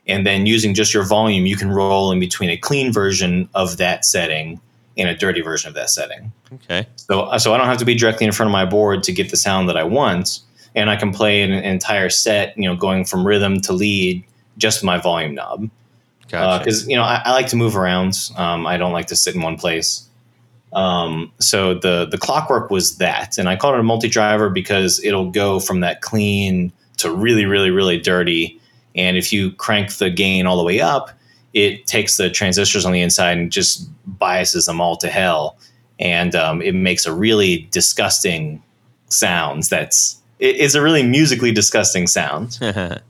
[0.07, 3.77] and then using just your volume, you can roll in between a clean version of
[3.77, 4.59] that setting
[4.97, 6.31] and a dirty version of that setting.
[6.53, 9.11] Okay, So, so I don't have to be directly in front of my board to
[9.11, 10.39] get the sound that I want,
[10.73, 14.23] and I can play an, entire set, you know, going from rhythm to lead
[14.57, 15.69] just my volume knob.
[16.29, 16.63] gotcha.
[16.63, 18.31] Because you know, I, I like to move around.
[18.37, 20.07] Um, I don't like to sit in one place.
[20.73, 25.03] Um, so the the clockwork was that, and I called it a multi driver because
[25.03, 28.59] it'll go from that clean to really, really, really dirty.
[28.95, 31.11] And if you crank the gain all the way up,
[31.53, 33.89] it takes the transistors on the inside and just
[34.19, 35.57] biases them all to hell,
[35.99, 38.61] and um, it makes a really disgusting
[39.09, 39.69] sounds.
[39.69, 42.57] That's it, it's a really musically disgusting sound.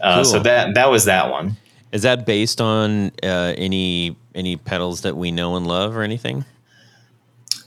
[0.00, 1.56] Uh, So that that was that one.
[1.92, 6.44] is that based on uh, any any pedals that we know and love or anything?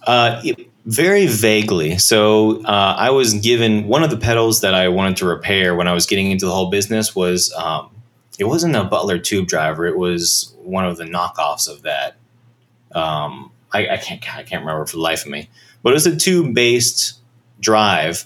[0.06, 1.98] Uh, it- very vaguely.
[1.98, 5.86] So uh, I was given one of the pedals that I wanted to repair when
[5.86, 7.92] I was getting into the whole business was um,
[8.40, 9.86] it wasn't a Butler tube driver.
[9.86, 12.16] It was one of the knockoffs of that.
[12.94, 15.50] Um, I, I can't I can't remember for the life of me,
[15.84, 17.20] but it was a tube based
[17.60, 18.24] drive,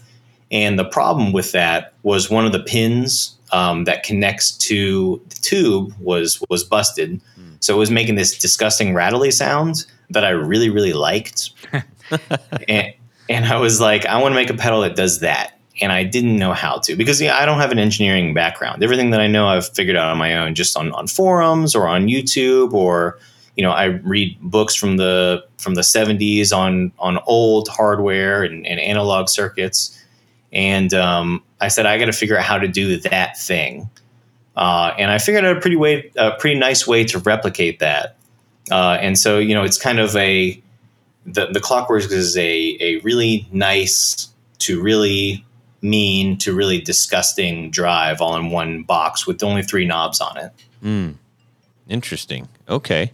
[0.52, 5.36] and the problem with that was one of the pins um, that connects to the
[5.36, 7.20] tube was was busted.
[7.60, 11.52] So it was making this disgusting rattly sound that I really really liked
[12.68, 12.94] and,
[13.30, 15.58] and I was like, I want to make a pedal that does that.
[15.82, 18.84] And I didn't know how to because yeah, I don't have an engineering background.
[18.84, 21.88] Everything that I know, I've figured out on my own, just on, on forums or
[21.88, 23.18] on YouTube, or
[23.56, 28.66] you know, I read books from the from the '70s on on old hardware and,
[28.68, 29.98] and analog circuits.
[30.52, 33.90] And um, I said, I got to figure out how to do that thing.
[34.56, 38.18] Uh, and I figured out a pretty way, a pretty nice way to replicate that.
[38.70, 40.62] Uh, and so, you know, it's kind of a
[41.26, 45.46] the, the clockwork is a, a really nice to really
[45.82, 50.52] mean to really disgusting drive all in one box with only three knobs on it.
[50.82, 51.12] Hmm.
[51.88, 52.48] Interesting.
[52.70, 53.12] Okay.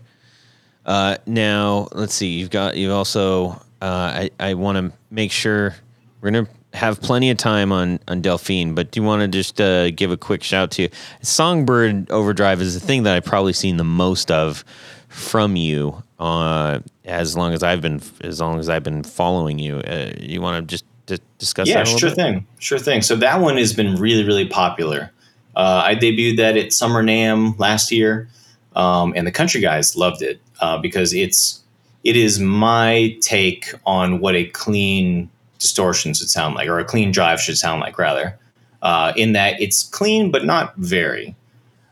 [0.85, 2.27] Uh, now let's see.
[2.27, 2.77] You've got.
[2.77, 3.61] you've also.
[3.81, 5.75] Uh, I I want to make sure
[6.21, 9.59] we're gonna have plenty of time on on Delphine, but do you want to just
[9.59, 10.89] uh, give a quick shout to
[11.21, 14.63] Songbird Overdrive is the thing that I've probably seen the most of
[15.09, 16.03] from you.
[16.19, 20.41] Uh, as long as I've been as long as I've been following you, uh, you
[20.41, 22.15] want to just d- discuss yeah, sure bit?
[22.15, 22.47] thing.
[22.59, 23.01] Sure thing.
[23.01, 25.11] So that one has been really, really popular.
[25.55, 28.27] Uh, I debuted that at Summer NAMM last year,
[28.75, 31.63] um, and the country guys loved it uh, because it's
[32.03, 35.29] it is my take on what a clean
[35.59, 38.37] distortion should sound like, or a clean drive should sound like, rather.
[38.83, 41.35] Uh, in that it's clean but not very.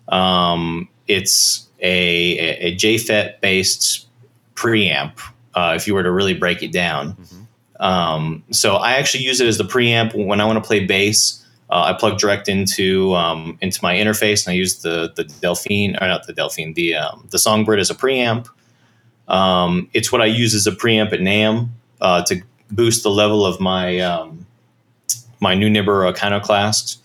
[0.09, 4.04] Um, it's a, a, a JFET based
[4.55, 5.19] preamp.
[5.53, 7.15] Uh, if you were to really break it down.
[7.79, 11.41] Um, so I actually use it as the preamp when I want to play bass.
[11.69, 15.97] Uh, I plug direct into um, into my interface, and I use the the Delphine
[16.01, 18.47] or not the Delphine, the um, the Songbird as a preamp.
[19.27, 21.69] Um, it's what I use as a preamp at NAMM
[22.01, 22.41] uh, to
[22.71, 24.45] boost the level of my um,
[25.39, 27.01] my new Nibber iconoclast.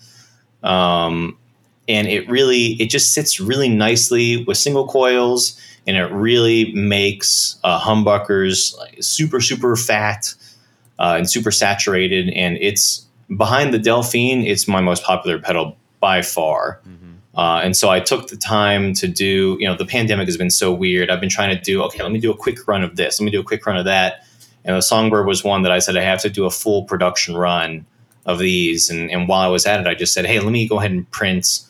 [0.62, 1.36] Um,
[1.88, 7.59] and it really it just sits really nicely with single coils, and it really makes
[7.64, 10.35] uh, humbuckers like, super super fat
[10.99, 12.31] uh, and super saturated.
[12.31, 13.07] And it's
[13.37, 16.81] behind the Delphine, it's my most popular pedal by far.
[17.35, 20.51] Uh, and so I took the time to do, you know, the pandemic has been
[20.51, 21.11] so weird.
[21.11, 23.20] I've been trying to do, okay, let me do a quick run of this.
[23.20, 24.26] Let me do a quick run of that.
[24.64, 27.37] And the Songbird was one that I said I have to do a full production
[27.37, 27.87] run
[28.26, 28.91] of these.
[28.91, 30.91] And, and while I was at it, I just said, hey, let me go ahead
[30.91, 31.61] and print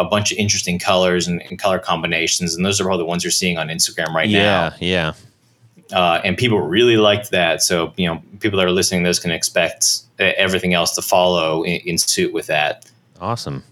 [0.00, 2.54] a bunch of interesting colors and, and color combinations.
[2.54, 5.12] And those are probably the ones you're seeing on Instagram right now Yeah,
[5.92, 5.96] yeah.
[5.96, 7.62] uh, and people really liked that.
[7.62, 11.02] So you know, people that are listening to this can expect uh, everything else to
[11.02, 12.90] follow in, in suit with that.
[13.20, 13.62] Awesome.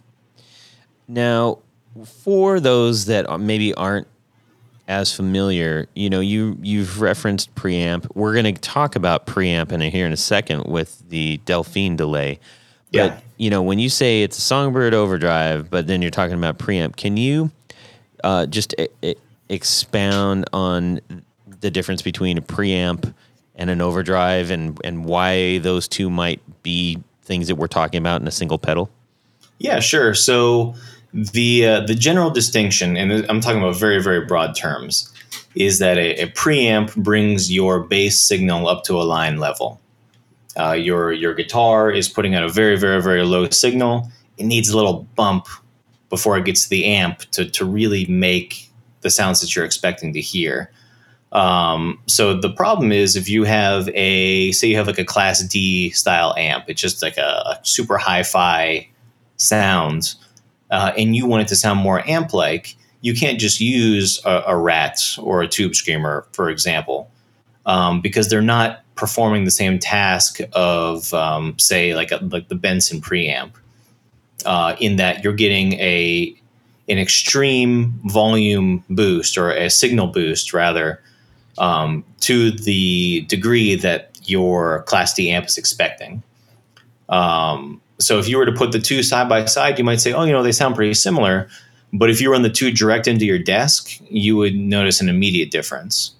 [1.08, 1.58] Now,
[2.04, 4.06] for those that maybe aren't
[4.88, 8.06] as familiar, you know, you you've referenced preamp.
[8.14, 12.40] We're going to talk about preamp in here in a second with the Delphine delay.
[12.92, 13.20] But Yeah.
[13.36, 16.96] you know, when you say it's a Songbird overdrive, but then you're talking about preamp,
[16.96, 17.50] can you
[18.24, 19.14] uh, just e- e-
[19.48, 21.00] expound on
[21.60, 23.12] the difference between a preamp
[23.56, 28.20] and an overdrive, and and why those two might be things that we're talking about
[28.20, 28.88] in a single pedal?
[29.58, 30.14] Yeah, sure.
[30.14, 30.74] So
[31.12, 35.12] the uh, the general distinction, and I'm talking about very very broad terms,
[35.54, 39.80] is that a, a preamp brings your bass signal up to a line level.
[40.58, 44.10] Uh, your your guitar is putting out a very very very low signal.
[44.36, 45.46] It needs a little bump
[46.10, 48.70] before it gets to the amp to to really make
[49.02, 50.70] the sounds that you're expecting to hear.
[51.30, 55.42] Um, so the problem is if you have a say you have like a class
[55.46, 58.88] D style amp, it's just like a, a super hi-fi
[59.36, 60.14] sound,
[60.70, 64.56] uh, and you want it to sound more amp-like, you can't just use a, a
[64.56, 67.10] rat or a tube screamer, for example,
[67.66, 72.54] um, because they're not performing the same task of um, say like a, like the
[72.54, 73.52] Benson preamp.
[74.46, 76.32] Uh, in that you're getting a
[76.88, 81.02] an extreme volume boost or a signal boost rather
[81.58, 86.22] um, to the degree that your Class D amp is expecting.
[87.08, 90.12] Um, so if you were to put the two side by side, you might say,
[90.12, 91.48] oh, you know, they sound pretty similar.
[91.92, 95.50] But if you run the two direct into your desk, you would notice an immediate
[95.50, 96.12] difference.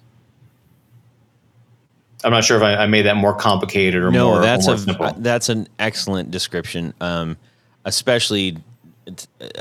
[2.23, 4.41] I'm not sure if I, I made that more complicated or no, more.
[4.41, 5.13] that's or a simple.
[5.17, 7.37] that's an excellent description, um,
[7.85, 8.57] especially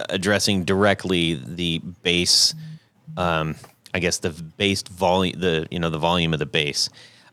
[0.09, 2.55] addressing directly the bass.
[3.17, 3.57] Um,
[3.95, 6.91] I guess the bass volume, the you know the volume of the bass,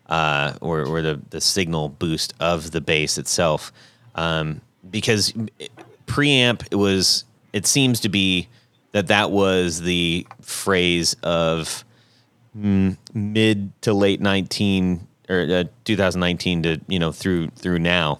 [0.08, 3.72] uh, or or the the signal boost of the bass itself,
[4.16, 5.34] um, because
[6.06, 8.48] preamp it was it seems to be
[8.92, 11.84] that that was the phrase of
[12.58, 18.20] mm, mid to late 19 or uh, 2019 to you know through through now.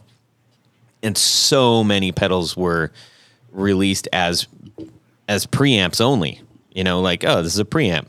[1.04, 2.92] And so many pedals were
[3.52, 4.48] released as
[5.28, 6.42] as preamps only
[6.74, 8.08] you know like oh this is a preamp.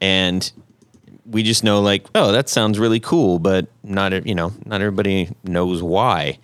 [0.00, 0.50] And
[1.26, 5.28] we just know like oh that sounds really cool but not you know not everybody
[5.44, 6.38] knows why.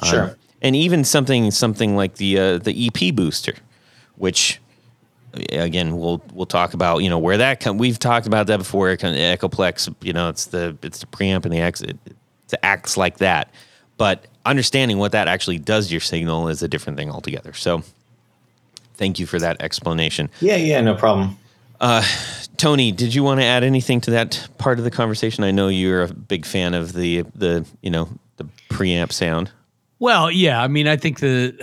[0.00, 0.36] Um, Sure.
[0.60, 3.54] and even something something like the uh, the EP booster
[4.16, 4.60] which
[5.50, 8.90] again we'll we'll talk about you know where that come we've talked about that before
[8.90, 12.16] it kind echoplex you know it's the it's the preamp and the exit it, it
[12.62, 13.52] acts like that.
[13.96, 17.52] But understanding what that actually does to your signal is a different thing altogether.
[17.52, 17.82] So
[18.94, 20.30] thank you for that explanation.
[20.40, 21.38] Yeah, yeah, no problem.
[21.80, 22.04] Uh,
[22.56, 25.44] tony did you want to add anything to that part of the conversation?
[25.44, 29.50] I know you're a big fan of the the you know the preamp sound.
[29.98, 31.56] Well, yeah, I mean, I think the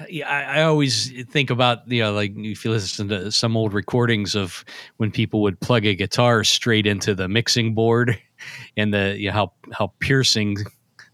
[0.00, 4.34] I, I always think about you know, like if you listen to some old recordings
[4.34, 4.64] of
[4.96, 8.18] when people would plug a guitar straight into the mixing board,
[8.76, 10.56] and the you know, how how piercing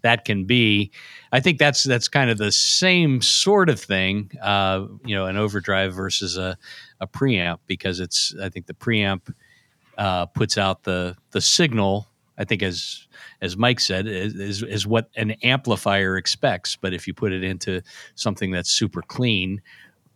[0.03, 0.91] that can be.
[1.33, 5.37] I think that's that's kind of the same sort of thing, uh, you know, an
[5.37, 6.57] overdrive versus a,
[7.01, 9.33] a preamp because it's I think the preamp
[9.99, 12.09] uh, puts out the the signal.
[12.39, 13.07] I think as
[13.41, 16.77] as Mike said, is, is is what an amplifier expects.
[16.77, 17.83] But if you put it into
[18.15, 19.63] something that's super clean,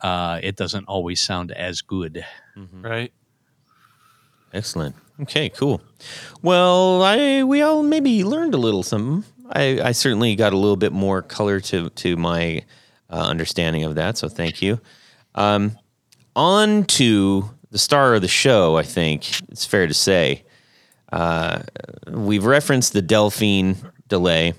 [0.01, 2.25] uh, it doesn't always sound as good.
[2.83, 3.13] Right.
[4.53, 4.95] Excellent.
[5.21, 5.81] Okay, cool.
[6.43, 9.25] Well, I we all maybe learned a little something.
[9.51, 12.65] I, I certainly got a little bit more color to to my
[13.11, 14.19] uh, understanding of that.
[14.19, 14.81] So thank you.
[15.35, 15.79] Um,
[16.37, 18.77] on to the star of the show.
[18.77, 20.45] I think it's fair to say.
[21.15, 21.63] Uh,
[22.09, 23.77] we've referenced the Delphine
[24.09, 24.55] delay.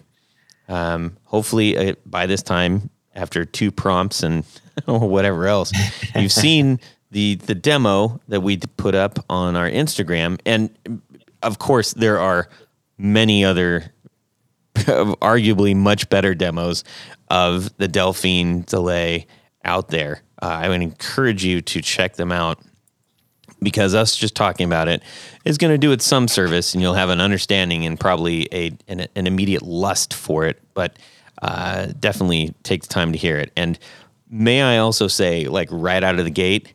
[0.70, 4.46] Um, hopefully, uh, by this time, after two prompts and
[4.86, 5.74] whatever else,
[6.16, 6.80] you've seen
[7.12, 10.70] the the demo that we put up on our Instagram, and
[11.44, 12.48] of course, there are
[12.98, 13.92] many other,
[14.76, 16.86] arguably much better demos
[17.30, 19.28] of the Delphine delay
[19.66, 20.22] out there.
[20.42, 22.60] Uh, I would encourage you to check them out
[23.66, 25.04] because us just talking about it
[25.44, 28.72] is going to do it some service and you'll have an understanding and probably a
[28.88, 30.98] an, an immediate lust for it but
[31.42, 33.52] uh, definitely take the time to hear it.
[33.58, 33.78] And
[34.28, 36.74] may i also say like right out of the gate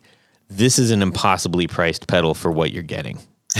[0.48, 3.18] this is an impossibly priced pedal for what you're getting.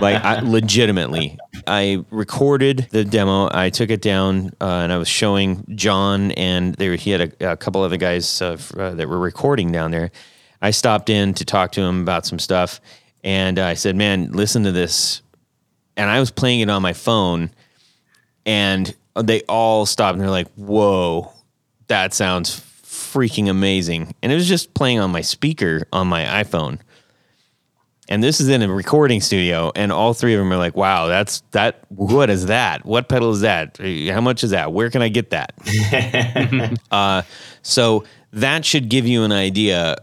[0.00, 5.08] Like I, legitimately i recorded the demo i took it down uh, and i was
[5.08, 9.18] showing john and there he had a, a couple other guys uh, uh, that were
[9.18, 10.12] recording down there
[10.62, 12.80] i stopped in to talk to him about some stuff
[13.24, 15.22] and i said man listen to this
[15.96, 17.50] and i was playing it on my phone
[18.46, 21.30] and they all stopped and they're like whoa
[21.88, 26.78] that sounds freaking amazing and it was just playing on my speaker on my iphone
[28.08, 31.06] And this is in a recording studio, and all three of them are like, "Wow,
[31.06, 31.84] that's that.
[31.90, 32.84] What is that?
[32.84, 33.78] What pedal is that?
[33.78, 34.72] How much is that?
[34.72, 35.54] Where can I get that?"
[36.90, 37.22] uh,
[37.62, 38.02] so
[38.32, 39.96] that should give you an idea.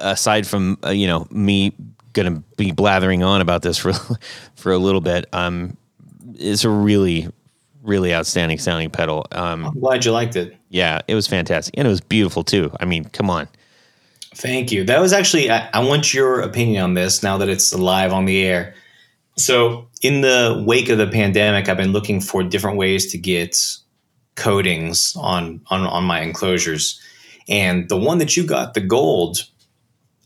[0.00, 1.72] Aside from uh, you know me
[2.12, 3.92] gonna be blathering on about this for
[4.54, 5.76] for a little bit, um,
[6.34, 7.28] it's a really
[7.82, 9.26] really outstanding sounding pedal.
[9.32, 10.56] Um, I'm glad you liked it.
[10.68, 12.70] yeah, it was fantastic, and it was beautiful too.
[12.80, 13.48] I mean, come on.
[14.34, 14.84] Thank you.
[14.84, 18.26] That was actually, I, I want your opinion on this now that it's live on
[18.26, 18.74] the air.
[19.36, 23.58] So, in the wake of the pandemic, I've been looking for different ways to get
[24.36, 27.00] coatings on, on, on my enclosures.
[27.48, 29.44] And the one that you got, the gold,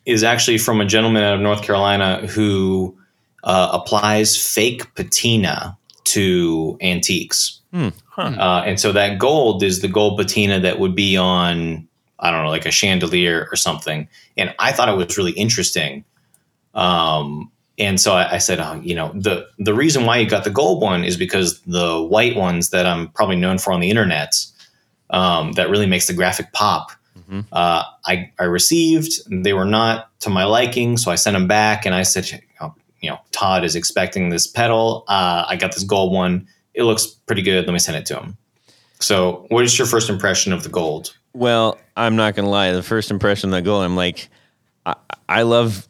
[0.06, 2.96] is actually from a gentleman out of North Carolina who
[3.44, 7.60] uh, applies fake patina to antiques.
[7.72, 7.88] Hmm.
[8.38, 11.88] Uh, and so that gold is the gold patina that would be on,
[12.20, 14.08] I don't know, like a chandelier or something.
[14.36, 16.04] And I thought it was really interesting.
[16.74, 20.44] Um, and so I, I said, oh, you know, the the reason why you got
[20.44, 23.90] the gold one is because the white ones that I'm probably known for on the
[23.90, 24.34] internet,
[25.10, 26.92] um, that really makes the graphic pop.
[27.18, 27.46] Mhm.
[27.52, 29.12] Uh, I I received.
[29.30, 32.74] They were not to my liking, so I sent them back, and I said, oh,
[33.00, 35.04] you know, Todd is expecting this pedal.
[35.08, 36.46] Uh, I got this gold one.
[36.74, 37.66] It looks pretty good.
[37.66, 38.36] Let me send it to him.
[39.00, 41.14] So, what is your first impression of the gold?
[41.34, 42.72] Well, I'm not gonna lie.
[42.72, 44.28] The first impression of the gold, I'm like,
[44.86, 44.94] I,
[45.28, 45.86] I love.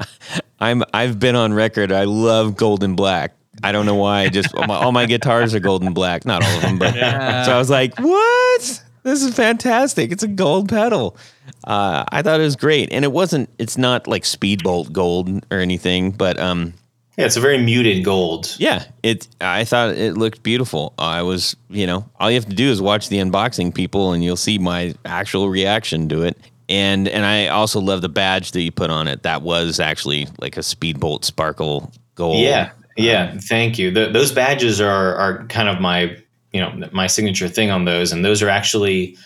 [0.60, 1.90] I'm I've been on record.
[1.90, 3.32] I love gold and black.
[3.62, 4.22] I don't know why.
[4.22, 6.24] I just all my, all my guitars are gold and black.
[6.24, 6.94] Not all of them, but
[7.46, 8.82] so I was like, what?
[9.02, 10.12] This is fantastic.
[10.12, 11.16] It's a gold pedal.
[11.64, 13.48] Uh, I thought it was great, and it wasn't.
[13.58, 16.74] It's not like Speedbolt gold or anything, but um,
[17.16, 18.54] Yeah, it's a very muted gold.
[18.58, 19.26] yeah, it.
[19.40, 20.92] I thought it looked beautiful.
[20.98, 24.22] I was, you know, all you have to do is watch the unboxing, people, and
[24.22, 26.36] you'll see my actual reaction to it.
[26.68, 29.22] And and I also love the badge that you put on it.
[29.24, 32.38] That was actually like a Speedbolt Sparkle gold.
[32.38, 33.36] Yeah, yeah.
[33.48, 33.90] thank you.
[33.92, 36.16] Th those badges are are kind of my
[36.52, 39.16] you know my signature thing on those, and those are actually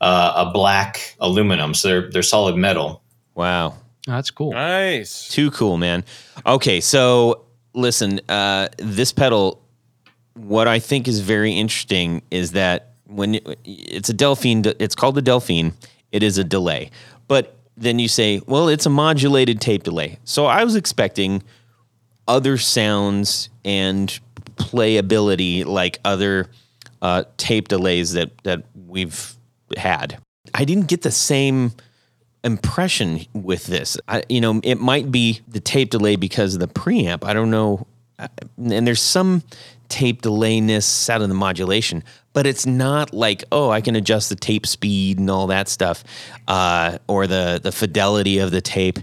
[0.00, 3.02] uh, a black aluminum, so they're they're solid metal.
[3.34, 3.74] Wow.
[4.06, 4.52] That's cool.
[4.52, 5.28] Nice.
[5.28, 6.02] Too cool, man.
[6.46, 7.44] Okay, so
[7.74, 9.62] listen, uh, this pedal,
[10.34, 15.14] what I think is very interesting is that when it- it's a Delphine, it's called
[15.14, 15.74] the Delphine,
[16.10, 16.90] it is a delay.
[17.26, 20.18] But then you say, well, it's a modulated tape delay.
[20.24, 21.42] So I was expecting
[22.26, 24.18] other sounds and
[24.58, 26.50] playability like other
[27.00, 29.34] uh, tape delays that, that we've
[29.76, 30.18] had.
[30.54, 31.72] I didn't get the same
[32.44, 33.98] impression with this.
[34.08, 37.24] I, you know, it might be the tape delay because of the preamp.
[37.24, 37.86] I don't know.
[38.18, 39.42] Uh, And there's some
[39.88, 44.36] tape delayness out of the modulation, but it's not like oh, I can adjust the
[44.36, 46.04] tape speed and all that stuff,
[46.46, 48.98] uh, or the the fidelity of the tape.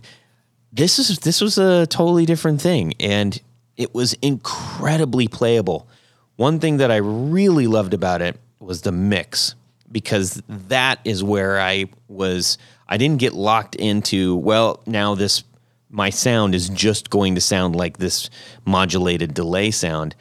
[0.72, 3.40] This is this was a totally different thing, and
[3.78, 5.88] it was incredibly playable.
[6.36, 9.56] One thing that I really loved about it was the mix
[9.92, 12.58] because that is where I was
[12.88, 15.44] I didn't get locked into well now this
[15.90, 18.30] my sound is just going to sound like this
[18.66, 20.16] modulated delay sound.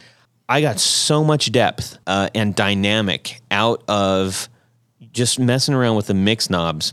[0.48, 4.48] I got so much depth uh, and dynamic out of
[5.12, 6.92] just messing around with the mix knobs.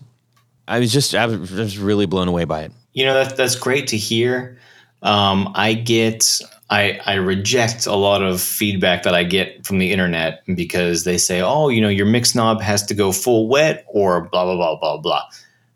[0.67, 2.71] I was just I was really blown away by it.
[2.93, 4.57] You know that that's great to hear.
[5.01, 6.39] Um, I get
[6.69, 11.17] I I reject a lot of feedback that I get from the internet because they
[11.17, 14.55] say, oh, you know, your mix knob has to go full wet or blah blah
[14.55, 15.23] blah blah blah.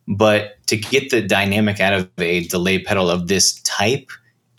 [0.08, 4.10] But to get the dynamic out of a delay pedal of this type,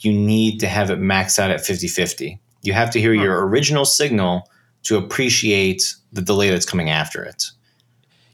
[0.00, 2.38] you need to have it maxed out at 50-50.
[2.62, 4.50] You have to hear your original signal
[4.82, 7.44] to appreciate the delay that's coming after it.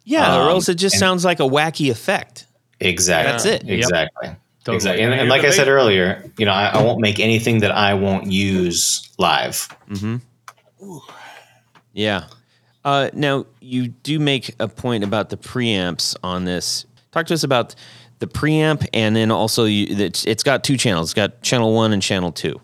[0.04, 2.46] Yeah, or Um, else it just sounds like a wacky effect.
[2.80, 3.32] Exactly.
[3.32, 3.64] That's it.
[3.64, 4.41] Yep.
[4.66, 4.74] Exactly.
[4.74, 4.76] Totally.
[4.76, 5.04] Exactly.
[5.04, 7.94] And, and like I said earlier, you know, I, I won't make anything that I
[7.94, 9.68] won't use live.
[9.88, 10.96] Mm-hmm.
[11.92, 12.24] Yeah.
[12.84, 16.86] Uh, now you do make a point about the preamps on this.
[17.10, 17.74] Talk to us about
[18.20, 21.08] the preamp, and then also you, it's, it's got two channels.
[21.08, 22.60] It's got channel one and channel two.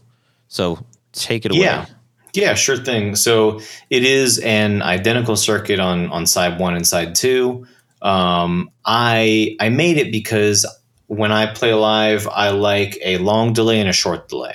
[0.48, 1.60] So take it away.
[1.60, 1.86] Yeah.
[2.34, 3.16] Yeah, sure thing.
[3.16, 7.66] So it is an identical circuit on on side one and side two.
[8.02, 10.66] Um, I I made it because
[11.08, 14.54] when I play live, I like a long delay and a short delay.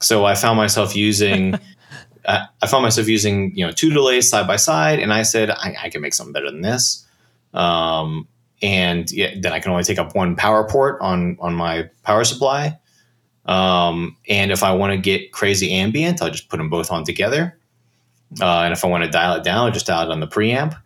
[0.00, 1.54] So I found myself using
[2.28, 5.50] I I found myself using you know two delays side by side, and I said
[5.50, 7.06] I, I can make something better than this.
[7.54, 8.28] Um,
[8.60, 12.24] and yeah, then I can only take up one power port on on my power
[12.24, 12.78] supply.
[13.46, 17.04] Um, and if I want to get crazy ambient, I'll just put them both on
[17.04, 17.58] together.
[18.40, 20.28] Uh, and if I want to dial it down, I'll just dial it on the
[20.28, 20.76] preamp.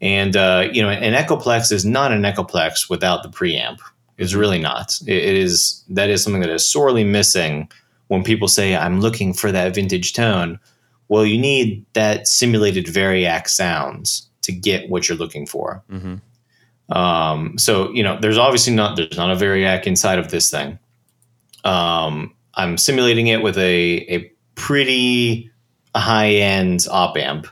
[0.00, 3.78] And uh, you know, an Echoplex is not an Echoplex without the preamp.
[4.18, 4.98] It's really not.
[5.06, 7.70] It, it is that is something that is sorely missing
[8.08, 10.58] when people say I'm looking for that vintage tone.
[11.08, 15.82] Well, you need that simulated variac sounds to get what you're looking for.
[15.90, 16.20] Mhm.
[16.94, 20.78] Um, so you know, there's obviously not there's not a variac inside of this thing.
[21.64, 25.50] Um, I'm simulating it with a a pretty
[25.96, 27.46] high end op amp.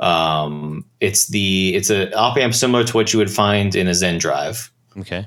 [0.00, 3.92] Um, it's the it's a op amp similar to what you would find in a
[3.92, 4.70] Zendrive.
[4.98, 5.26] Okay.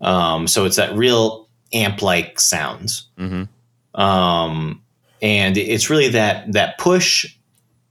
[0.00, 3.08] Um, so it's that real amp like sounds.
[3.18, 4.00] Mm-hmm.
[4.00, 4.82] Um,
[5.22, 7.34] and it's really that that push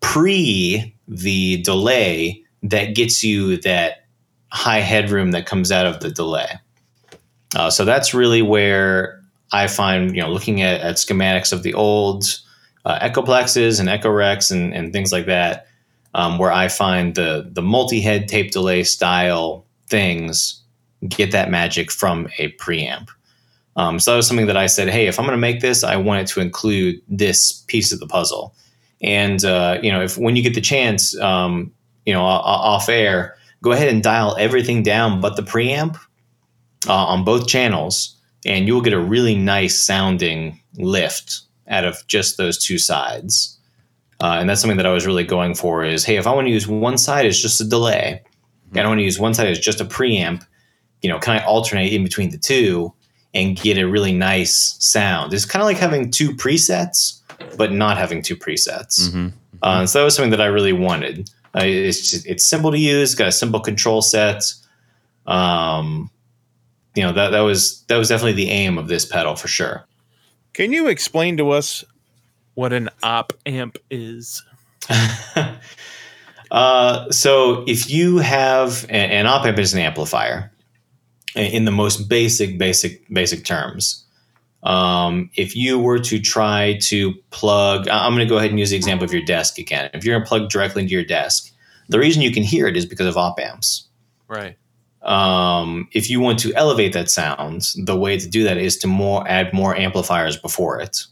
[0.01, 4.06] pre the delay that gets you that
[4.51, 6.47] high headroom that comes out of the delay.
[7.56, 11.74] Uh, so that's really where I find, you know, looking at, at schematics of the
[11.74, 12.26] old
[12.86, 15.68] uh, Echoplexes and Echorecs and, and things like that,
[16.14, 20.62] um, where I find the the multi head tape delay style things
[21.08, 23.10] get that magic from a preamp.
[23.76, 25.84] Um, so that was something that I said, hey, if I'm going to make this,
[25.84, 28.56] I want it to include this piece of the puzzle.
[29.02, 31.72] And uh, you know, if when you get the chance, um,
[32.06, 35.98] you know, off air, go ahead and dial everything down but the preamp
[36.88, 38.16] uh, on both channels,
[38.46, 43.60] and you'll get a really nice sounding lift out of just those two sides.
[44.22, 45.84] Uh, and that's something that I was really going for.
[45.84, 48.24] Is hey, if I want to use one side as just a delay,
[48.72, 50.46] and I want to use one side as just a preamp,
[51.06, 52.91] you know, can I alternate in between the two
[53.36, 55.36] and get a really nice sound?
[55.36, 57.20] It's kind of like having two presets,
[57.58, 59.01] but not having two presets.
[59.01, 59.28] Mm-hmm.
[59.62, 61.30] Uh, so that was something that I really wanted.
[61.56, 64.51] Uh, it's just, it's simple to use, got a simple control set.
[65.28, 66.10] Um,
[66.95, 69.86] you know that that was that was definitely the aim of this pedal for sure.
[70.53, 71.84] Can you explain to us
[72.56, 74.43] what an op amp is?
[76.51, 80.51] uh, so if you have a- an op amp is an amplifier
[81.36, 84.05] in the most basic basic basic terms.
[84.63, 88.71] Um, if you were to try to plug, I'm going to go ahead and use
[88.71, 89.91] the example of your desk again.
[89.93, 91.51] If you're going to plug directly into your desk,
[91.88, 93.88] the reason you can hear it is because of op amps.
[94.27, 94.57] Right.
[95.05, 98.88] um, if you want to elevate that sound, the way to do that is to
[98.88, 101.03] more add more amplifiers before it.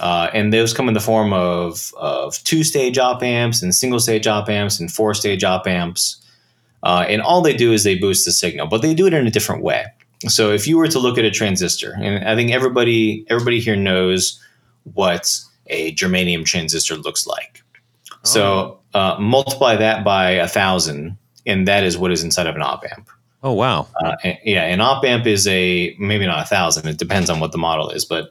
[0.00, 4.00] Uh, and those come in the form of, of two stage op amps and single
[4.00, 6.20] stage op amps and four stage op amps.
[6.86, 9.26] Uh, and all they do is they boost the signal, but they do it in
[9.26, 9.84] a different way.
[10.28, 13.74] So if you were to look at a transistor, and I think everybody everybody here
[13.74, 14.40] knows
[14.94, 17.64] what a germanium transistor looks like.
[18.22, 22.62] So uh, multiply that by a thousand, and that is what is inside of an
[22.62, 23.10] op amp.
[23.42, 23.88] Oh wow.
[24.00, 24.14] Uh,
[24.44, 26.86] yeah, an op amp is a maybe not a thousand.
[26.86, 28.30] It depends on what the model is, but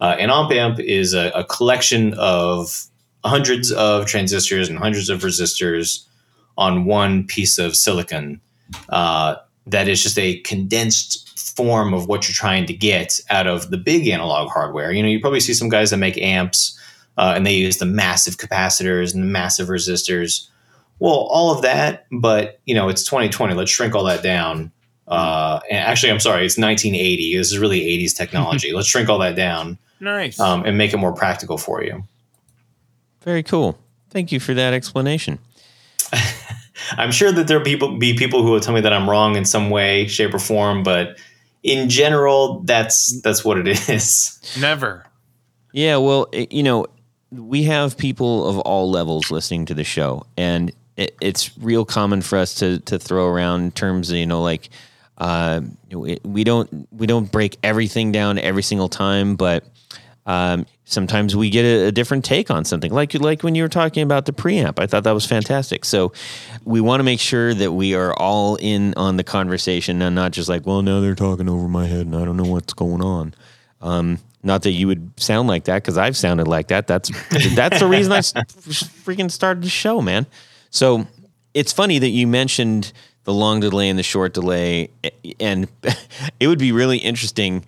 [0.00, 2.86] uh, an op amp is a, a collection of
[3.24, 6.05] hundreds of transistors and hundreds of resistors
[6.58, 8.40] on one piece of silicon.
[8.88, 9.36] Uh,
[9.66, 11.22] that is just a condensed
[11.56, 14.92] form of what you're trying to get out of the big analog hardware.
[14.92, 16.78] You know, you probably see some guys that make amps
[17.16, 20.48] uh, and they use the massive capacitors and the massive resistors.
[20.98, 23.54] Well, all of that, but you know, it's 2020.
[23.54, 24.70] Let's shrink all that down.
[25.08, 27.36] Uh, and actually, I'm sorry, it's 1980.
[27.36, 28.72] This is really 80s technology.
[28.72, 30.38] Let's shrink all that down Nice.
[30.40, 32.02] um, and make it more practical for you.
[33.22, 33.78] Very cool.
[34.10, 35.38] Thank you for that explanation.
[36.92, 39.44] I'm sure that there'll people be people who will tell me that I'm wrong in
[39.44, 41.18] some way, shape, or form, but
[41.62, 44.40] in general, that's that's what it is.
[44.58, 45.04] Never.
[45.72, 46.86] Yeah, well, it, you know,
[47.30, 52.22] we have people of all levels listening to the show, and it, it's real common
[52.22, 54.10] for us to to throw around terms.
[54.10, 54.70] You know, like
[55.18, 59.64] uh, we, we don't we don't break everything down every single time, but
[60.24, 62.92] um, sometimes we get a, a different take on something.
[62.92, 65.84] Like like when you were talking about the preamp, I thought that was fantastic.
[65.84, 66.12] So
[66.64, 70.32] we want to make sure that we are all in on the conversation and not
[70.32, 73.02] just like, well, now they're talking over my head and I don't know what's going
[73.02, 73.34] on.
[73.82, 76.86] Um, not that you would sound like that because I've sounded like that.
[76.86, 77.10] That's
[77.54, 80.26] that's the reason i freaking started the show, man.
[80.70, 81.06] So
[81.52, 82.92] it's funny that you mentioned
[83.24, 84.90] the long delay and the short delay,
[85.40, 85.66] and
[86.40, 87.64] it would be really interesting.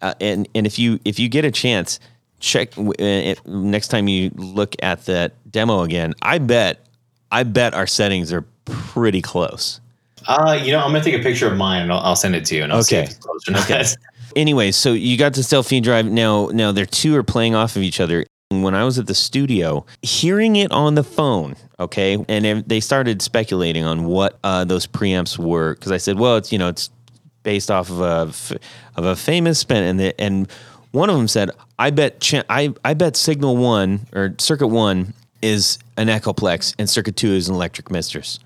[0.00, 2.00] Uh, and and if you if you get a chance,
[2.42, 6.12] check uh, it, next time you look at that demo again.
[6.20, 6.84] I bet
[7.30, 9.80] I bet our settings are pretty close.
[10.26, 12.44] Uh, you know, I'm gonna take a picture of mine and I'll, I'll send it
[12.46, 13.04] to you, and I'll see Okay.
[13.04, 13.70] if it's close or not.
[13.70, 13.84] Okay.
[14.34, 16.06] Anyway, so you got the Stealth Fiend Drive.
[16.06, 18.24] Now, now their two are playing off of each other.
[18.48, 23.20] When I was at the studio, hearing it on the phone, okay, and they started
[23.20, 26.88] speculating on what uh, those preamps were, because I said, well, it's you know, it's
[27.42, 28.58] based off of a
[28.96, 30.48] of a famous spin, and the, and
[30.92, 35.12] one of them said, I bet cha- I I bet Signal One or Circuit One
[35.42, 38.38] is an Echoplex, and Circuit Two is an Electric Mistress.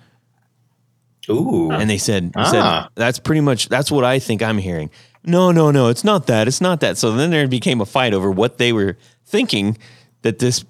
[1.28, 1.70] Ooh.
[1.72, 2.51] And they said, Ah.
[2.51, 4.90] said that's pretty much that's what I think I'm hearing.
[5.24, 6.47] No, no, no, it's not that.
[6.47, 6.97] It's not that.
[6.99, 9.76] So then there became a fight over what they were thinking
[10.22, 10.64] that this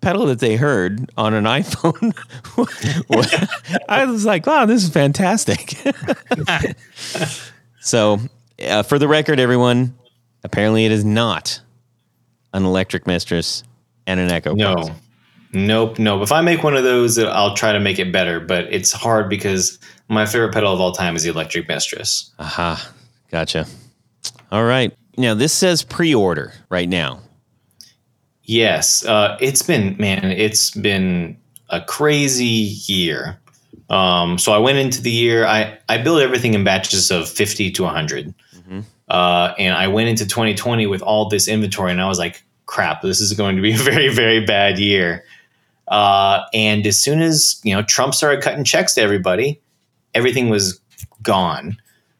[0.00, 2.14] pedal that they heard on an iPhone.
[3.90, 5.74] I was like, wow, this is fantastic.
[7.80, 8.18] so,
[8.66, 9.94] uh, for the record, everyone,
[10.44, 11.60] apparently it is not
[12.52, 13.62] an electric mistress
[14.06, 14.54] and an echo.
[14.54, 14.94] no.
[15.52, 16.22] Nope, nope.
[16.22, 19.28] If I make one of those, I'll try to make it better, but it's hard
[19.28, 22.30] because my favorite pedal of all time is the Electric Mistress.
[22.38, 22.92] Aha,
[23.32, 23.66] gotcha.
[24.52, 24.94] All right.
[25.16, 27.20] Now this says pre-order right now.
[28.44, 31.36] Yes, uh, it's been man, it's been
[31.68, 32.44] a crazy
[32.86, 33.38] year.
[33.88, 35.46] Um, so I went into the year.
[35.46, 38.32] I I built everything in batches of fifty to 100
[39.10, 43.02] uh, and I went into 2020 with all this inventory, and I was like, "Crap,
[43.02, 45.24] this is going to be a very very bad year."
[45.88, 49.60] Uh, and as soon as you know Trump started cutting checks to everybody,
[50.14, 50.80] everything was
[51.22, 51.76] gone.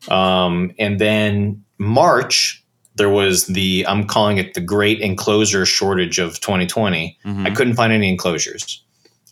[0.09, 2.63] Um, and then March,
[2.97, 7.17] there was the I'm calling it the great enclosure shortage of 2020.
[7.47, 8.83] I couldn't find any enclosures,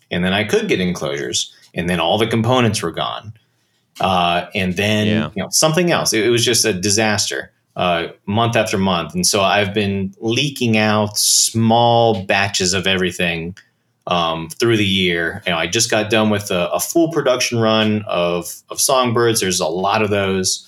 [0.09, 3.33] and then I could get enclosures, and then all the components were gone.
[3.99, 5.29] Uh, and then Yeah.
[5.35, 6.13] you know something else.
[6.13, 9.13] It, it was just a disaster, uh, month after month.
[9.13, 13.55] And so I've been leaking out small batches of everything
[14.07, 15.43] um, through the year.
[15.45, 19.41] You know, I just got done with a, a full production run of of songbirds.
[19.41, 20.65] There's a lot of those.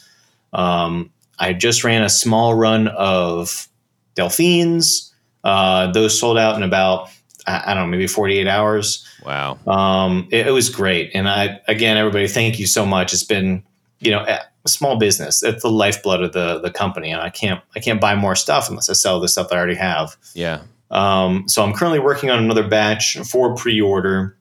[0.53, 1.09] Um,
[1.39, 3.67] I just ran a small run of
[4.15, 5.11] delphines.
[5.43, 7.09] Uh, those sold out in about
[7.47, 9.07] I, I don't know, maybe 48 hours.
[9.25, 9.57] Wow.
[9.67, 11.11] Um, it, it was great.
[11.13, 13.13] And I, again, everybody, thank you so much.
[13.13, 13.63] It's been,
[13.99, 14.25] you know,
[14.63, 15.43] a small business.
[15.43, 17.11] It's the lifeblood of the, the company.
[17.11, 19.57] And I can't, I can't buy more stuff unless I sell the stuff that I
[19.57, 20.15] already have.
[20.33, 20.61] Yeah.
[20.91, 24.37] Um, so I'm currently working on another batch for pre-order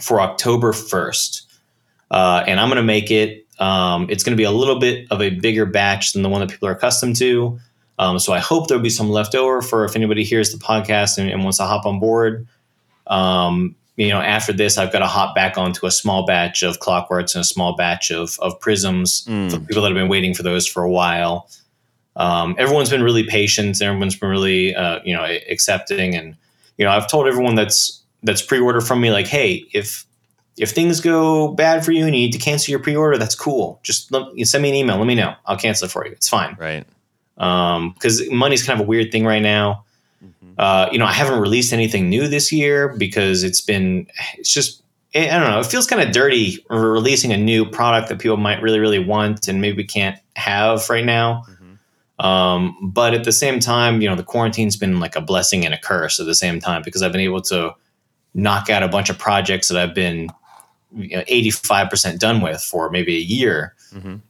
[0.00, 1.42] for October 1st.
[2.10, 5.06] Uh, and I'm going to make it, um, it's going to be a little bit
[5.10, 7.58] of a bigger batch than the one that people are accustomed to.
[8.00, 11.18] Um, so I hope there'll be some left over for if anybody hears the podcast
[11.18, 12.46] and, and wants to hop on board.
[13.06, 16.78] Um, you know, after this, I've got to hop back onto a small batch of
[16.80, 19.50] clockworks and a small batch of, of prisms Mm.
[19.52, 21.50] for people that have been waiting for those for a while.
[22.16, 23.80] Um, everyone's been really patient.
[23.82, 26.14] Everyone's been really, uh, you know, accepting.
[26.16, 26.36] And,
[26.78, 30.06] you know, I've told everyone that's, that's pre-order from me, like, Hey, if,
[30.56, 33.78] if things go bad for you and you need to cancel your pre-order, that's cool.
[33.82, 34.96] Just let, you send me an email.
[34.96, 35.34] Let me know.
[35.44, 36.12] I'll cancel it for you.
[36.12, 36.86] It's fine Right.
[37.40, 39.84] Because money's kind of a weird thing right now.
[40.58, 44.82] Uh, you know, I haven't released anything new this year because it's been, it's just,
[45.14, 48.60] I don't know, it feels kind of dirty releasing a new product that people might
[48.60, 51.44] really, really want and maybe can't have right now.
[52.18, 55.72] Um, but at the same time, you know, the quarantine's been like a blessing and
[55.72, 57.72] a curse at the same time because I've been able to
[58.34, 60.28] knock out a bunch of projects that I've been
[60.94, 63.74] you know, 85% done with for maybe a year.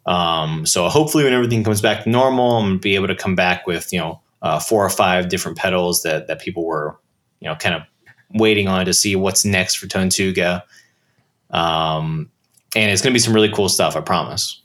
[0.07, 3.35] Um, so hopefully, when everything comes back to normal, I'm gonna be able to come
[3.35, 6.99] back with you know uh, four or five different pedals that that people were
[7.41, 7.83] you know kind of
[8.35, 10.63] waiting on to see what's next for Tonetuga.
[11.51, 12.31] Um,
[12.77, 13.97] and it's gonna be some really cool stuff.
[13.97, 14.61] I promise.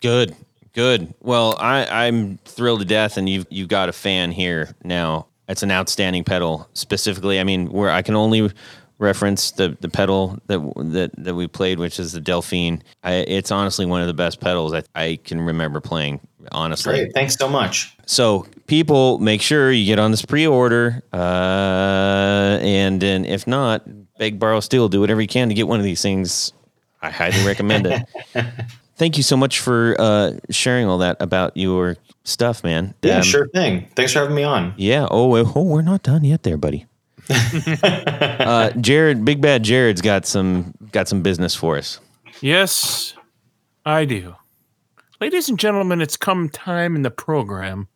[0.00, 0.36] Good.
[0.74, 1.12] Good.
[1.20, 5.26] Well, I, I'm thrilled to death, and you've you've got a fan here now.
[5.48, 6.68] It's an outstanding pedal.
[6.74, 8.52] Specifically, I mean, where I can only
[8.98, 12.82] reference the the pedal that that that we played, which is the Delphine.
[13.02, 16.20] I, it's honestly one of the best pedals I, I can remember playing.
[16.52, 17.12] Honestly, Great.
[17.14, 17.96] Thanks so much.
[18.06, 23.82] So people, make sure you get on this pre-order, uh, and then if not,
[24.18, 26.52] beg, borrow, steal, do whatever you can to get one of these things.
[27.02, 28.02] I highly recommend it.
[28.96, 32.94] Thank you so much for uh, sharing all that about your stuff, man.
[33.02, 33.86] Yeah, Um, sure thing.
[33.94, 34.74] Thanks for having me on.
[34.76, 35.06] Yeah.
[35.08, 36.86] Oh, oh, we're not done yet, there, buddy.
[37.82, 42.00] uh, Jared, Big Bad Jared's got some got some business for us.
[42.40, 43.14] Yes,
[43.84, 44.34] I do.
[45.20, 47.88] Ladies and gentlemen, it's come time in the program.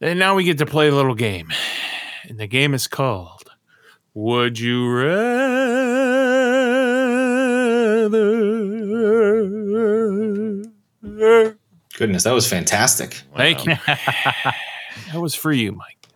[0.00, 1.52] And now we get to play a little game.
[2.24, 3.50] And the game is called
[4.14, 6.06] Would You Rather?
[11.96, 13.22] Goodness, that was fantastic.
[13.36, 13.74] Thank you.
[13.86, 14.54] that
[15.14, 16.08] was for you, Mike.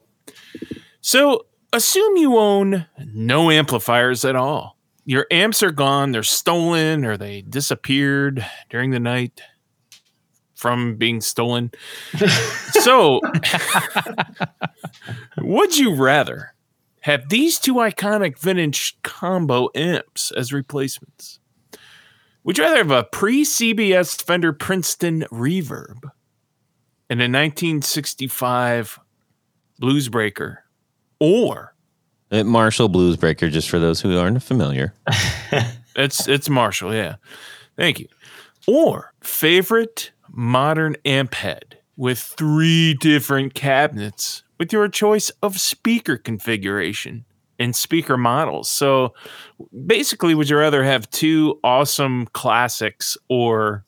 [1.00, 4.76] So, assume you own no amplifiers at all.
[5.04, 9.40] Your amps are gone, they're stolen, or they disappeared during the night
[10.54, 11.70] from being stolen.
[12.72, 13.20] so,
[15.38, 16.54] would you rather
[17.00, 21.40] have these two iconic vintage combo amps as replacements?
[22.44, 26.02] Would you rather have a pre CBS Fender Princeton reverb
[27.08, 29.00] and a 1965
[29.80, 30.58] Bluesbreaker,
[31.20, 31.74] or
[32.32, 34.94] Uh, Marshall Bluesbreaker, just for those who aren't familiar.
[35.96, 37.16] it's it's Marshall, yeah.
[37.76, 38.08] Thank you.
[38.66, 47.24] Or favorite modern amp head with three different cabinets with your choice of speaker configuration
[47.58, 48.68] and speaker models.
[48.68, 49.12] So
[49.86, 53.84] basically, would you rather have two awesome classics or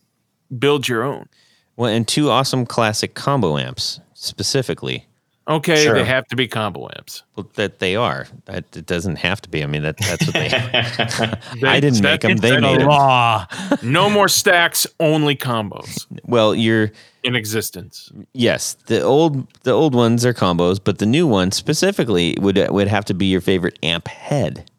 [0.58, 1.28] build your own?
[1.76, 5.06] Well, and two awesome classic combo amps specifically.
[5.48, 5.94] Okay, Sure.
[5.94, 7.24] they have to be combo amps.
[7.34, 8.26] Well, that they are.
[8.44, 9.64] That it doesn't have to be.
[9.64, 10.48] I mean, that that's what they.
[10.48, 12.36] They- I didn't that- make them.
[12.36, 12.88] They made them.
[12.88, 13.46] Law.
[13.82, 16.92] No more stacks, only combos Well, you're
[17.24, 18.12] in existence.
[18.34, 18.74] yes.
[18.86, 23.04] The old the old ones are combos, but the new one specifically would would have
[23.06, 24.70] to be your favorite amp head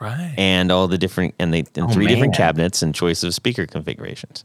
[0.00, 0.32] Right.
[0.38, 3.66] and all the different and they and Oh, three different cabinets and choice of speaker
[3.66, 4.44] configurations,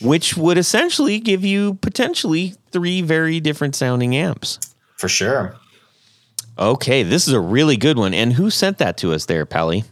[0.00, 4.58] which would essentially give you potentially three very different sounding amps.
[4.96, 5.56] For sure.
[6.58, 8.14] Okay, this is a really good one.
[8.14, 9.84] And who sent that to us there, Pally?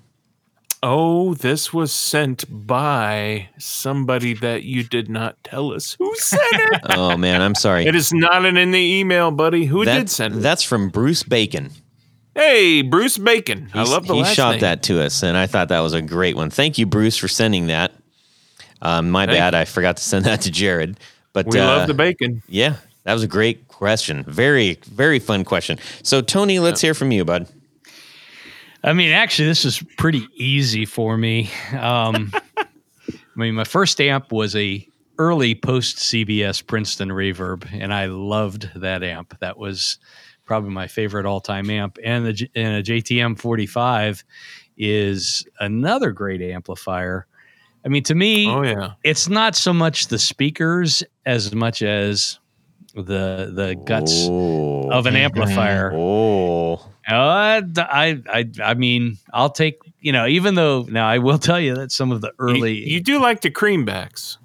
[0.83, 6.81] Oh, this was sent by somebody that you did not tell us who sent it.
[6.97, 7.87] Oh man, I'm sorry.
[7.87, 9.65] it is not in the email, buddy.
[9.65, 10.39] Who did send it?
[10.39, 11.71] that's from Bruce Bacon.
[12.35, 13.71] Hey, Bruce Bacon.
[13.73, 14.61] I love the he last shot name.
[14.61, 16.51] that to us, and I thought that was a great one.
[16.51, 17.93] Thank you, Bruce, for sending that.
[18.85, 21.01] Um, my Thank bad, I forgot to send that to Jared.
[21.33, 22.43] But We uh, love the bacon.
[22.49, 24.25] yeah, that was a great question.
[24.25, 25.79] Very, very fun question.
[26.03, 27.49] So, Tony, let's hear from you, bud.
[28.85, 31.51] I mean, actually, this is pretty easy for me.
[31.73, 32.67] Um, I
[33.35, 34.87] mean, my first amp was a
[35.19, 39.39] early post CBS Princeton Reverb, and I loved that amp.
[39.41, 39.99] That was
[40.45, 41.99] probably my favorite all time amp.
[42.05, 44.23] And the and a JTM 45
[44.77, 47.27] is another great amplifier.
[47.85, 48.93] I mean, to me, Oh yeah.
[49.05, 52.39] it's not so much the speakers as much as
[52.95, 55.93] the the guts Oh, of an amplifier.
[55.95, 61.19] oh, Uh, d- I, I, I mean, I'll take, you know, even though now I
[61.19, 64.39] will tell you that some of the early, you do like the creambacks.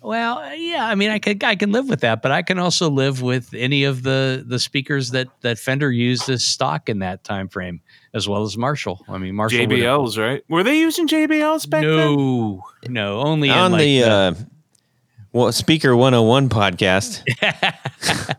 [0.00, 2.88] well, yeah, I mean, I could, I can live with that, but I can also
[2.88, 7.24] live with any of the, the speakers that, that Fender used as stock in that
[7.24, 7.80] time frame,
[8.16, 9.04] as well as Marshall.
[9.08, 9.60] I mean, Marshall.
[9.60, 10.42] would've- JBLs, right?
[10.48, 11.90] Were they using JBLs back then?
[11.90, 14.34] No, no, only on in like the uh,
[15.32, 17.22] well, Speaker 101 podcast.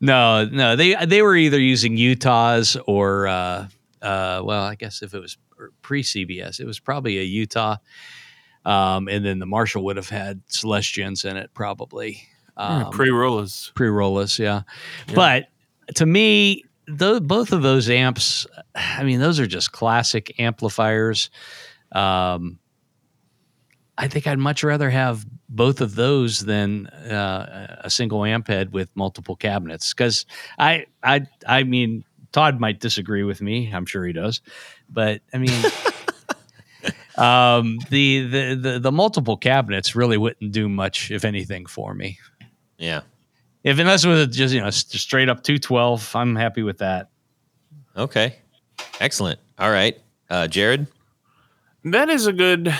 [0.00, 3.68] no, no, they they were either using Utahs or uh,
[4.02, 5.38] uh, well, I guess if it was
[5.82, 7.76] pre CBS, it was probably a Utah,
[8.64, 12.24] um, and then the Marshall would have had Celestions in it probably.
[12.56, 13.72] Um, Pre rollers.
[13.74, 14.62] pre rollless, yeah.
[15.14, 15.46] But
[15.94, 21.30] to me, both of those amps, I mean, those are just classic amplifiers.
[21.92, 22.58] Um,
[23.98, 28.72] I think I'd much rather have both of those than uh, a single amp head
[28.72, 29.92] with multiple cabinets.
[29.92, 30.24] Because
[30.58, 33.70] I, I, I mean, Todd might disagree with me.
[33.70, 34.40] I'm sure he does,
[34.88, 35.64] but I mean.
[37.18, 42.18] um the, the the the multiple cabinets really wouldn't do much if anything for me
[42.78, 43.02] Yeah.
[43.64, 47.08] If unless it was just you know just straight up 212, I'm happy with that.
[47.96, 48.36] Okay.
[49.00, 49.38] Excellent.
[49.58, 49.98] All right.
[50.30, 50.86] Uh, Jared?
[51.84, 52.74] That is a good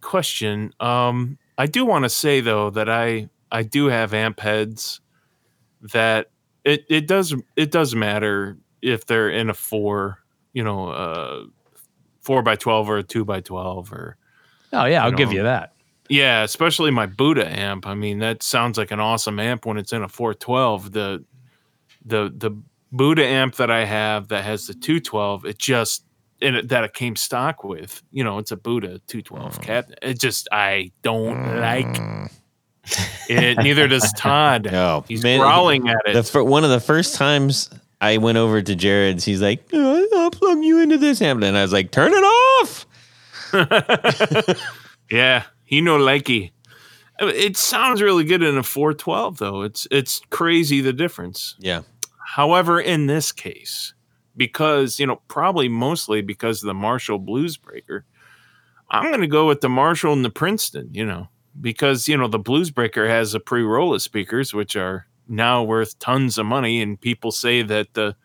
[0.00, 0.74] question.
[0.80, 5.00] Um, I do want to say though that I I do have amp heads
[5.92, 6.30] that
[6.64, 10.18] it it does it does matter if they're in a four,
[10.52, 11.44] you know, uh,
[12.22, 14.16] four by twelve or a two by twelve or
[14.72, 15.72] Oh yeah, I'll You give you that.
[16.10, 17.86] Yeah, especially my Buddha amp.
[17.86, 20.92] I mean, that sounds like an awesome amp when it's in a 412.
[20.92, 21.24] The
[22.04, 22.50] the the
[22.92, 26.04] Buddha amp that I have that has the 212, it just
[26.42, 29.62] and it, that it came stock with, you know, it's a Buddha 212 mm.
[29.62, 29.98] cabinet.
[30.02, 32.28] It just I don't like mm.
[33.28, 33.58] it.
[33.58, 34.68] Neither does Todd.
[34.72, 35.04] No.
[35.06, 36.24] He's Man, growling at it.
[36.24, 37.70] The one of the first times
[38.00, 41.56] I went over to Jared's, he's like, "Oh, "I'll plug you into this amp," and
[41.56, 42.86] I was like, "Turn it off."
[45.10, 46.50] Yeah, he no likey.
[47.20, 49.62] It sounds really good in a 412 though.
[49.62, 51.54] It's it's crazy the difference.
[51.60, 51.82] Yeah.
[52.34, 53.94] However, in this case,
[54.36, 58.04] because, you know, probably mostly because of the Marshall Blues Breaker,
[58.90, 61.28] I'm going to go with the Marshall and the Princeton, you know,
[61.60, 66.00] because, you know, the Blues Breaker has the pre roller speakers, which are now worth
[66.00, 66.82] tons of money.
[66.82, 68.16] And people say that the,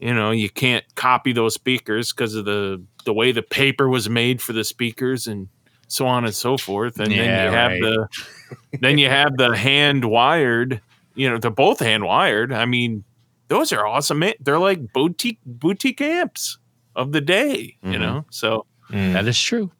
[0.00, 4.10] you know, you can't copy those speakers because of the, the way the paper was
[4.10, 5.48] made for the speakers and
[5.88, 6.98] so on and so forth.
[7.00, 7.80] And Yeah, then you have right.
[7.80, 10.80] the, then you have the hand wired,
[11.14, 12.52] you know, they're both hand wired.
[12.52, 13.04] I mean,
[13.48, 14.18] those are awesome.
[14.20, 14.34] man.
[14.40, 16.58] They're like boutique boutique amps
[16.96, 18.00] of the day, you Mhm.
[18.00, 18.24] know.
[18.30, 19.14] So Mm.
[19.14, 19.70] That is true.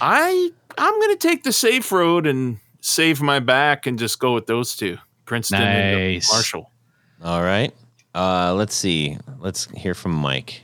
[0.00, 4.46] I I'm gonna take the safe road and save my back and just go with
[4.46, 6.70] those two, Princeton and Marshall.
[7.22, 7.72] All right.
[8.14, 9.16] Uh, let's see.
[9.40, 10.62] Let's hear from Mike.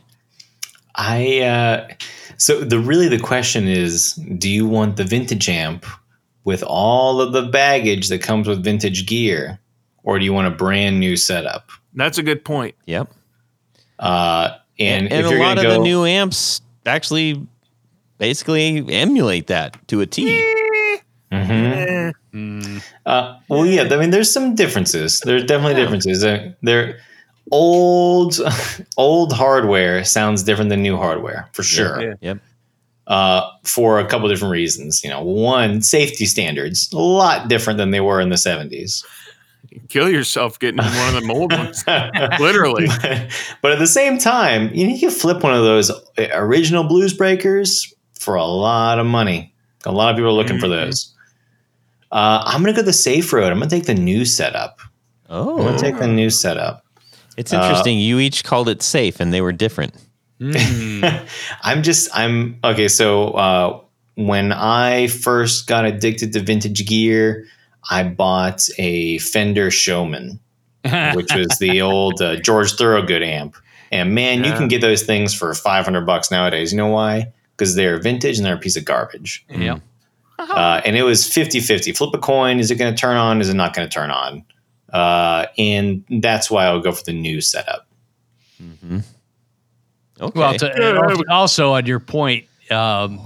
[1.00, 1.88] I uh,
[2.36, 5.86] so the really the question is, do you want the vintage amp
[6.44, 9.58] with all of the baggage that comes with vintage gear,
[10.02, 11.70] or do you want a brand new setup?
[11.94, 12.74] That's a good point.
[12.84, 13.10] Yep.
[13.98, 17.46] Uh, and, And, and if a you're lot of go, the new amps actually
[18.18, 20.24] basically emulate that to a T.
[21.32, 22.12] Mhm.
[22.34, 23.82] Eh, Uh, well, yeah.
[23.90, 25.20] I mean, there's some differences.
[25.20, 26.20] There's definitely differences.
[26.20, 26.98] They're, they're
[27.50, 28.38] old,
[28.96, 32.00] old hardware sounds different than new hardware for sure.
[32.02, 32.14] Yeah.
[32.20, 32.38] Yep.
[33.06, 35.02] Uh, for a couple different reasons.
[35.02, 39.04] You know, one, safety standards a lot different than they were in the '70s.
[39.88, 41.84] kill yourself getting one of the old ones.
[42.40, 42.86] Literally.
[43.62, 45.90] but at the same time, you know, you can flip one of those
[46.34, 49.52] original blues breakers for a lot of money.
[49.86, 50.84] A lot of people are looking for Mhm.
[50.86, 51.12] those.
[52.12, 53.50] Uh, I'm gonna go the safe road.
[53.50, 54.78] I'm gonna take the new setup.
[55.28, 56.84] Oh, I'm Oh, gonna take the new setup.
[57.36, 57.98] It's interesting.
[57.98, 59.94] you each called it safe, and they were different.
[60.40, 61.28] Mm.
[61.62, 62.88] I'm just I'm okay.
[62.88, 63.80] So uh,
[64.14, 67.46] when I first got addicted to vintage gear,
[67.90, 70.40] I bought a Fender Showman,
[71.14, 73.56] which was the old uh, George Thorogood amp.
[73.92, 76.72] And man, you can get those things for 500 bucks nowadays.
[76.72, 77.32] You know why?
[77.56, 79.44] Because they're vintage and they're a piece of garbage.
[79.50, 79.80] yep.
[80.38, 81.92] Uh, and it was 50 50.
[81.92, 82.60] Flip a coin.
[82.60, 83.40] Is it going to turn on?
[83.40, 84.44] Is it not going to turn on?
[84.92, 87.86] Uh, and that's why I'll go for the new setup.
[88.58, 88.98] hmm
[90.20, 90.38] Okay.
[90.38, 93.20] Well, to, also- also on your point, um,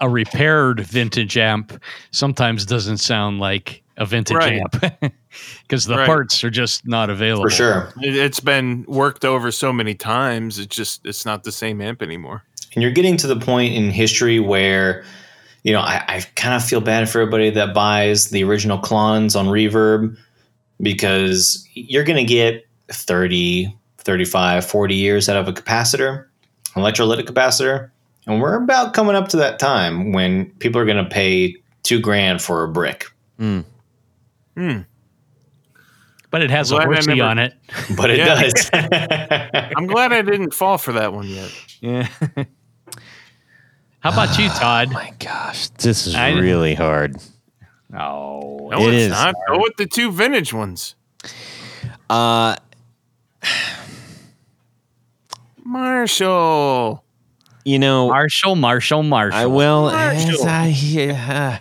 [0.00, 4.60] a repaired vintage amp sometimes doesn't sound like a vintage Right.
[4.60, 5.12] amp
[5.62, 6.06] because the Right.
[6.06, 7.44] parts are just not available.
[7.44, 7.92] For sure.
[8.02, 10.58] It, it's been worked over so many times.
[10.58, 12.42] It's just it's not the same amp anymore.
[12.74, 15.04] and you're getting to the point in history where
[15.62, 19.36] you know i, I kind of feel bad for everybody that buys the original clones
[19.36, 20.16] on reverb
[20.84, 26.26] because you're going to get 30 35 40 years out of a capacitor
[26.76, 27.90] an electrolytic capacitor
[28.26, 31.98] and we're about coming up to that time when people are going to pay two
[31.98, 33.06] grand for a brick
[33.40, 33.64] Mm.
[34.56, 34.78] Hmm.
[36.30, 37.54] But it has a Glad I horsey never- on it.
[37.96, 38.40] but it Yeah.
[38.42, 38.70] does
[39.76, 41.50] I'm glad I didn't fall for that one yet.
[41.80, 42.08] Yeah.
[44.00, 44.88] How about you, Todd?
[44.90, 47.16] Oh my gosh, this is I- really hard.
[47.96, 49.10] Oh, No, It it's is.
[49.10, 49.34] not.
[49.48, 50.94] Go with the two vintage ones.
[52.10, 52.56] Uh,
[55.64, 57.02] Marshall.
[57.64, 59.38] you know, Marshall, Marshall, Marshall.
[59.38, 59.82] I will.
[59.90, 60.30] Marshall.
[60.30, 61.58] As I, yeah,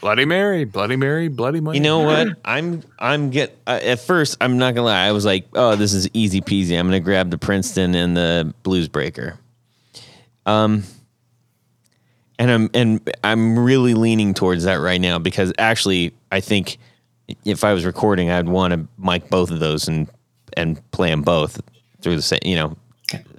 [0.00, 0.64] Bloody Mary.
[0.64, 1.28] Bloody Mary.
[1.28, 1.76] Bloody Mary.
[1.76, 2.28] you know what?
[2.44, 2.82] I'm.
[2.98, 3.56] I'm get.
[3.66, 5.06] Uh, at first, I'm not gonna lie.
[5.06, 6.78] I was like, oh, this is easy peasy.
[6.78, 9.38] I'm gonna grab the Princeton and the Blues Breaker.
[10.46, 10.82] Um.
[12.42, 16.78] And I'm and I'm really leaning towards that right now because actually I think
[17.44, 20.10] if I was recording I'd want to mic both of those and
[20.56, 21.60] and play them both
[22.00, 22.76] through the same you know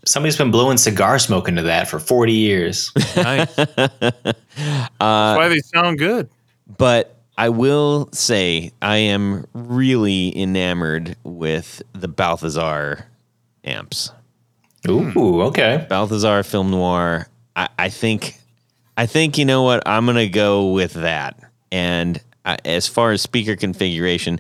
[0.06, 3.54] somebody's been blowing cigar smoke into that for 40 years Nice.
[3.58, 6.30] Uh, That's why they sound good.
[6.78, 13.06] But I will say I am really enamored with the Balthazar
[13.66, 14.12] amps.
[14.88, 17.28] ooh okay Balthazar Film Noir.
[17.58, 18.38] I, I think,
[18.98, 21.40] I think you know what I'm gonna go with that.
[21.72, 24.40] And I, as far as speaker configuration,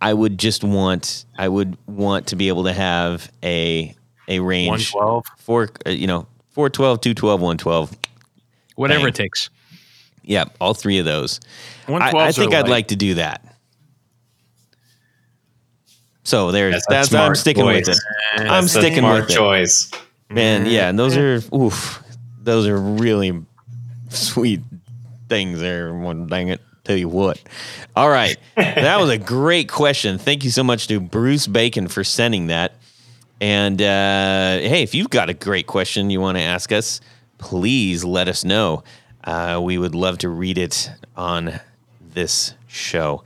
[0.00, 3.94] I- would just want, I would want to be able to have a
[4.28, 5.24] a range 112.
[5.38, 7.96] four, uh, you know, 412, 212, 112.
[8.76, 9.08] Whatever Bang.
[9.08, 9.50] it takes.
[10.22, 11.40] Yeah, all three of those.
[11.88, 12.70] I, I think I'd light.
[12.70, 13.42] like to do that.
[16.24, 17.96] So there's That's that's, a I'm sticking with it.
[18.36, 19.34] I'm sticking with it.
[19.34, 19.90] choice
[20.30, 22.02] Man, yeah, and those are oof.
[22.42, 23.44] Those are really
[24.08, 24.60] sweet
[25.28, 25.94] things there.
[25.94, 26.60] One dang it.
[26.84, 27.40] Tell you what.
[27.94, 28.36] All right.
[28.56, 30.18] that was a great question.
[30.18, 32.72] Thank you so much to Bruce Bacon for sending that.
[33.40, 37.00] And uh, hey, if you've got a great question you want to ask us,
[37.36, 38.84] please let us know.
[39.22, 41.60] Uh, we would love to read it on
[42.14, 43.22] this show.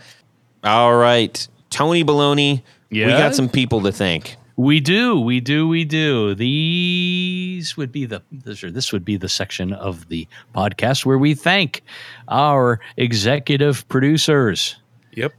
[0.65, 1.47] All right.
[1.71, 2.63] Tony Baloney,
[3.07, 4.37] we got some people to thank.
[4.57, 6.35] We do, we do, we do.
[6.35, 11.19] These would be the this, or this would be the section of the podcast where
[11.19, 11.83] we thank
[12.29, 14.77] our executive producers.
[15.13, 15.33] Yep.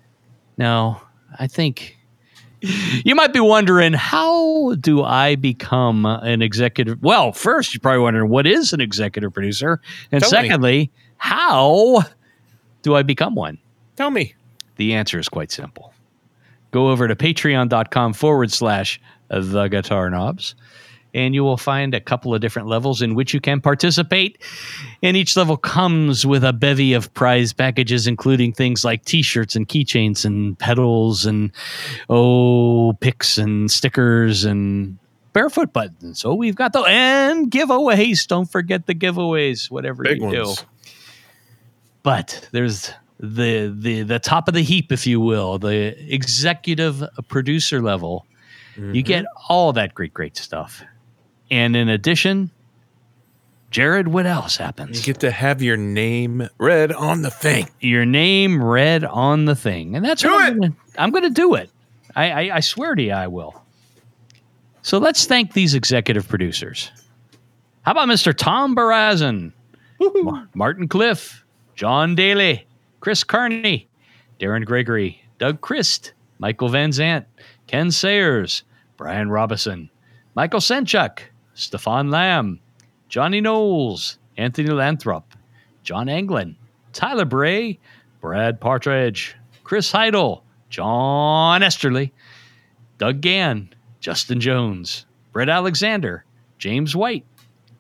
[0.58, 1.04] Now,
[1.40, 1.98] I think
[2.62, 7.02] you might be wondering how do I become an executive?
[7.04, 9.80] Well, first, you're probably wondering what is an executive producer,
[10.12, 10.48] and Tell me.
[10.48, 12.02] secondly, how
[12.82, 13.60] do I become one?
[13.96, 14.34] Tell me.
[14.78, 15.93] The answer is quite simple.
[16.74, 20.56] Go over to patreon.com forward slash the guitar knobs,
[21.14, 24.40] and you will find a couple of different levels in which you can participate.
[25.04, 29.56] And each level comes with a bevy of prize packages, including things like t shirts
[29.56, 31.52] and keychains and pedals and,
[32.10, 34.98] oh, picks and stickers and
[35.32, 36.20] barefoot buttons.
[36.20, 38.26] So we've got the, and giveaways.
[38.28, 40.54] Don't forget the giveaways, whatever Big you do.
[42.02, 47.82] But there's the the the top of the heap, if you will, the executive producer
[47.82, 48.26] level.
[48.76, 49.00] You mm-hmm.
[49.02, 50.84] get all that great, great stuff.
[51.52, 52.50] And in addition,
[53.70, 54.98] Jared, what else happens?
[54.98, 57.70] You get to have your name read on the thing.
[57.80, 60.48] your name read on the thing, and that's Do what it!
[60.48, 61.70] I'm gonna, I'm going to do it.
[62.16, 63.64] I, I, I swear to you, I will.
[64.84, 66.92] So let's thank these executive producers.
[67.84, 68.36] How about Mr.
[68.36, 69.54] Tom Barazin,
[70.00, 71.44] Ma- Martin Cliff,
[71.76, 72.68] John Daly,
[73.04, 73.90] Chris Carney,
[74.40, 77.26] Darren Gregory, Doug Christ, Michael Van Zant,
[77.68, 78.64] Ken Sayers,
[78.96, 79.90] Brian Robison,
[80.36, 81.20] Michael Senchuk,
[81.54, 82.62] Stefan Lamb,
[83.10, 85.34] Johnny Knowles, Anthony Lathrop,
[85.84, 86.56] John Anglin,
[86.94, 87.78] Tyler Bray,
[88.22, 89.36] Brad Partridge,
[89.66, 92.14] Chris Heidel, John Esterly,
[93.00, 93.68] Doug Gann,
[94.00, 96.24] Justin Jones, Brett Alexander,
[96.58, 97.26] James White,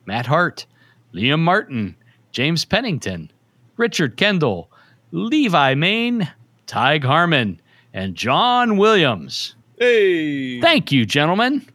[0.05, 0.65] Matt Hart,
[1.13, 1.95] Liam Martin,
[2.33, 3.31] James Pennington,
[3.77, 4.69] Richard Kendall,
[5.13, 6.27] Levi Main,
[6.65, 7.61] Tig Harmon,
[7.93, 9.55] and John Williams.
[9.77, 10.59] Hey.
[10.59, 11.65] Thank you, gentlemen.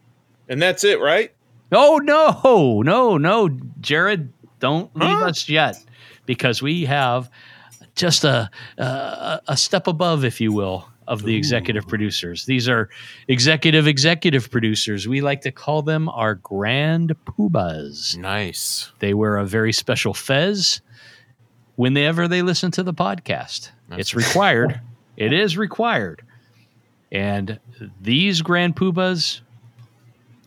[0.48, 1.32] and that's it, right?
[1.70, 3.48] Oh no, no, no,
[3.80, 5.26] Jared, don't leave Huh?
[5.26, 5.76] us yet,
[6.26, 7.30] because we have
[7.94, 12.44] just a, a a step above, if you will, of the executive producers.
[12.46, 12.88] These are
[13.28, 15.06] executive executive producers.
[15.06, 18.16] We like to call them our grand poobahs.
[18.16, 18.90] Nice.
[19.00, 20.80] They wear a very special fez
[21.78, 23.70] whenever they listen to the podcast.
[23.92, 24.80] it's required.
[25.16, 26.22] it is required.
[27.12, 27.60] And
[28.00, 29.42] these grand poobahs,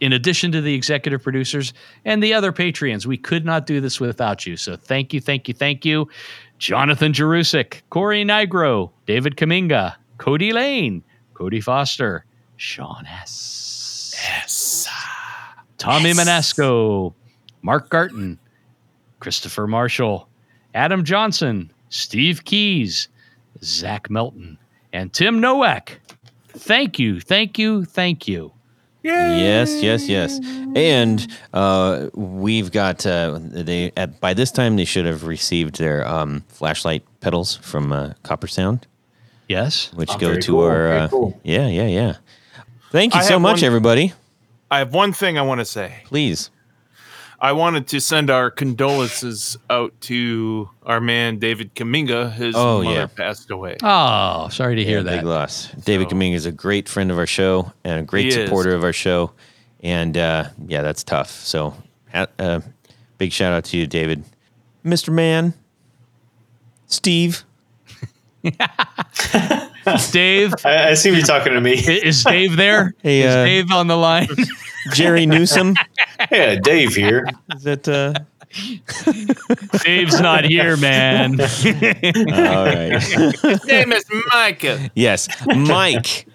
[0.02, 3.98] in addition to the executive producers and the other Patreons, we could not do this
[3.98, 4.58] without you.
[4.58, 6.10] So thank you, thank you, thank you.
[6.58, 11.02] Jonathan Jerusik, Corey Nigro, David Kaminga, Cody Lane,
[11.34, 12.26] Cody Foster,
[12.58, 14.14] Sean S.
[14.44, 14.86] S.
[15.78, 17.14] Tommy Manesco,
[17.62, 18.38] Mark Garton,
[19.22, 20.28] Christopher Marshall,
[20.74, 23.08] Adam Johnson, Steve Keys,
[23.64, 24.58] Zach Melton,
[24.94, 26.00] and Tim Nowak.
[26.50, 28.52] Thank you, thank you, thank you.
[29.04, 30.40] Yes, yes, yes.
[30.76, 36.08] And uh, we've got uh, they at, by this time they should have received their
[36.08, 38.84] um, flashlight pedals from uh, CopperSound,
[39.48, 39.92] Yes.
[39.94, 41.40] which Oh, go to cool, our uh, cool.
[41.44, 42.16] yeah, yeah, yeah.
[42.92, 44.14] Thank you I so much, one- everybody.
[44.70, 45.96] I have one thing I want to say.
[46.06, 46.52] Please.
[47.44, 52.32] I wanted to send our condolences out to our man David Kaminga.
[52.32, 53.06] His Oh, mother yeah.
[53.08, 53.78] passed away.
[53.82, 55.16] Oh, sorry to hear Yeah, that.
[55.18, 55.72] Big loss.
[55.84, 58.36] David So- Kaminga is a great friend of our show and a great He is.
[58.36, 59.32] supporter of our show.
[59.82, 61.32] And uh, yeah, that's tough.
[61.32, 61.74] So,
[62.14, 62.60] uh,
[63.18, 64.24] big shout out to you, David.
[64.86, 65.12] Mr.
[65.12, 65.56] Man,
[66.86, 67.44] Steve.
[70.12, 71.74] Dave, I, I see you talking to me.
[72.04, 72.94] is Dave there?
[73.04, 74.28] Hey, is uh, Dave on the line?
[74.94, 75.76] Jerry Newsom.
[76.32, 77.28] yeah, Dave here.
[77.56, 78.14] Is that uh
[79.84, 81.40] Dave's not here, man.
[81.40, 83.02] all right.
[83.02, 84.92] His name is Micah.
[84.94, 85.30] yes.
[85.46, 86.28] Mike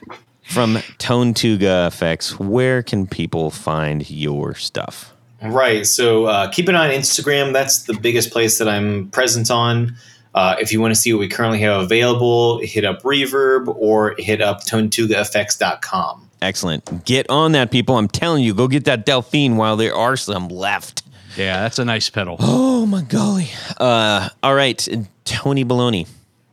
[0.44, 2.39] from Tonetuga Effects.
[2.39, 5.14] Where can people find your stuff?
[5.43, 5.86] Right.
[5.86, 7.52] So uh, keep an eye on Instagram.
[7.52, 9.94] That's the biggest place that I'm present on.
[10.37, 14.15] Uh, if you want to see what we currently have available, hit up Reverb or
[14.19, 16.31] hit up tonetugaeffects.com.
[16.43, 17.05] Excellent.
[17.07, 17.97] Get on that, people.
[17.97, 21.03] I'm telling you, go get that Delphine while there are some left.
[21.37, 22.37] yeah, that's a nice pedal.
[22.79, 23.49] Oh my golly.
[23.79, 24.87] Uh, all right,
[25.25, 26.07] Tony Baloney.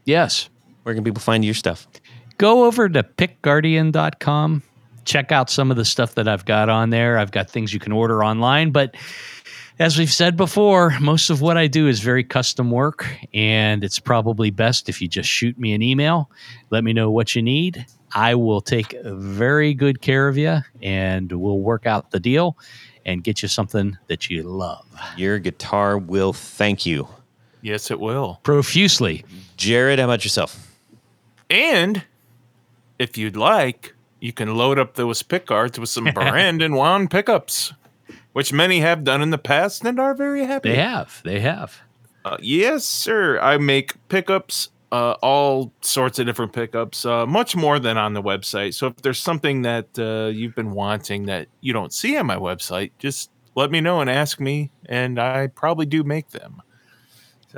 [0.06, 0.50] Yes.
[0.84, 1.86] Where can people find your stuff?
[2.40, 4.64] go over to pickguardian.com
[5.06, 7.80] check out some of the stuff that i've got on there i've got things you
[7.80, 8.96] can order online but
[9.80, 14.00] as we've said before most of what i do is very custom work and it's
[14.00, 16.30] probably best if you just shoot me an email
[16.70, 21.32] let me know what you need i will take very good care of you and
[21.32, 22.58] we'll work out the deal
[23.06, 24.86] and get you something that you love
[25.18, 27.08] Your guitar will thank you.
[27.62, 28.40] Yes, it will.
[28.44, 29.26] profusely
[29.58, 30.78] Jared, how about yourself?
[31.50, 32.04] And
[33.00, 37.74] if you'd like, you can load up those pick guards with some Brandonwound pickups,
[38.34, 40.70] which many have done in the past and are very happy.
[40.70, 41.82] they have they have
[42.26, 43.40] Uh, yes, sir.
[43.40, 48.22] I make pickups, uh, all sorts of different pickups, uh, much more than on the
[48.22, 48.74] website.
[48.76, 52.38] So if there's something that uh, you've been wanting that you don't see on my
[52.38, 56.62] website, just let me know and ask me, and I probably do make them.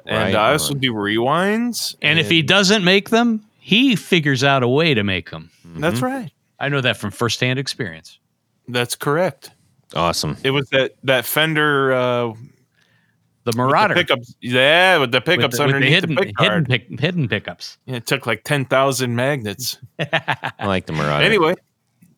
[0.06, 0.80] And Right I also on.
[0.80, 1.96] do rewinds.
[2.02, 6.02] and if he doesn't make them he figures out a way to make them that's
[6.02, 6.32] right.
[6.60, 8.20] I know that from firsthand experience.
[8.68, 9.52] That's correct.
[9.96, 10.38] Awesome.
[10.44, 12.36] It was that that Fender uh, The
[13.46, 14.36] with the Marauder pickups.
[14.42, 17.28] Yeah, with the with pickups the, with the underneath hidden the, pick hidden pick, hidden
[17.28, 17.78] pickups.
[17.86, 19.78] Yeah, it took like ten thousand magnets.
[20.00, 21.26] I like the Marauder.
[21.26, 21.56] anyway,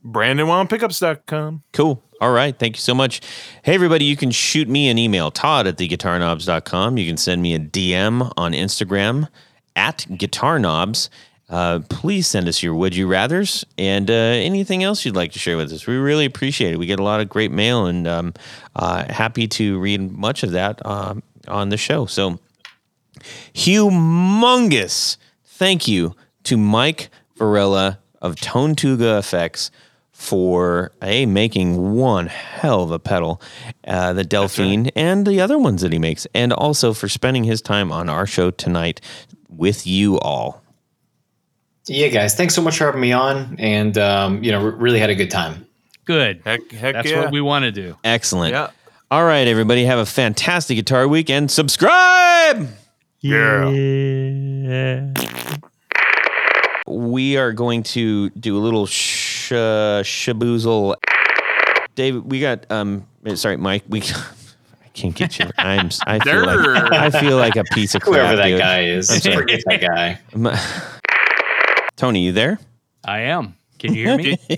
[0.05, 1.63] BrandonwoundPickups.com.
[1.73, 2.03] Cool.
[2.19, 2.57] All right.
[2.57, 3.21] Thank you so much.
[3.63, 6.97] Hey, everybody, you can shoot me an email, Todd at theguitarknobs.com.
[6.97, 9.27] You can send me a DM on Instagram
[9.75, 11.09] at guitarknobs.
[11.49, 15.39] Uh, please send us your would you rathers and uh, anything else you'd like to
[15.39, 15.87] share with us.
[15.87, 16.77] We really appreciate it.
[16.77, 18.33] We get a lot of great mail and um,
[18.75, 22.05] uh, happy to read much of that um, on the show.
[22.05, 22.39] So,
[23.53, 29.71] humongous thank you to Mike Varela of Tonetuga Effects
[30.11, 33.39] for a making one hell of a pedal,
[33.87, 37.61] uh, the Delphine, and the other ones that he makes, and also for spending his
[37.61, 38.99] time on our show tonight
[39.47, 40.63] with you all.
[41.87, 44.99] Yeah, guys, thanks so much for having me on, and um, you know, r- really
[44.99, 45.65] had a good time.
[46.05, 46.41] Good.
[46.45, 47.21] Heck, heck That's yeah.
[47.21, 47.97] what we want to do.
[48.03, 48.53] Excellent.
[48.53, 48.71] yeah.
[49.09, 52.67] All right, everybody, have a fantastic guitar week and subscribe.
[53.21, 53.69] Yeah.
[56.87, 60.95] We are going to do a little sh- uh, shaboozle.
[61.95, 63.05] David, we got um.
[63.35, 63.83] Sorry, Mike.
[63.87, 64.01] We.
[64.83, 65.49] I can't get you.
[65.57, 65.89] I'm.
[66.05, 68.13] I feel like I feel like a piece of crap.
[68.15, 68.59] Whoever that dude.
[68.59, 69.35] guy is, I'm sorry.
[69.35, 70.19] forget that guy.
[71.97, 72.59] Tony, you there?
[73.05, 73.55] I am.
[73.79, 74.37] Can you hear me?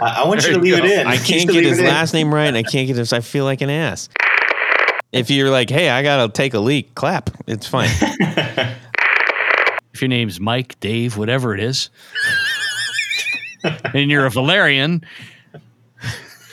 [0.00, 1.06] I, I want you to There leave you it in.
[1.06, 1.88] I can't get his it in.
[1.90, 3.12] last name right, and I can't get his.
[3.12, 4.08] I feel like an ass.
[5.12, 7.30] If you're like, hey, I gotta take a leak, clap.
[7.46, 7.90] It's fine.
[8.00, 11.90] if your name's Mike, Dave, whatever it is,
[13.94, 15.04] and you're a Valerian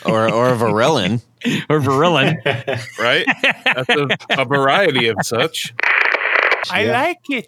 [0.06, 1.22] or or a Varellin.
[1.70, 2.38] or Virilin,
[3.00, 3.26] Right?
[3.66, 5.74] That's a, a variety of such.
[6.70, 6.92] I Yeah.
[7.02, 7.48] like it.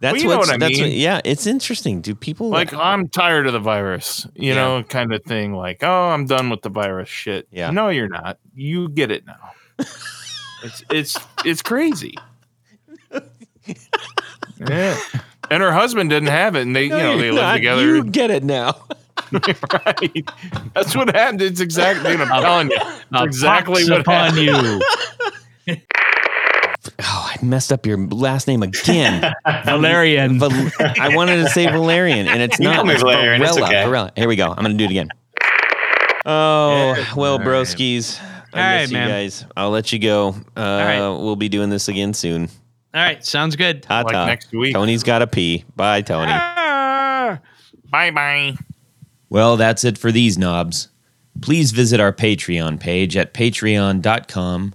[0.00, 0.88] That's Well, you know what's- what I that's mean.
[0.88, 2.00] What, yeah, it's interesting.
[2.00, 4.54] Do people Like, I'm tired of the virus, you Yeah.
[4.54, 5.52] know, kind of thing.
[5.52, 7.46] Like, oh, I'm done with the virus shit.
[7.50, 7.70] Yeah.
[7.70, 8.38] No, you're not.
[8.54, 9.52] You get it now.
[10.64, 12.14] it's it's it's crazy.
[14.58, 14.98] yeah.
[15.50, 17.82] And her husband didn't have it, and they, you know, they live together.
[17.84, 18.76] You get it now.
[19.32, 20.24] right.
[20.74, 21.42] That's what happened.
[21.42, 22.12] It's exactly.
[22.12, 22.76] I'm telling you.
[22.80, 24.82] It's exactly pox what upon happened.
[25.66, 25.76] you,
[27.00, 29.34] Oh, I messed up your last name again.
[29.64, 30.38] Valerian.
[30.38, 30.50] Val-
[30.98, 32.76] I wanted to say Valerian, and it's You not.
[32.76, 33.84] call me It's Valerian, it's okay.
[33.84, 34.12] Varela.
[34.16, 34.48] Here we go.
[34.50, 35.08] I'm going to do it again.
[36.26, 37.46] Oh, well, All right.
[37.46, 38.20] broskies.
[38.20, 39.08] I All miss right, you man.
[39.08, 39.44] guys.
[39.56, 40.30] I'll let you go.
[40.56, 40.98] Uh, right.
[40.98, 42.48] We'll be doing this again soon.
[42.92, 43.82] All right, sounds good.
[43.84, 44.74] Ta Like next week.
[44.74, 45.64] Tony's got to pee.
[45.76, 46.32] Bye, Tony.
[46.32, 48.54] Bye bye.
[49.28, 50.88] Well, that's it for these knobs.
[51.40, 54.74] Please visit our Patreon page at patreon.com